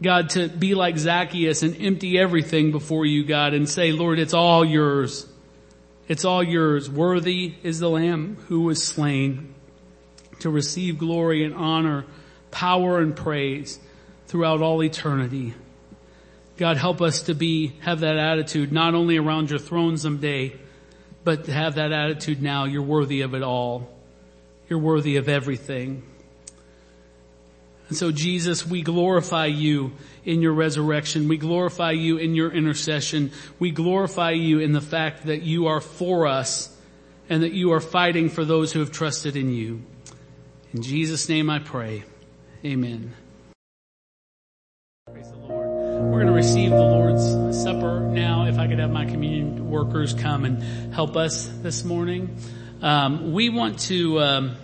God, 0.00 0.30
to 0.30 0.48
be 0.48 0.74
like 0.74 0.98
Zacchaeus 0.98 1.62
and 1.62 1.76
empty 1.80 2.18
everything 2.18 2.72
before 2.72 3.06
you, 3.06 3.24
God, 3.24 3.54
and 3.54 3.68
say, 3.68 3.92
Lord, 3.92 4.18
it's 4.18 4.34
all 4.34 4.64
yours. 4.64 5.26
It's 6.08 6.24
all 6.24 6.42
yours. 6.42 6.90
Worthy 6.90 7.54
is 7.62 7.78
the 7.78 7.88
Lamb 7.88 8.36
who 8.48 8.62
was 8.62 8.82
slain 8.82 9.54
to 10.40 10.50
receive 10.50 10.98
glory 10.98 11.44
and 11.44 11.54
honor, 11.54 12.04
power 12.52 13.00
and 13.00 13.16
praise 13.16 13.80
throughout 14.26 14.60
all 14.60 14.84
eternity. 14.84 15.54
God, 16.56 16.76
help 16.76 17.00
us 17.02 17.22
to 17.22 17.34
be, 17.34 17.72
have 17.80 18.00
that 18.00 18.16
attitude 18.16 18.70
not 18.70 18.94
only 18.94 19.16
around 19.16 19.50
your 19.50 19.58
throne 19.58 19.98
someday, 19.98 20.54
but 21.24 21.46
to 21.46 21.52
have 21.52 21.74
that 21.74 21.90
attitude 21.90 22.40
now. 22.40 22.64
You're 22.66 22.82
worthy 22.82 23.22
of 23.22 23.34
it 23.34 23.42
all. 23.42 23.90
You're 24.68 24.78
worthy 24.78 25.16
of 25.16 25.28
everything. 25.28 26.04
And 27.88 27.96
so 27.96 28.10
Jesus, 28.10 28.66
we 28.66 28.82
glorify 28.82 29.46
you 29.46 29.92
in 30.24 30.40
your 30.40 30.52
resurrection. 30.52 31.28
We 31.28 31.36
glorify 31.36 31.90
you 31.90 32.16
in 32.16 32.34
your 32.34 32.50
intercession. 32.50 33.32
We 33.58 33.70
glorify 33.70 34.30
you 34.30 34.60
in 34.60 34.72
the 34.72 34.80
fact 34.80 35.26
that 35.26 35.42
you 35.42 35.66
are 35.66 35.80
for 35.80 36.26
us 36.26 36.74
and 37.28 37.42
that 37.42 37.52
you 37.52 37.72
are 37.72 37.80
fighting 37.80 38.28
for 38.28 38.44
those 38.44 38.72
who 38.72 38.80
have 38.80 38.92
trusted 38.92 39.36
in 39.36 39.52
you. 39.52 39.82
In 40.72 40.82
Jesus 40.82 41.28
name 41.28 41.50
I 41.50 41.58
pray. 41.58 42.04
Amen. 42.64 43.12
Praise 45.10 45.28
the 45.32 45.36
Lord. 45.36 45.66
We're 45.66 46.22
going 46.22 46.28
to 46.28 46.32
receive 46.32 46.70
the 46.70 46.76
Lord's 46.76 47.60
Supper 47.60 47.98
now. 48.02 48.46
If 48.46 48.56
I 48.56 48.68
could 48.68 48.78
have 48.78 48.92
my 48.92 49.04
communion 49.04 49.68
workers 49.68 50.14
come 50.14 50.44
and 50.44 50.94
help 50.94 51.16
us 51.16 51.48
this 51.62 51.82
morning. 51.82 52.36
Um, 52.80 53.32
we 53.32 53.48
want 53.48 53.80
to 53.80 54.20
um, 54.20 54.56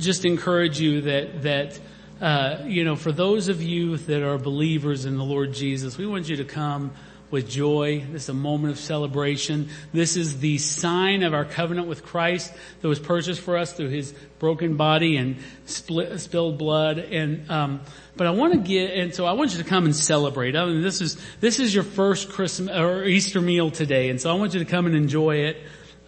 just 0.00 0.24
encourage 0.24 0.80
you 0.80 1.02
that 1.02 1.42
that 1.42 1.78
uh, 2.20 2.64
you 2.64 2.84
know 2.84 2.96
for 2.96 3.12
those 3.12 3.46
of 3.46 3.62
you 3.62 3.96
that 3.96 4.24
are 4.24 4.36
believers 4.36 5.04
in 5.04 5.16
the 5.16 5.24
Lord 5.24 5.52
Jesus, 5.52 5.96
we 5.96 6.06
want 6.08 6.28
you 6.28 6.38
to 6.38 6.44
come 6.44 6.90
with 7.30 7.48
joy. 7.48 8.04
This 8.10 8.24
is 8.24 8.28
a 8.28 8.34
moment 8.34 8.72
of 8.72 8.78
celebration. 8.78 9.68
This 9.92 10.16
is 10.16 10.40
the 10.40 10.58
sign 10.58 11.22
of 11.22 11.34
our 11.34 11.44
covenant 11.44 11.86
with 11.86 12.04
Christ 12.04 12.52
that 12.80 12.88
was 12.88 12.98
purchased 12.98 13.40
for 13.40 13.56
us 13.56 13.72
through 13.72 13.90
His 13.90 14.12
broken 14.38 14.76
body 14.76 15.16
and 15.16 15.36
split, 15.66 16.18
spilled 16.20 16.58
blood. 16.58 16.98
And 16.98 17.50
um, 17.50 17.80
but 18.16 18.26
I 18.26 18.30
want 18.30 18.52
to 18.52 18.58
get 18.58 18.92
and 18.92 19.14
so 19.14 19.26
I 19.26 19.32
want 19.32 19.52
you 19.52 19.58
to 19.62 19.68
come 19.68 19.84
and 19.84 19.94
celebrate. 19.94 20.56
I 20.56 20.64
mean, 20.66 20.82
this 20.82 21.00
is 21.00 21.16
this 21.40 21.60
is 21.60 21.74
your 21.74 21.84
first 21.84 22.30
Christmas 22.30 22.76
or 22.76 23.04
Easter 23.04 23.40
meal 23.40 23.70
today, 23.70 24.10
and 24.10 24.20
so 24.20 24.30
I 24.30 24.34
want 24.34 24.54
you 24.54 24.60
to 24.60 24.66
come 24.66 24.86
and 24.86 24.94
enjoy 24.94 25.36
it 25.36 25.56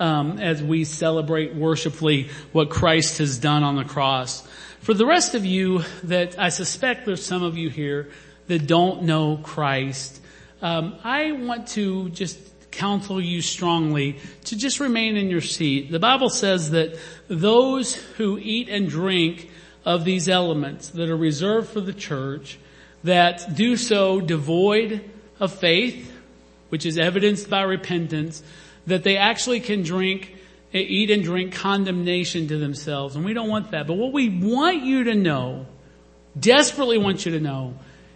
um, 0.00 0.38
as 0.40 0.62
we 0.62 0.84
celebrate 0.84 1.54
worshipfully 1.54 2.28
what 2.52 2.70
Christ 2.70 3.18
has 3.18 3.38
done 3.38 3.62
on 3.62 3.76
the 3.76 3.84
cross. 3.84 4.46
For 4.80 4.94
the 4.94 5.06
rest 5.06 5.34
of 5.36 5.46
you 5.46 5.82
that 6.04 6.38
I 6.38 6.48
suspect 6.48 7.06
there's 7.06 7.24
some 7.24 7.44
of 7.44 7.56
you 7.56 7.70
here 7.70 8.10
that 8.48 8.66
don't 8.66 9.04
know 9.04 9.36
Christ, 9.36 10.20
um, 10.62 10.96
I 11.04 11.32
want 11.32 11.68
to 11.68 12.08
just 12.10 12.38
counsel 12.70 13.20
you 13.20 13.42
strongly 13.42 14.18
to 14.44 14.56
just 14.56 14.80
remain 14.80 15.16
in 15.16 15.28
your 15.28 15.40
seat. 15.40 15.90
The 15.90 15.98
Bible 15.98 16.30
says 16.30 16.70
that 16.70 16.98
those 17.28 17.94
who 17.94 18.38
eat 18.38 18.68
and 18.68 18.88
drink 18.88 19.50
of 19.84 20.04
these 20.04 20.28
elements 20.28 20.88
that 20.90 21.10
are 21.10 21.16
reserved 21.16 21.68
for 21.68 21.80
the 21.80 21.92
church 21.92 22.58
that 23.04 23.54
do 23.54 23.76
so 23.76 24.20
devoid 24.20 25.08
of 25.40 25.52
faith, 25.52 26.12
which 26.68 26.86
is 26.86 26.98
evidenced 26.98 27.50
by 27.50 27.62
repentance, 27.62 28.42
that 28.86 29.02
they 29.02 29.16
actually 29.16 29.60
can 29.60 29.82
drink, 29.82 30.34
eat 30.72 31.10
and 31.10 31.24
drink 31.24 31.52
condemnation 31.52 32.48
to 32.48 32.56
themselves. 32.56 33.16
And 33.16 33.24
we 33.24 33.34
don't 33.34 33.48
want 33.48 33.72
that. 33.72 33.86
But 33.86 33.94
what 33.94 34.12
we 34.12 34.28
want 34.28 34.82
you 34.84 35.04
to 35.04 35.14
know, 35.14 35.66
desperately 36.38 36.98
want 36.98 37.26
you 37.26 37.32
to 37.32 37.40
know, 37.40 37.74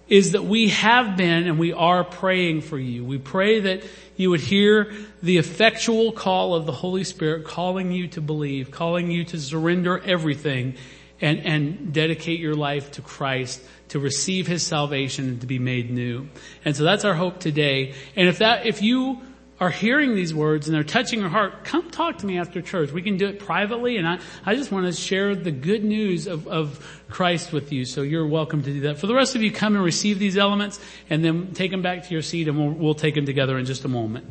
is 0.08 0.32
that 0.32 0.44
we 0.44 0.68
have 0.68 1.16
been 1.16 1.46
and 1.46 1.58
we 1.58 1.72
are 1.72 2.04
praying 2.04 2.60
for 2.60 2.78
you. 2.78 3.04
We 3.04 3.18
pray 3.18 3.60
that 3.60 3.82
you 4.16 4.30
would 4.30 4.40
hear 4.40 4.92
the 5.22 5.38
effectual 5.38 6.12
call 6.12 6.54
of 6.54 6.64
the 6.64 6.72
Holy 6.72 7.04
Spirit 7.04 7.44
calling 7.44 7.90
you 7.90 8.08
to 8.08 8.20
believe, 8.20 8.70
calling 8.70 9.10
you 9.10 9.24
to 9.24 9.40
surrender 9.40 9.98
everything 9.98 10.76
and, 11.20 11.40
and 11.40 11.92
dedicate 11.92 12.38
your 12.38 12.54
life 12.54 12.92
to 12.92 13.02
Christ, 13.02 13.60
to 13.88 13.98
receive 13.98 14.46
His 14.46 14.62
salvation 14.62 15.28
and 15.28 15.40
to 15.40 15.46
be 15.46 15.58
made 15.58 15.90
new. 15.90 16.28
And 16.64 16.76
so 16.76 16.84
that's 16.84 17.04
our 17.04 17.14
hope 17.14 17.40
today. 17.40 17.94
And 18.14 18.28
if 18.28 18.38
that, 18.38 18.66
if 18.66 18.82
you 18.82 19.20
are 19.58 19.70
hearing 19.70 20.14
these 20.14 20.34
words 20.34 20.68
and 20.68 20.76
they're 20.76 20.84
touching 20.84 21.20
your 21.20 21.30
heart, 21.30 21.64
come 21.64 21.90
talk 21.90 22.18
to 22.18 22.26
me 22.26 22.38
after 22.38 22.60
church. 22.60 22.92
We 22.92 23.00
can 23.00 23.16
do 23.16 23.26
it 23.26 23.38
privately 23.38 23.96
and 23.96 24.06
I, 24.06 24.18
I 24.44 24.54
just 24.54 24.70
want 24.70 24.86
to 24.86 24.92
share 24.92 25.34
the 25.34 25.50
good 25.50 25.82
news 25.82 26.26
of, 26.26 26.46
of 26.46 27.02
Christ 27.08 27.52
with 27.52 27.72
you. 27.72 27.86
So 27.86 28.02
you're 28.02 28.26
welcome 28.26 28.62
to 28.62 28.72
do 28.72 28.80
that. 28.82 28.98
For 28.98 29.06
the 29.06 29.14
rest 29.14 29.34
of 29.34 29.42
you, 29.42 29.50
come 29.50 29.74
and 29.74 29.82
receive 29.84 30.18
these 30.18 30.36
elements 30.36 30.78
and 31.08 31.24
then 31.24 31.54
take 31.54 31.70
them 31.70 31.80
back 31.80 32.04
to 32.04 32.12
your 32.12 32.22
seat 32.22 32.48
and 32.48 32.58
we'll, 32.58 32.70
we'll 32.70 32.94
take 32.94 33.14
them 33.14 33.24
together 33.24 33.56
in 33.58 33.64
just 33.64 33.84
a 33.84 33.88
moment. 33.88 34.26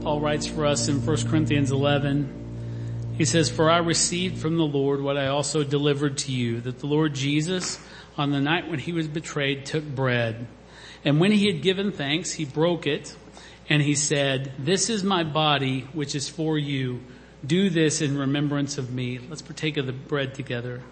Paul 0.00 0.20
writes 0.20 0.46
for 0.46 0.64
us 0.64 0.88
in 0.88 1.04
1 1.04 1.28
Corinthians 1.28 1.72
11, 1.72 3.14
he 3.18 3.24
says, 3.24 3.50
for 3.50 3.68
I 3.68 3.78
received 3.78 4.38
from 4.38 4.56
the 4.56 4.64
Lord 4.64 5.02
what 5.02 5.18
I 5.18 5.26
also 5.26 5.64
delivered 5.64 6.18
to 6.18 6.32
you, 6.32 6.60
that 6.60 6.78
the 6.78 6.86
Lord 6.86 7.14
Jesus, 7.14 7.80
on 8.16 8.30
the 8.30 8.40
night 8.40 8.70
when 8.70 8.78
he 8.78 8.92
was 8.92 9.08
betrayed, 9.08 9.66
took 9.66 9.84
bread. 9.84 10.46
And 11.04 11.18
when 11.18 11.32
he 11.32 11.52
had 11.52 11.62
given 11.62 11.90
thanks, 11.90 12.32
he 12.32 12.44
broke 12.44 12.86
it 12.86 13.14
and 13.72 13.80
he 13.80 13.94
said, 13.94 14.52
this 14.58 14.90
is 14.90 15.02
my 15.02 15.24
body, 15.24 15.88
which 15.94 16.14
is 16.14 16.28
for 16.28 16.58
you. 16.58 17.00
Do 17.44 17.70
this 17.70 18.02
in 18.02 18.18
remembrance 18.18 18.76
of 18.76 18.92
me. 18.92 19.18
Let's 19.18 19.40
partake 19.40 19.78
of 19.78 19.86
the 19.86 19.94
bread 19.94 20.34
together. 20.34 20.82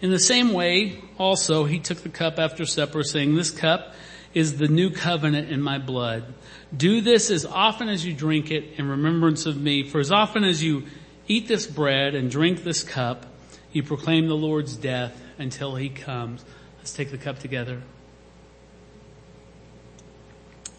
In 0.00 0.10
the 0.10 0.18
same 0.18 0.54
way, 0.54 1.02
also, 1.18 1.66
he 1.66 1.78
took 1.78 1.98
the 1.98 2.08
cup 2.08 2.38
after 2.38 2.64
supper 2.64 3.02
saying, 3.02 3.34
this 3.34 3.50
cup 3.50 3.92
is 4.32 4.56
the 4.56 4.66
new 4.66 4.88
covenant 4.88 5.50
in 5.50 5.60
my 5.60 5.76
blood. 5.76 6.32
Do 6.74 7.02
this 7.02 7.30
as 7.30 7.44
often 7.44 7.90
as 7.90 8.02
you 8.02 8.14
drink 8.14 8.50
it 8.50 8.78
in 8.78 8.88
remembrance 8.88 9.44
of 9.44 9.60
me. 9.60 9.82
For 9.82 10.00
as 10.00 10.10
often 10.10 10.42
as 10.42 10.62
you 10.62 10.84
eat 11.28 11.48
this 11.48 11.66
bread 11.66 12.14
and 12.14 12.30
drink 12.30 12.64
this 12.64 12.82
cup, 12.82 13.26
you 13.72 13.82
proclaim 13.82 14.26
the 14.26 14.36
Lord's 14.36 14.74
death 14.74 15.20
until 15.36 15.76
he 15.76 15.90
comes. 15.90 16.46
Let's 16.78 16.94
take 16.94 17.10
the 17.10 17.18
cup 17.18 17.40
together. 17.40 17.82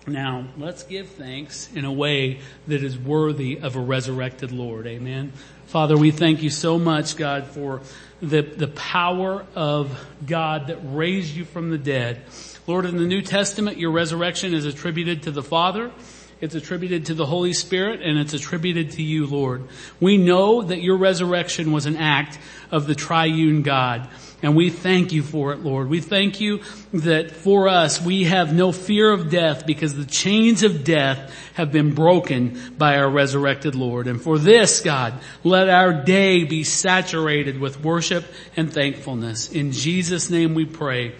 Now, 0.07 0.45
let's 0.57 0.83
give 0.83 1.09
thanks 1.09 1.69
in 1.75 1.83
a 1.83 1.91
way 1.91 2.39
that 2.67 2.81
is 2.81 2.97
worthy 2.97 3.59
of 3.59 3.75
a 3.75 3.81
resurrected 3.81 4.53
Lord. 4.53 4.87
Amen. 4.87 5.33
Father, 5.65 5.97
we 5.97 6.11
thank 6.11 6.41
you 6.41 6.49
so 6.49 6.79
much, 6.79 7.17
God, 7.17 7.47
for 7.47 7.81
the, 8.21 8.41
the 8.41 8.69
power 8.69 9.45
of 9.53 10.07
God 10.25 10.67
that 10.67 10.79
raised 10.81 11.35
you 11.35 11.43
from 11.43 11.71
the 11.71 11.77
dead. 11.77 12.21
Lord, 12.67 12.85
in 12.85 12.95
the 12.95 13.05
New 13.05 13.21
Testament, 13.21 13.77
your 13.77 13.91
resurrection 13.91 14.53
is 14.53 14.65
attributed 14.65 15.23
to 15.23 15.31
the 15.31 15.43
Father. 15.43 15.91
It's 16.39 16.55
attributed 16.55 17.07
to 17.07 17.15
the 17.15 17.25
Holy 17.25 17.53
Spirit 17.53 18.01
and 18.01 18.19
it's 18.19 18.33
attributed 18.33 18.91
to 18.91 19.03
you, 19.03 19.25
Lord. 19.25 19.63
We 19.99 20.17
know 20.17 20.61
that 20.61 20.81
your 20.81 20.97
resurrection 20.97 21.71
was 21.71 21.87
an 21.87 21.97
act 21.97 22.37
of 22.71 22.85
the 22.85 22.95
triune 22.95 23.63
God. 23.63 24.07
And 24.43 24.55
we 24.55 24.69
thank 24.69 25.13
you 25.13 25.23
for 25.23 25.51
it, 25.51 25.61
Lord. 25.61 25.89
We 25.89 25.99
thank 25.99 26.39
you 26.39 26.61
that 26.93 27.31
for 27.31 27.67
us, 27.67 27.99
we 27.99 28.25
have 28.25 28.53
no 28.53 28.71
fear 28.71 29.11
of 29.11 29.31
death 29.31 29.65
because 29.65 29.95
the 29.95 30.05
chains 30.05 30.61
of 30.61 30.83
death 30.83 31.33
have 31.55 31.71
been 31.71 31.95
broken 31.95 32.75
by 32.77 32.97
our 32.97 33.09
resurrected 33.09 33.73
Lord. 33.73 34.05
And 34.05 34.21
for 34.21 34.37
this, 34.37 34.81
God, 34.81 35.15
let 35.43 35.69
our 35.69 35.91
day 35.91 36.43
be 36.43 36.63
saturated 36.63 37.59
with 37.59 37.83
worship 37.83 38.25
and 38.55 38.71
thankfulness. 38.71 39.51
In 39.51 39.71
Jesus' 39.71 40.29
name 40.29 40.53
we 40.53 40.65
pray. 40.65 41.15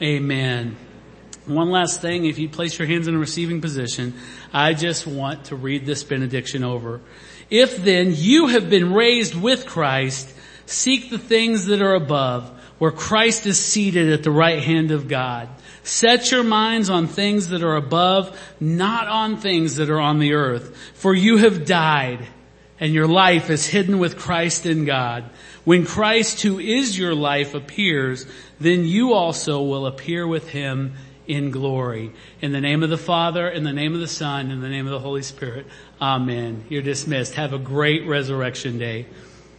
Amen. 0.00 0.76
One 1.46 1.70
last 1.70 2.00
thing, 2.00 2.26
if 2.26 2.38
you 2.38 2.48
place 2.48 2.78
your 2.78 2.86
hands 2.86 3.08
in 3.08 3.16
a 3.16 3.18
receiving 3.18 3.60
position, 3.60 4.14
I 4.52 4.74
just 4.74 5.06
want 5.06 5.46
to 5.46 5.56
read 5.56 5.86
this 5.86 6.02
benediction 6.02 6.64
over. 6.64 7.00
If 7.50 7.82
then 7.82 8.14
you 8.14 8.48
have 8.48 8.70
been 8.70 8.92
raised 8.92 9.34
with 9.34 9.66
Christ, 9.66 10.32
seek 10.66 11.10
the 11.10 11.18
things 11.18 11.66
that 11.66 11.82
are 11.82 11.94
above, 11.94 12.48
where 12.78 12.90
Christ 12.90 13.46
is 13.46 13.58
seated 13.58 14.12
at 14.12 14.22
the 14.22 14.30
right 14.30 14.62
hand 14.62 14.90
of 14.90 15.08
God. 15.08 15.48
Set 15.82 16.30
your 16.30 16.44
minds 16.44 16.90
on 16.90 17.06
things 17.06 17.48
that 17.48 17.62
are 17.62 17.76
above, 17.76 18.38
not 18.60 19.08
on 19.08 19.36
things 19.36 19.76
that 19.76 19.90
are 19.90 20.00
on 20.00 20.18
the 20.18 20.34
earth. 20.34 20.76
For 20.94 21.14
you 21.14 21.38
have 21.38 21.64
died, 21.66 22.26
and 22.78 22.94
your 22.94 23.08
life 23.08 23.50
is 23.50 23.66
hidden 23.66 23.98
with 23.98 24.18
Christ 24.18 24.66
in 24.66 24.84
God. 24.84 25.24
When 25.64 25.84
Christ, 25.84 26.42
who 26.42 26.58
is 26.58 26.98
your 26.98 27.14
life, 27.14 27.54
appears, 27.54 28.26
then 28.58 28.84
you 28.84 29.12
also 29.12 29.62
will 29.62 29.86
appear 29.86 30.26
with 30.26 30.48
him 30.48 30.94
in 31.30 31.50
glory. 31.50 32.12
In 32.40 32.52
the 32.52 32.60
name 32.60 32.82
of 32.82 32.90
the 32.90 32.98
Father, 32.98 33.48
in 33.48 33.62
the 33.62 33.72
name 33.72 33.94
of 33.94 34.00
the 34.00 34.08
Son, 34.08 34.50
in 34.50 34.60
the 34.60 34.68
name 34.68 34.86
of 34.86 34.92
the 34.92 34.98
Holy 34.98 35.22
Spirit. 35.22 35.66
Amen. 36.00 36.64
You're 36.68 36.82
dismissed. 36.82 37.34
Have 37.34 37.52
a 37.52 37.58
great 37.58 38.06
resurrection 38.06 38.78
day. 38.78 39.06